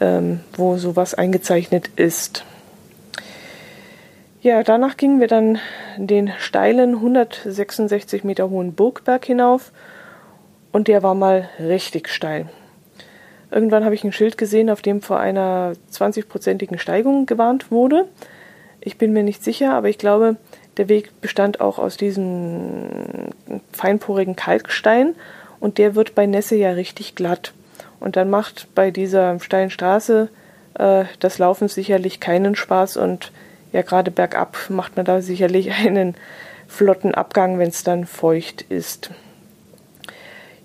ähm, 0.00 0.40
wo 0.56 0.76
sowas 0.76 1.14
eingezeichnet 1.14 1.90
ist. 1.96 2.44
Ja, 4.40 4.62
danach 4.62 4.96
gingen 4.96 5.20
wir 5.20 5.26
dann 5.26 5.58
den 5.96 6.32
steilen 6.38 6.94
166 6.96 8.24
Meter 8.24 8.48
hohen 8.50 8.72
Burgberg 8.72 9.24
hinauf 9.24 9.72
und 10.72 10.88
der 10.88 11.02
war 11.02 11.14
mal 11.14 11.48
richtig 11.58 12.08
steil. 12.08 12.48
Irgendwann 13.50 13.84
habe 13.84 13.94
ich 13.94 14.04
ein 14.04 14.12
Schild 14.12 14.38
gesehen, 14.38 14.70
auf 14.70 14.82
dem 14.82 15.02
vor 15.02 15.18
einer 15.18 15.72
20-prozentigen 15.92 16.78
Steigung 16.78 17.26
gewarnt 17.26 17.70
wurde. 17.70 18.06
Ich 18.80 18.98
bin 18.98 19.12
mir 19.12 19.22
nicht 19.22 19.42
sicher, 19.42 19.72
aber 19.72 19.88
ich 19.88 19.98
glaube, 19.98 20.36
der 20.78 20.88
Weg 20.88 21.20
bestand 21.20 21.60
auch 21.60 21.78
aus 21.78 21.96
diesem 21.96 23.32
feinporigen 23.72 24.36
Kalkstein 24.36 25.14
und 25.60 25.78
der 25.78 25.94
wird 25.94 26.14
bei 26.14 26.26
Nässe 26.26 26.54
ja 26.56 26.70
richtig 26.70 27.14
glatt. 27.14 27.52
Und 28.00 28.16
dann 28.16 28.30
macht 28.30 28.68
bei 28.74 28.90
dieser 28.92 29.38
steilen 29.40 29.70
Straße 29.70 30.28
äh, 30.74 31.04
das 31.18 31.38
Laufen 31.38 31.68
sicherlich 31.68 32.20
keinen 32.20 32.54
Spaß 32.54 32.96
und 32.96 33.32
ja, 33.72 33.82
gerade 33.82 34.10
bergab 34.10 34.56
macht 34.70 34.96
man 34.96 35.04
da 35.04 35.20
sicherlich 35.20 35.72
einen 35.86 36.14
flotten 36.68 37.14
Abgang, 37.14 37.58
wenn 37.58 37.68
es 37.68 37.82
dann 37.82 38.06
feucht 38.06 38.62
ist. 38.62 39.10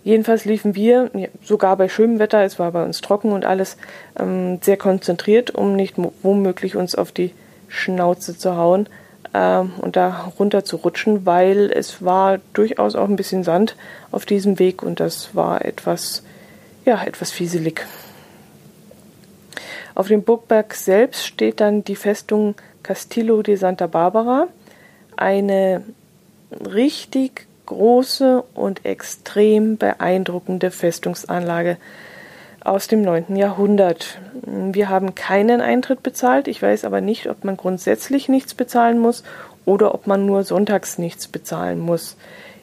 Jedenfalls 0.04 0.44
liefen 0.44 0.76
wir, 0.76 1.10
sogar 1.44 1.78
bei 1.78 1.88
schönem 1.88 2.20
Wetter, 2.20 2.44
es 2.44 2.60
war 2.60 2.72
bei 2.74 2.84
uns 2.84 3.00
trocken 3.00 3.32
und 3.32 3.46
alles, 3.46 3.78
ähm, 4.20 4.60
sehr 4.62 4.76
konzentriert, 4.76 5.52
um 5.52 5.78
nicht 5.78 5.96
womöglich 6.22 6.76
uns 6.76 6.94
auf 6.94 7.14
die 7.14 7.32
Schnauze 7.70 8.38
zu 8.38 8.58
hauen 8.58 8.88
ähm, 9.34 9.74
und 9.80 9.96
da 9.96 10.32
runter 10.40 10.64
zu 10.64 10.78
rutschen, 10.78 11.26
weil 11.26 11.72
es 11.72 12.04
war 12.04 12.40
durchaus 12.54 12.96
auch 12.96 13.08
ein 13.08 13.16
bisschen 13.16 13.44
Sand 13.44 13.76
auf 14.12 14.26
diesem 14.26 14.60
Weg 14.60 14.84
und 14.84 15.00
das 15.00 15.36
war 15.36 15.66
etwas, 15.66 16.24
ja, 16.86 17.04
etwas 17.04 17.32
fieselig. 17.32 17.86
Auf 19.96 20.08
dem 20.08 20.24
Burgberg 20.24 20.74
selbst 20.74 21.26
steht 21.26 21.60
dann 21.60 21.84
die 21.84 21.96
Festung 21.96 22.56
Castillo 22.82 23.42
de 23.44 23.56
Santa 23.56 23.88
Barbara, 23.88 24.48
eine 25.16 25.84
richtig 26.66 27.48
große 27.66 28.44
und 28.54 28.86
extrem 28.86 29.78
beeindruckende 29.78 30.72
Festungsanlage 30.72 31.78
aus 32.64 32.88
dem 32.88 33.02
9. 33.02 33.36
Jahrhundert. 33.36 34.20
Wir 34.46 34.90
haben 34.90 35.16
keinen 35.16 35.62
Eintritt 35.62 36.04
bezahlt. 36.04 36.48
Ich 36.48 36.62
weiß 36.62 36.86
aber 36.86 37.02
nicht, 37.02 37.30
ob 37.30 37.44
man 37.44 37.58
grundsätzlich 37.58 38.30
nichts 38.30 38.54
bezahlen 38.54 39.00
muss 39.00 39.24
oder 39.66 39.94
ob 39.94 40.08
man 40.08 40.26
nur 40.26 40.44
sonntags 40.44 40.98
nichts 40.98 41.28
bezahlen 41.28 41.80
muss. 41.80 42.16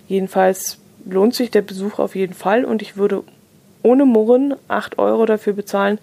Jedenfalls 0.08 0.78
lohnt 1.04 1.34
sich 1.34 1.50
der 1.50 1.62
Besuch 1.62 1.98
auf 1.98 2.14
jeden 2.14 2.34
Fall 2.34 2.64
und 2.64 2.82
ich 2.82 2.96
würde 2.96 3.22
ohne 3.82 4.04
Murren 4.04 4.54
8 4.68 4.98
Euro 4.98 5.26
dafür 5.26 5.52
bezahlen, 5.52 5.98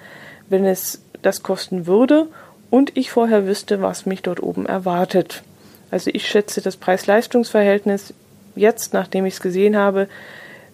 wenn 0.49 0.65
es 0.65 1.01
das 1.21 1.43
kosten 1.43 1.87
würde 1.87 2.27
und 2.69 2.97
ich 2.97 3.11
vorher 3.11 3.45
wüsste, 3.45 3.81
was 3.81 4.05
mich 4.05 4.21
dort 4.21 4.41
oben 4.41 4.65
erwartet. 4.65 5.43
Also 5.91 6.09
ich 6.13 6.27
schätze 6.27 6.61
das 6.61 6.77
Preis-Leistungs-Verhältnis 6.77 8.13
jetzt, 8.55 8.93
nachdem 8.93 9.25
ich 9.25 9.35
es 9.35 9.41
gesehen 9.41 9.77
habe, 9.77 10.07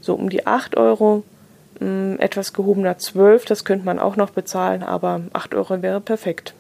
so 0.02 0.16
um 0.16 0.30
die 0.30 0.48
8 0.48 0.76
Euro 0.78 1.24
etwas 2.20 2.54
gehobener 2.54 2.98
12, 2.98 3.46
das 3.46 3.66
könnte 3.66 3.86
man 3.86 4.00
auch 4.00 4.16
noch 4.16 4.30
bezahlen, 4.30 4.84
aber 4.84 5.22
8 5.34 5.56
Euro 5.56 5.82
wäre 5.82 6.02
perfekt. 6.02 6.54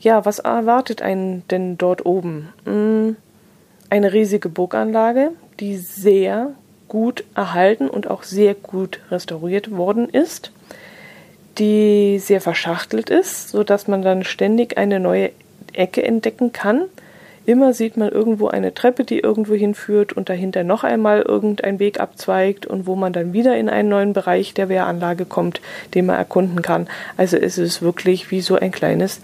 Ja, 0.00 0.24
was 0.24 0.38
erwartet 0.38 1.02
einen 1.02 1.46
denn 1.48 1.78
dort 1.78 2.04
oben? 2.04 2.50
Hm, 2.64 3.16
eine 3.90 4.12
riesige 4.12 4.48
Burganlage, 4.48 5.30
die 5.60 5.76
sehr 5.76 6.52
gut 6.88 7.24
erhalten 7.34 7.88
und 7.88 8.10
auch 8.10 8.22
sehr 8.22 8.54
gut 8.54 9.00
restauriert 9.10 9.70
worden 9.70 10.08
ist, 10.08 10.52
die 11.58 12.18
sehr 12.18 12.40
verschachtelt 12.40 13.10
ist, 13.10 13.48
sodass 13.48 13.88
man 13.88 14.02
dann 14.02 14.24
ständig 14.24 14.76
eine 14.76 15.00
neue 15.00 15.30
Ecke 15.72 16.02
entdecken 16.02 16.52
kann. 16.52 16.82
Immer 17.46 17.74
sieht 17.74 17.96
man 17.98 18.08
irgendwo 18.08 18.48
eine 18.48 18.72
Treppe, 18.72 19.04
die 19.04 19.20
irgendwo 19.20 19.54
hinführt 19.54 20.14
und 20.14 20.30
dahinter 20.30 20.64
noch 20.64 20.82
einmal 20.82 21.20
irgendein 21.22 21.78
Weg 21.78 22.00
abzweigt 22.00 22.66
und 22.66 22.86
wo 22.86 22.96
man 22.96 23.12
dann 23.12 23.34
wieder 23.34 23.56
in 23.56 23.68
einen 23.68 23.90
neuen 23.90 24.12
Bereich 24.14 24.54
der 24.54 24.70
Wehranlage 24.70 25.26
kommt, 25.26 25.60
den 25.94 26.06
man 26.06 26.16
erkunden 26.16 26.62
kann. 26.62 26.88
Also 27.18 27.36
es 27.36 27.58
ist 27.58 27.82
wirklich 27.82 28.30
wie 28.30 28.40
so 28.40 28.56
ein 28.56 28.72
kleines, 28.72 29.20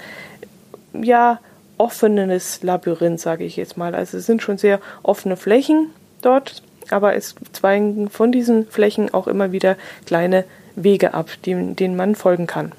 ja, 0.93 1.41
offenes 1.79 2.63
Labyrinth, 2.63 3.21
sage 3.21 3.45
ich 3.45 3.57
jetzt 3.57 3.79
mal. 3.79 3.95
Also 3.95 4.19
es 4.19 4.27
sind 4.27 4.43
schon 4.43 4.59
sehr 4.59 4.81
offene 5.03 5.39
Flächen 5.39 5.87
dort, 6.21 6.63
aber 6.91 7.15
es 7.17 7.35
zweigen 7.53 8.11
von 8.11 8.33
diesen 8.33 8.67
Flächen 8.67 9.15
auch 9.15 9.29
immer 9.29 9.51
wieder 9.51 9.77
kleine 10.05 10.45
Wege 10.77 11.15
ab, 11.15 11.31
denen 11.47 11.97
man 11.97 12.15
folgen 12.15 12.47
kann. 12.47 12.73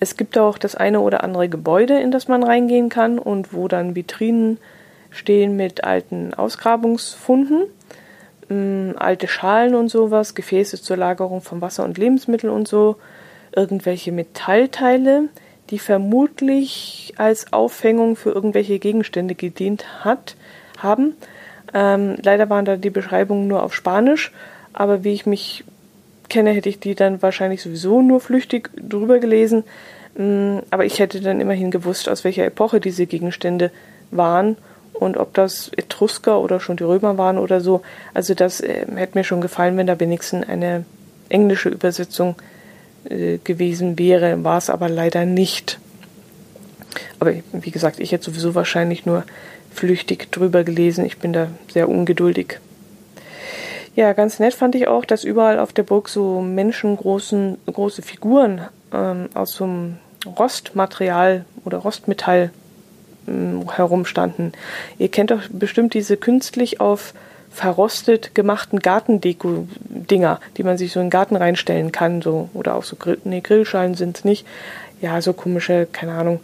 Es 0.00 0.16
gibt 0.16 0.38
auch 0.38 0.56
das 0.56 0.74
eine 0.74 1.00
oder 1.00 1.22
andere 1.22 1.48
Gebäude, 1.50 2.00
in 2.00 2.10
das 2.10 2.26
man 2.26 2.42
reingehen 2.42 2.88
kann 2.88 3.18
und 3.18 3.52
wo 3.52 3.68
dann 3.68 3.94
Vitrinen 3.94 4.58
stehen 5.10 5.56
mit 5.56 5.84
alten 5.84 6.32
Ausgrabungsfunden, 6.32 7.64
ähm, 8.48 8.94
alte 8.98 9.28
Schalen 9.28 9.74
und 9.74 9.90
sowas, 9.90 10.34
Gefäße 10.34 10.80
zur 10.80 10.96
Lagerung 10.96 11.42
von 11.42 11.60
Wasser 11.60 11.84
und 11.84 11.98
Lebensmitteln 11.98 12.52
und 12.52 12.66
so, 12.66 12.96
irgendwelche 13.54 14.10
Metallteile, 14.10 15.28
die 15.68 15.78
vermutlich 15.78 17.14
als 17.18 17.52
Aufhängung 17.52 18.16
für 18.16 18.30
irgendwelche 18.30 18.78
Gegenstände 18.78 19.34
gedient 19.34 20.04
hat, 20.04 20.34
haben. 20.78 21.14
Ähm, 21.74 22.16
leider 22.22 22.48
waren 22.48 22.64
da 22.64 22.76
die 22.76 22.90
Beschreibungen 22.90 23.48
nur 23.48 23.62
auf 23.62 23.74
Spanisch, 23.74 24.32
aber 24.72 25.04
wie 25.04 25.12
ich 25.12 25.26
mich 25.26 25.64
kenne, 26.30 26.52
hätte 26.52 26.70
ich 26.70 26.80
die 26.80 26.94
dann 26.94 27.20
wahrscheinlich 27.20 27.60
sowieso 27.60 28.00
nur 28.00 28.20
flüchtig 28.20 28.70
drüber 28.76 29.18
gelesen. 29.18 29.64
Mm, 30.16 30.58
aber 30.70 30.86
ich 30.86 30.98
hätte 30.98 31.20
dann 31.20 31.40
immerhin 31.40 31.70
gewusst, 31.70 32.08
aus 32.08 32.24
welcher 32.24 32.46
Epoche 32.46 32.80
diese 32.80 33.06
Gegenstände 33.06 33.70
waren 34.10 34.56
und 34.94 35.16
ob 35.16 35.34
das 35.34 35.70
Etrusker 35.76 36.40
oder 36.40 36.60
schon 36.60 36.76
die 36.76 36.84
Römer 36.84 37.18
waren 37.18 37.38
oder 37.38 37.60
so. 37.60 37.82
Also 38.14 38.34
das 38.34 38.60
äh, 38.60 38.86
hätte 38.96 39.18
mir 39.18 39.24
schon 39.24 39.40
gefallen, 39.40 39.76
wenn 39.76 39.86
da 39.86 40.00
wenigstens 40.00 40.48
eine 40.48 40.84
englische 41.28 41.68
Übersetzung 41.68 42.36
äh, 43.04 43.38
gewesen 43.38 43.98
wäre, 43.98 44.42
war 44.44 44.58
es 44.58 44.70
aber 44.70 44.88
leider 44.88 45.24
nicht. 45.24 45.78
Aber 47.18 47.34
wie 47.52 47.70
gesagt, 47.70 48.00
ich 48.00 48.12
hätte 48.12 48.24
sowieso 48.24 48.54
wahrscheinlich 48.54 49.06
nur 49.06 49.24
flüchtig 49.72 50.32
drüber 50.32 50.64
gelesen. 50.64 51.04
Ich 51.04 51.18
bin 51.18 51.32
da 51.32 51.48
sehr 51.72 51.88
ungeduldig. 51.88 52.58
Ja, 53.96 54.12
ganz 54.12 54.38
nett 54.38 54.54
fand 54.54 54.74
ich 54.74 54.86
auch, 54.86 55.04
dass 55.04 55.24
überall 55.24 55.58
auf 55.58 55.72
der 55.72 55.82
Burg 55.82 56.08
so 56.08 56.40
menschengroße 56.40 57.58
große 57.66 58.02
Figuren 58.02 58.62
ähm, 58.92 59.28
aus 59.34 59.52
so 59.52 59.64
einem 59.64 59.98
Rostmaterial 60.24 61.44
oder 61.64 61.78
Rostmetall 61.78 62.50
ähm, 63.26 63.68
herumstanden. 63.70 64.52
Ihr 64.98 65.08
kennt 65.08 65.30
doch 65.30 65.42
bestimmt 65.50 65.94
diese 65.94 66.16
künstlich 66.16 66.80
auf 66.80 67.14
verrostet 67.52 68.34
gemachten 68.34 68.78
Gartendeko-Dinger, 68.78 70.40
die 70.56 70.62
man 70.62 70.78
sich 70.78 70.92
so 70.92 71.00
in 71.00 71.06
den 71.06 71.10
Garten 71.10 71.34
reinstellen 71.34 71.90
kann, 71.90 72.22
so 72.22 72.48
oder 72.54 72.76
auch 72.76 72.84
so 72.84 72.94
Grill, 72.94 73.18
nee, 73.24 73.40
Grillschalen 73.40 73.94
sind 73.94 74.18
es 74.18 74.24
nicht. 74.24 74.46
Ja, 75.00 75.20
so 75.20 75.32
komische, 75.32 75.88
keine 75.90 76.12
Ahnung, 76.12 76.40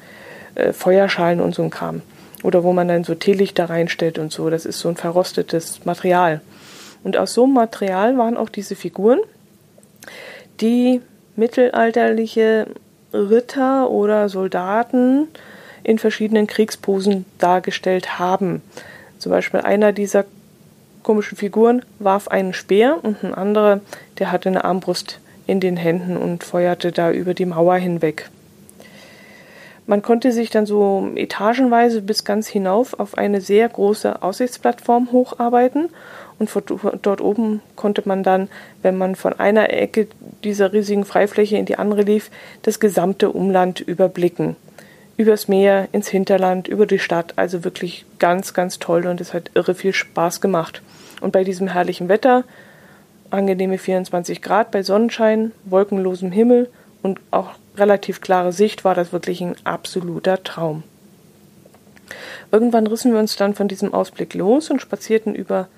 äh, 0.57 0.73
Feuerschalen 0.73 1.41
und 1.41 1.55
so 1.55 1.63
ein 1.63 1.71
Kram. 1.71 2.03
Oder 2.43 2.65
wo 2.65 2.73
man 2.73 2.89
dann 2.89 3.05
so 3.05 3.15
Teelichter 3.15 3.71
reinstellt 3.71 4.19
und 4.19 4.33
so. 4.33 4.51
Das 4.51 4.67
ist 4.67 4.81
so 4.81 4.89
ein 4.89 4.97
verrostetes 4.97 5.85
Material. 5.85 6.41
Und 7.07 7.17
aus 7.17 7.35
so 7.35 7.45
einem 7.45 7.53
Material 7.53 8.19
waren 8.19 8.37
auch 8.37 8.49
diese 8.49 8.75
Figuren, 8.75 9.21
die 10.61 11.01
mittelalterliche 11.37 12.67
Ritter 13.13 13.89
oder 13.93 14.29
Soldaten 14.29 15.29
in 15.85 16.01
verschiedenen 16.01 16.49
Kriegsposen 16.49 17.25
dargestellt 17.39 18.19
haben. 18.19 18.61
Zum 19.19 19.31
Beispiel 19.31 19.61
einer 19.61 19.93
dieser 19.93 20.25
komischen 21.05 21.39
Figuren 21.39 21.83
warf 22.01 22.27
einen 22.27 22.53
Speer 22.53 22.99
und 23.03 23.23
ein 23.23 23.35
anderer, 23.35 23.79
der 24.19 24.33
hatte 24.33 24.49
eine 24.49 24.65
Armbrust 24.65 25.21
in 25.47 25.61
den 25.61 25.77
Händen 25.77 26.17
und 26.17 26.43
feuerte 26.43 26.91
da 26.91 27.13
über 27.13 27.35
die 27.35 27.47
Mauer 27.47 27.77
hinweg. 27.77 28.31
Man 29.87 30.03
konnte 30.03 30.33
sich 30.33 30.51
dann 30.51 30.67
so 30.67 31.09
etagenweise 31.15 32.03
bis 32.03 32.25
ganz 32.25 32.49
hinauf 32.49 32.99
auf 32.99 33.17
eine 33.17 33.41
sehr 33.41 33.69
große 33.69 34.21
Aussichtsplattform 34.23 35.13
hocharbeiten 35.13 35.91
und 36.39 36.51
von 36.51 36.63
dort 37.03 37.21
oben 37.21 37.63
konnte 37.77 38.03
man 38.05 38.23
dann, 38.23 38.49
wenn 38.83 38.99
man 38.99 39.17
von 39.17 39.33
einer 39.39 39.73
Ecke 39.73 40.07
dieser 40.45 40.73
riesigen 40.73 41.05
Freifläche 41.05 41.57
in 41.57 41.65
die 41.65 41.79
andere 41.79 42.03
lief, 42.03 42.31
das 42.63 42.79
gesamte 42.79 43.31
Umland 43.31 43.81
überblicken. 43.81 44.57
Übers 45.17 45.49
Meer, 45.49 45.89
ins 45.93 46.09
Hinterland, 46.09 46.69
über 46.69 46.85
die 46.85 46.99
Stadt, 46.99 47.33
also 47.37 47.65
wirklich 47.65 48.05
ganz, 48.19 48.53
ganz 48.53 48.79
toll 48.79 49.07
und 49.07 49.21
es 49.23 49.33
hat 49.33 49.51
irre 49.55 49.75
viel 49.75 49.95
Spaß 49.95 50.43
gemacht. 50.43 50.83
Und 51.23 51.33
bei 51.33 51.43
diesem 51.43 51.69
herrlichen 51.69 52.11
Wetter, 52.11 52.45
angenehme 53.31 53.79
24 53.79 54.43
Grad 54.43 54.71
bei 54.71 54.83
Sonnenschein, 54.83 55.53
wolkenlosem 55.65 56.33
Himmel 56.33 56.69
und 57.03 57.19
auch 57.31 57.53
relativ 57.79 58.21
klare 58.21 58.53
Sicht 58.53 58.85
war 58.85 58.95
das 58.95 59.13
wirklich 59.13 59.41
ein 59.41 59.57
absoluter 59.65 60.43
Traum. 60.43 60.83
Irgendwann 62.53 62.87
rissen 62.87 63.13
wir 63.13 63.19
uns 63.19 63.37
dann 63.37 63.55
von 63.55 63.69
diesem 63.69 63.93
Ausblick 63.95 64.35
los 64.35 64.71
und 64.71 64.81
spazierten 64.81 65.35
über 65.35 65.69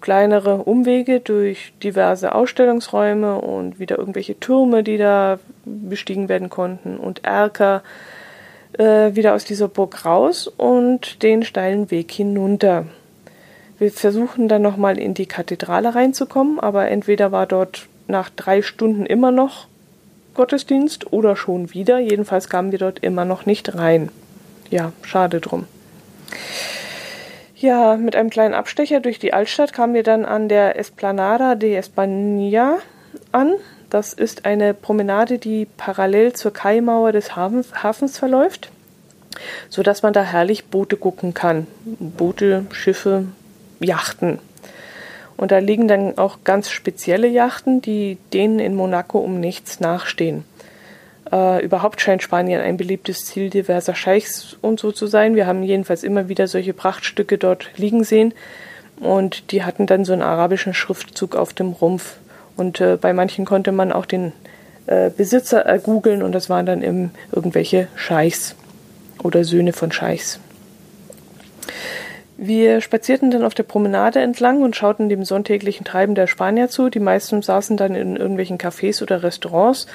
kleinere 0.00 0.56
Umwege 0.58 1.20
durch 1.20 1.72
diverse 1.82 2.34
Ausstellungsräume 2.34 3.40
und 3.40 3.78
wieder 3.78 3.98
irgendwelche 3.98 4.38
Türme, 4.38 4.82
die 4.82 4.98
da 4.98 5.38
bestiegen 5.64 6.28
werden 6.28 6.50
konnten 6.50 6.98
und 6.98 7.24
Erker 7.24 7.82
äh, 8.74 9.14
wieder 9.14 9.34
aus 9.34 9.44
dieser 9.44 9.68
Burg 9.68 10.04
raus 10.04 10.46
und 10.46 11.22
den 11.22 11.42
steilen 11.42 11.90
Weg 11.90 12.12
hinunter. 12.12 12.86
Wir 13.78 13.92
versuchen 13.92 14.48
dann 14.48 14.62
nochmal 14.62 14.98
in 14.98 15.14
die 15.14 15.26
Kathedrale 15.26 15.94
reinzukommen, 15.94 16.58
aber 16.58 16.88
entweder 16.88 17.30
war 17.30 17.46
dort 17.46 17.86
nach 18.08 18.30
drei 18.30 18.62
Stunden 18.62 19.06
immer 19.06 19.30
noch 19.30 19.66
Gottesdienst 20.34 21.12
oder 21.12 21.36
schon 21.36 21.72
wieder. 21.74 21.98
Jedenfalls 21.98 22.48
kamen 22.48 22.72
wir 22.72 22.78
dort 22.78 23.00
immer 23.00 23.24
noch 23.24 23.46
nicht 23.46 23.74
rein. 23.76 24.10
Ja, 24.70 24.92
schade 25.02 25.40
drum. 25.40 25.66
Ja, 27.60 27.96
mit 27.96 28.14
einem 28.14 28.30
kleinen 28.30 28.54
Abstecher 28.54 29.00
durch 29.00 29.18
die 29.18 29.32
Altstadt 29.32 29.72
kamen 29.72 29.92
wir 29.92 30.04
dann 30.04 30.24
an 30.24 30.48
der 30.48 30.78
Esplanada 30.78 31.56
de 31.56 31.76
España 31.76 32.76
an. 33.32 33.52
Das 33.90 34.12
ist 34.12 34.44
eine 34.44 34.74
Promenade, 34.74 35.38
die 35.38 35.66
parallel 35.76 36.34
zur 36.34 36.52
Kaimauer 36.52 37.10
des 37.10 37.34
Hafens 37.34 38.16
verläuft, 38.16 38.70
sodass 39.70 40.04
man 40.04 40.12
da 40.12 40.22
herrlich 40.22 40.66
Boote 40.66 40.96
gucken 40.96 41.34
kann. 41.34 41.66
Boote, 41.84 42.66
Schiffe, 42.70 43.24
Yachten. 43.80 44.38
Und 45.36 45.50
da 45.50 45.58
liegen 45.58 45.88
dann 45.88 46.16
auch 46.16 46.38
ganz 46.44 46.70
spezielle 46.70 47.26
Yachten, 47.26 47.82
die 47.82 48.18
denen 48.32 48.60
in 48.60 48.76
Monaco 48.76 49.18
um 49.18 49.40
nichts 49.40 49.80
nachstehen. 49.80 50.44
Äh, 51.30 51.64
überhaupt 51.64 52.00
scheint 52.00 52.22
Spanien 52.22 52.60
ein 52.60 52.76
beliebtes 52.76 53.24
Ziel 53.26 53.50
diverser 53.50 53.94
Scheichs 53.94 54.56
und 54.62 54.80
so 54.80 54.92
zu 54.92 55.06
sein. 55.06 55.34
Wir 55.34 55.46
haben 55.46 55.62
jedenfalls 55.62 56.02
immer 56.02 56.28
wieder 56.28 56.46
solche 56.46 56.72
Prachtstücke 56.72 57.38
dort 57.38 57.70
liegen 57.76 58.04
sehen. 58.04 58.34
Und 59.00 59.52
die 59.52 59.62
hatten 59.64 59.86
dann 59.86 60.04
so 60.04 60.12
einen 60.12 60.22
arabischen 60.22 60.74
Schriftzug 60.74 61.36
auf 61.36 61.52
dem 61.52 61.72
Rumpf. 61.72 62.16
Und 62.56 62.80
äh, 62.80 62.96
bei 63.00 63.12
manchen 63.12 63.44
konnte 63.44 63.72
man 63.72 63.92
auch 63.92 64.06
den 64.06 64.32
äh, 64.86 65.10
Besitzer 65.10 65.60
ergoogeln 65.60 66.22
und 66.22 66.32
das 66.32 66.48
waren 66.48 66.66
dann 66.66 66.82
eben 66.82 67.12
irgendwelche 67.30 67.88
Scheichs 67.94 68.56
oder 69.22 69.44
Söhne 69.44 69.72
von 69.72 69.92
Scheichs. 69.92 70.40
Wir 72.38 72.80
spazierten 72.80 73.30
dann 73.30 73.44
auf 73.44 73.54
der 73.54 73.64
Promenade 73.64 74.20
entlang 74.20 74.62
und 74.62 74.76
schauten 74.76 75.08
dem 75.08 75.24
sonntäglichen 75.24 75.84
Treiben 75.84 76.14
der 76.14 76.26
Spanier 76.26 76.68
zu. 76.68 76.88
Die 76.88 77.00
meisten 77.00 77.42
saßen 77.42 77.76
dann 77.76 77.94
in 77.94 78.16
irgendwelchen 78.16 78.58
Cafés 78.58 79.02
oder 79.02 79.22
Restaurants, 79.22 79.88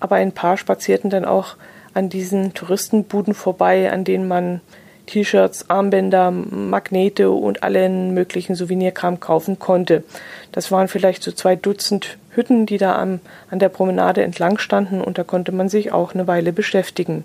aber 0.00 0.16
ein 0.16 0.32
paar 0.32 0.56
spazierten 0.56 1.10
dann 1.10 1.24
auch 1.24 1.56
an 1.94 2.08
diesen 2.08 2.54
Touristenbuden 2.54 3.34
vorbei, 3.34 3.90
an 3.92 4.04
denen 4.04 4.28
man 4.28 4.60
T-Shirts, 5.06 5.68
Armbänder, 5.68 6.30
Magnete 6.30 7.30
und 7.30 7.62
allen 7.62 8.14
möglichen 8.14 8.54
Souvenirkram 8.54 9.18
kaufen 9.18 9.58
konnte. 9.58 10.04
Das 10.52 10.70
waren 10.70 10.88
vielleicht 10.88 11.22
so 11.22 11.32
zwei 11.32 11.56
Dutzend 11.56 12.16
Hütten, 12.30 12.64
die 12.64 12.78
da 12.78 12.96
am, 12.96 13.20
an 13.50 13.58
der 13.58 13.70
Promenade 13.70 14.22
entlang 14.22 14.58
standen 14.58 15.00
und 15.00 15.18
da 15.18 15.24
konnte 15.24 15.50
man 15.50 15.68
sich 15.68 15.92
auch 15.92 16.14
eine 16.14 16.28
Weile 16.28 16.52
beschäftigen. 16.52 17.24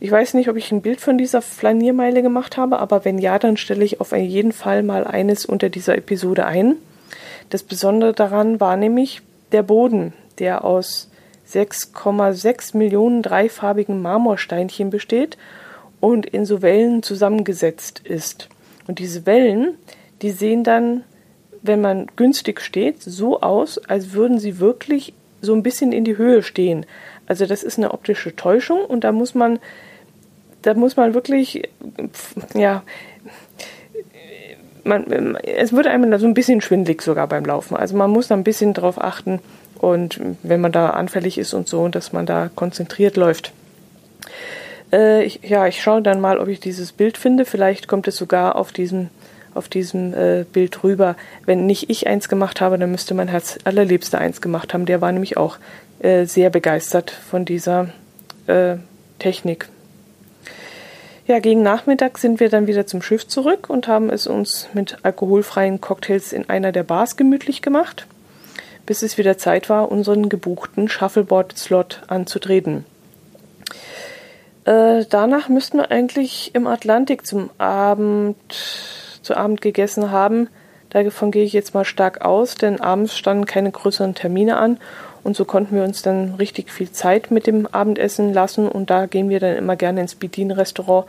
Ich 0.00 0.10
weiß 0.10 0.34
nicht, 0.34 0.48
ob 0.48 0.56
ich 0.56 0.72
ein 0.72 0.82
Bild 0.82 1.00
von 1.00 1.16
dieser 1.16 1.40
Flaniermeile 1.40 2.20
gemacht 2.20 2.56
habe, 2.56 2.80
aber 2.80 3.04
wenn 3.04 3.18
ja, 3.18 3.38
dann 3.38 3.56
stelle 3.56 3.84
ich 3.84 4.00
auf 4.00 4.12
jeden 4.12 4.52
Fall 4.52 4.82
mal 4.82 5.06
eines 5.06 5.46
unter 5.46 5.68
dieser 5.68 5.96
Episode 5.96 6.46
ein. 6.46 6.76
Das 7.50 7.62
Besondere 7.62 8.12
daran 8.12 8.60
war 8.60 8.76
nämlich 8.76 9.22
der 9.52 9.62
Boden, 9.62 10.12
der 10.40 10.64
aus 10.64 11.08
6,6 11.48 12.76
Millionen 12.76 13.22
dreifarbigen 13.22 14.00
Marmorsteinchen 14.02 14.90
besteht 14.90 15.36
und 16.00 16.26
in 16.26 16.46
so 16.46 16.62
Wellen 16.62 17.02
zusammengesetzt 17.02 18.00
ist. 18.04 18.48
Und 18.86 18.98
diese 18.98 19.26
Wellen, 19.26 19.74
die 20.22 20.30
sehen 20.30 20.64
dann, 20.64 21.04
wenn 21.62 21.80
man 21.80 22.06
günstig 22.16 22.60
steht, 22.60 23.02
so 23.02 23.40
aus, 23.40 23.78
als 23.78 24.12
würden 24.12 24.38
sie 24.38 24.58
wirklich 24.58 25.14
so 25.40 25.54
ein 25.54 25.62
bisschen 25.62 25.92
in 25.92 26.04
die 26.04 26.16
Höhe 26.16 26.42
stehen. 26.42 26.86
Also 27.26 27.46
das 27.46 27.62
ist 27.62 27.78
eine 27.78 27.92
optische 27.92 28.36
Täuschung 28.36 28.84
und 28.84 29.04
da 29.04 29.12
muss 29.12 29.34
man 29.34 29.58
da 30.64 30.72
muss 30.72 30.96
man 30.96 31.12
wirklich, 31.12 31.68
ja, 32.54 32.82
man, 34.82 35.36
es 35.36 35.72
wird 35.72 35.86
einem 35.86 36.18
so 36.18 36.26
ein 36.26 36.34
bisschen 36.34 36.60
schwindlig 36.60 37.02
sogar 37.02 37.26
beim 37.26 37.44
Laufen. 37.44 37.76
Also 37.76 37.96
man 37.96 38.10
muss 38.10 38.28
da 38.28 38.34
ein 38.34 38.44
bisschen 38.44 38.72
drauf 38.72 39.00
achten 39.00 39.40
und 39.78 40.20
wenn 40.42 40.60
man 40.60 40.72
da 40.72 40.90
anfällig 40.90 41.38
ist 41.38 41.54
und 41.54 41.68
so, 41.68 41.88
dass 41.88 42.12
man 42.12 42.26
da 42.26 42.50
konzentriert 42.54 43.16
läuft. 43.16 43.52
Äh, 44.92 45.24
ich, 45.24 45.40
ja, 45.42 45.66
ich 45.66 45.82
schaue 45.82 46.02
dann 46.02 46.20
mal, 46.20 46.38
ob 46.38 46.48
ich 46.48 46.60
dieses 46.60 46.92
Bild 46.92 47.18
finde. 47.18 47.44
Vielleicht 47.44 47.88
kommt 47.88 48.08
es 48.08 48.16
sogar 48.16 48.56
auf 48.56 48.72
diesem, 48.72 49.08
auf 49.54 49.68
diesem 49.68 50.14
äh, 50.14 50.44
Bild 50.50 50.84
rüber. 50.84 51.16
Wenn 51.44 51.66
nicht 51.66 51.90
ich 51.90 52.06
eins 52.06 52.28
gemacht 52.28 52.60
habe, 52.60 52.78
dann 52.78 52.90
müsste 52.90 53.14
mein 53.14 53.28
Herz 53.28 53.58
allerliebster 53.64 54.18
eins 54.18 54.40
gemacht 54.40 54.74
haben. 54.74 54.86
Der 54.86 55.00
war 55.00 55.12
nämlich 55.12 55.36
auch 55.36 55.58
äh, 56.00 56.26
sehr 56.26 56.50
begeistert 56.50 57.10
von 57.10 57.44
dieser 57.44 57.88
äh, 58.46 58.76
Technik. 59.18 59.68
Ja, 61.26 61.38
gegen 61.38 61.62
Nachmittag 61.62 62.18
sind 62.18 62.38
wir 62.38 62.50
dann 62.50 62.66
wieder 62.66 62.86
zum 62.86 63.00
Schiff 63.00 63.26
zurück 63.26 63.70
und 63.70 63.88
haben 63.88 64.10
es 64.10 64.26
uns 64.26 64.68
mit 64.74 64.98
alkoholfreien 65.04 65.80
Cocktails 65.80 66.34
in 66.34 66.50
einer 66.50 66.70
der 66.70 66.82
Bars 66.82 67.16
gemütlich 67.16 67.62
gemacht, 67.62 68.06
bis 68.86 69.02
es 69.02 69.18
wieder 69.18 69.38
Zeit 69.38 69.68
war, 69.68 69.90
unseren 69.90 70.28
gebuchten 70.28 70.88
Shuffleboard-Slot 70.88 72.02
anzutreten. 72.06 72.84
Äh, 74.64 75.04
danach 75.08 75.48
müssten 75.48 75.78
wir 75.78 75.90
eigentlich 75.90 76.54
im 76.54 76.66
Atlantik 76.66 77.26
zum 77.26 77.50
Abend, 77.58 78.36
zu 79.22 79.36
Abend 79.36 79.60
gegessen 79.60 80.10
haben. 80.10 80.48
Davon 80.90 81.32
gehe 81.32 81.44
ich 81.44 81.52
jetzt 81.52 81.74
mal 81.74 81.84
stark 81.84 82.24
aus, 82.24 82.54
denn 82.54 82.80
abends 82.80 83.16
standen 83.16 83.46
keine 83.46 83.72
größeren 83.72 84.14
Termine 84.14 84.56
an 84.56 84.78
und 85.24 85.34
so 85.34 85.44
konnten 85.44 85.74
wir 85.74 85.82
uns 85.82 86.02
dann 86.02 86.34
richtig 86.34 86.70
viel 86.70 86.92
Zeit 86.92 87.30
mit 87.30 87.46
dem 87.46 87.66
Abendessen 87.66 88.32
lassen 88.32 88.68
und 88.68 88.90
da 88.90 89.06
gehen 89.06 89.30
wir 89.30 89.40
dann 89.40 89.56
immer 89.56 89.74
gerne 89.74 90.02
ins 90.02 90.14
Bedien-Restaurant, 90.14 91.06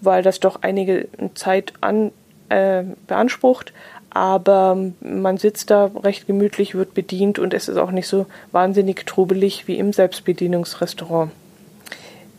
weil 0.00 0.22
das 0.22 0.40
doch 0.40 0.58
einige 0.62 1.08
Zeit 1.34 1.72
an, 1.80 2.12
äh, 2.48 2.82
beansprucht. 3.06 3.72
Aber 4.14 4.78
man 5.00 5.36
sitzt 5.36 5.70
da 5.70 5.90
recht 6.02 6.26
gemütlich, 6.26 6.74
wird 6.74 6.94
bedient 6.94 7.38
und 7.38 7.52
es 7.52 7.68
ist 7.68 7.76
auch 7.76 7.90
nicht 7.90 8.08
so 8.08 8.26
wahnsinnig 8.52 9.04
trubelig 9.04 9.66
wie 9.66 9.78
im 9.78 9.92
Selbstbedienungsrestaurant. 9.92 11.30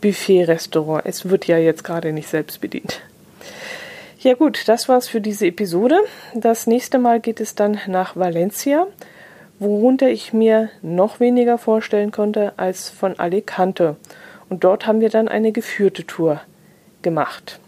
Buffet-Restaurant. 0.00 1.06
Es 1.06 1.28
wird 1.28 1.46
ja 1.46 1.58
jetzt 1.58 1.84
gerade 1.84 2.12
nicht 2.12 2.28
selbst 2.28 2.60
bedient. 2.60 3.00
Ja 4.18 4.34
gut, 4.34 4.66
das 4.66 4.88
war's 4.88 5.06
für 5.06 5.20
diese 5.20 5.46
Episode. 5.46 6.00
Das 6.34 6.66
nächste 6.66 6.98
Mal 6.98 7.20
geht 7.20 7.40
es 7.40 7.54
dann 7.54 7.78
nach 7.86 8.16
Valencia 8.16 8.86
worunter 9.58 10.08
ich 10.08 10.32
mir 10.32 10.70
noch 10.82 11.20
weniger 11.20 11.58
vorstellen 11.58 12.10
konnte 12.10 12.52
als 12.56 12.88
von 12.88 13.18
Alicante. 13.18 13.96
Und 14.48 14.64
dort 14.64 14.86
haben 14.86 15.00
wir 15.00 15.10
dann 15.10 15.28
eine 15.28 15.52
geführte 15.52 16.06
Tour 16.06 16.40
gemacht. 17.02 17.58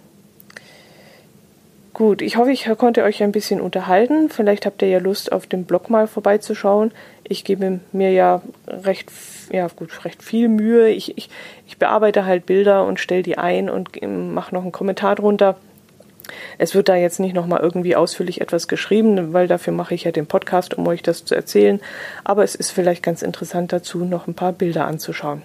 Gut, 1.99 2.23
ich 2.23 2.37
hoffe, 2.37 2.53
ich 2.53 2.65
konnte 2.79 3.03
euch 3.03 3.25
ein 3.25 3.33
bisschen 3.33 3.61
unterhalten. 3.61 4.31
Vielleicht 4.31 4.67
habt 4.67 4.83
ihr 4.83 4.89
ja 4.89 5.01
Lust, 5.01 5.33
auf 5.33 5.49
dem 5.49 5.65
Blog 5.65 5.91
mal 5.91 6.07
vorbeizuschauen. 6.07 6.93
Ich 7.25 7.43
gebe 7.43 7.81
mir 7.91 8.13
ja 8.13 8.41
recht, 8.69 9.11
ja 9.51 9.67
gut, 9.67 10.05
recht 10.05 10.23
viel 10.23 10.47
Mühe. 10.47 10.91
Ich, 10.91 11.19
ich, 11.19 11.29
ich 11.67 11.77
bearbeite 11.77 12.25
halt 12.25 12.47
Bilder 12.47 12.87
und 12.87 13.01
stelle 13.01 13.25
die 13.25 13.37
ein 13.37 13.69
und 13.69 14.01
mache 14.01 14.55
noch 14.55 14.63
einen 14.63 14.71
Kommentar 14.71 15.17
drunter. 15.17 15.57
Es 16.57 16.77
wird 16.77 16.89
da 16.89 16.95
jetzt 16.95 17.19
nicht 17.19 17.35
nochmal 17.35 17.59
irgendwie 17.63 17.97
ausführlich 17.97 18.41
etwas 18.41 18.69
geschrieben, 18.69 19.33
weil 19.33 19.49
dafür 19.49 19.73
mache 19.73 19.97
ich 19.97 20.05
ja 20.05 20.13
den 20.13 20.27
Podcast, 20.27 20.75
um 20.75 20.87
euch 20.87 21.03
das 21.03 21.25
zu 21.25 21.35
erzählen. 21.35 21.81
Aber 22.23 22.45
es 22.45 22.55
ist 22.55 22.71
vielleicht 22.71 23.03
ganz 23.03 23.23
interessant 23.23 23.73
dazu, 23.73 24.05
noch 24.05 24.29
ein 24.29 24.35
paar 24.35 24.53
Bilder 24.53 24.87
anzuschauen. 24.87 25.43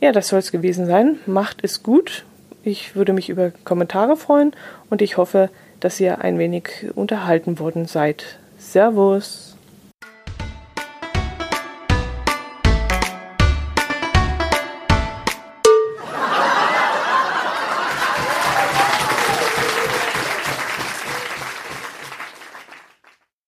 Ja, 0.00 0.12
das 0.12 0.28
soll 0.28 0.38
es 0.38 0.52
gewesen 0.52 0.86
sein. 0.86 1.18
Macht 1.26 1.64
es 1.64 1.82
gut. 1.82 2.24
Ich 2.62 2.94
würde 2.94 3.12
mich 3.12 3.28
über 3.28 3.52
Kommentare 3.64 4.16
freuen 4.16 4.52
und 4.90 5.00
ich 5.02 5.16
hoffe, 5.16 5.48
dass 5.80 5.98
ihr 5.98 6.20
ein 6.20 6.38
wenig 6.38 6.86
unterhalten 6.94 7.58
worden 7.58 7.86
seid. 7.86 8.38
Servus. 8.58 9.49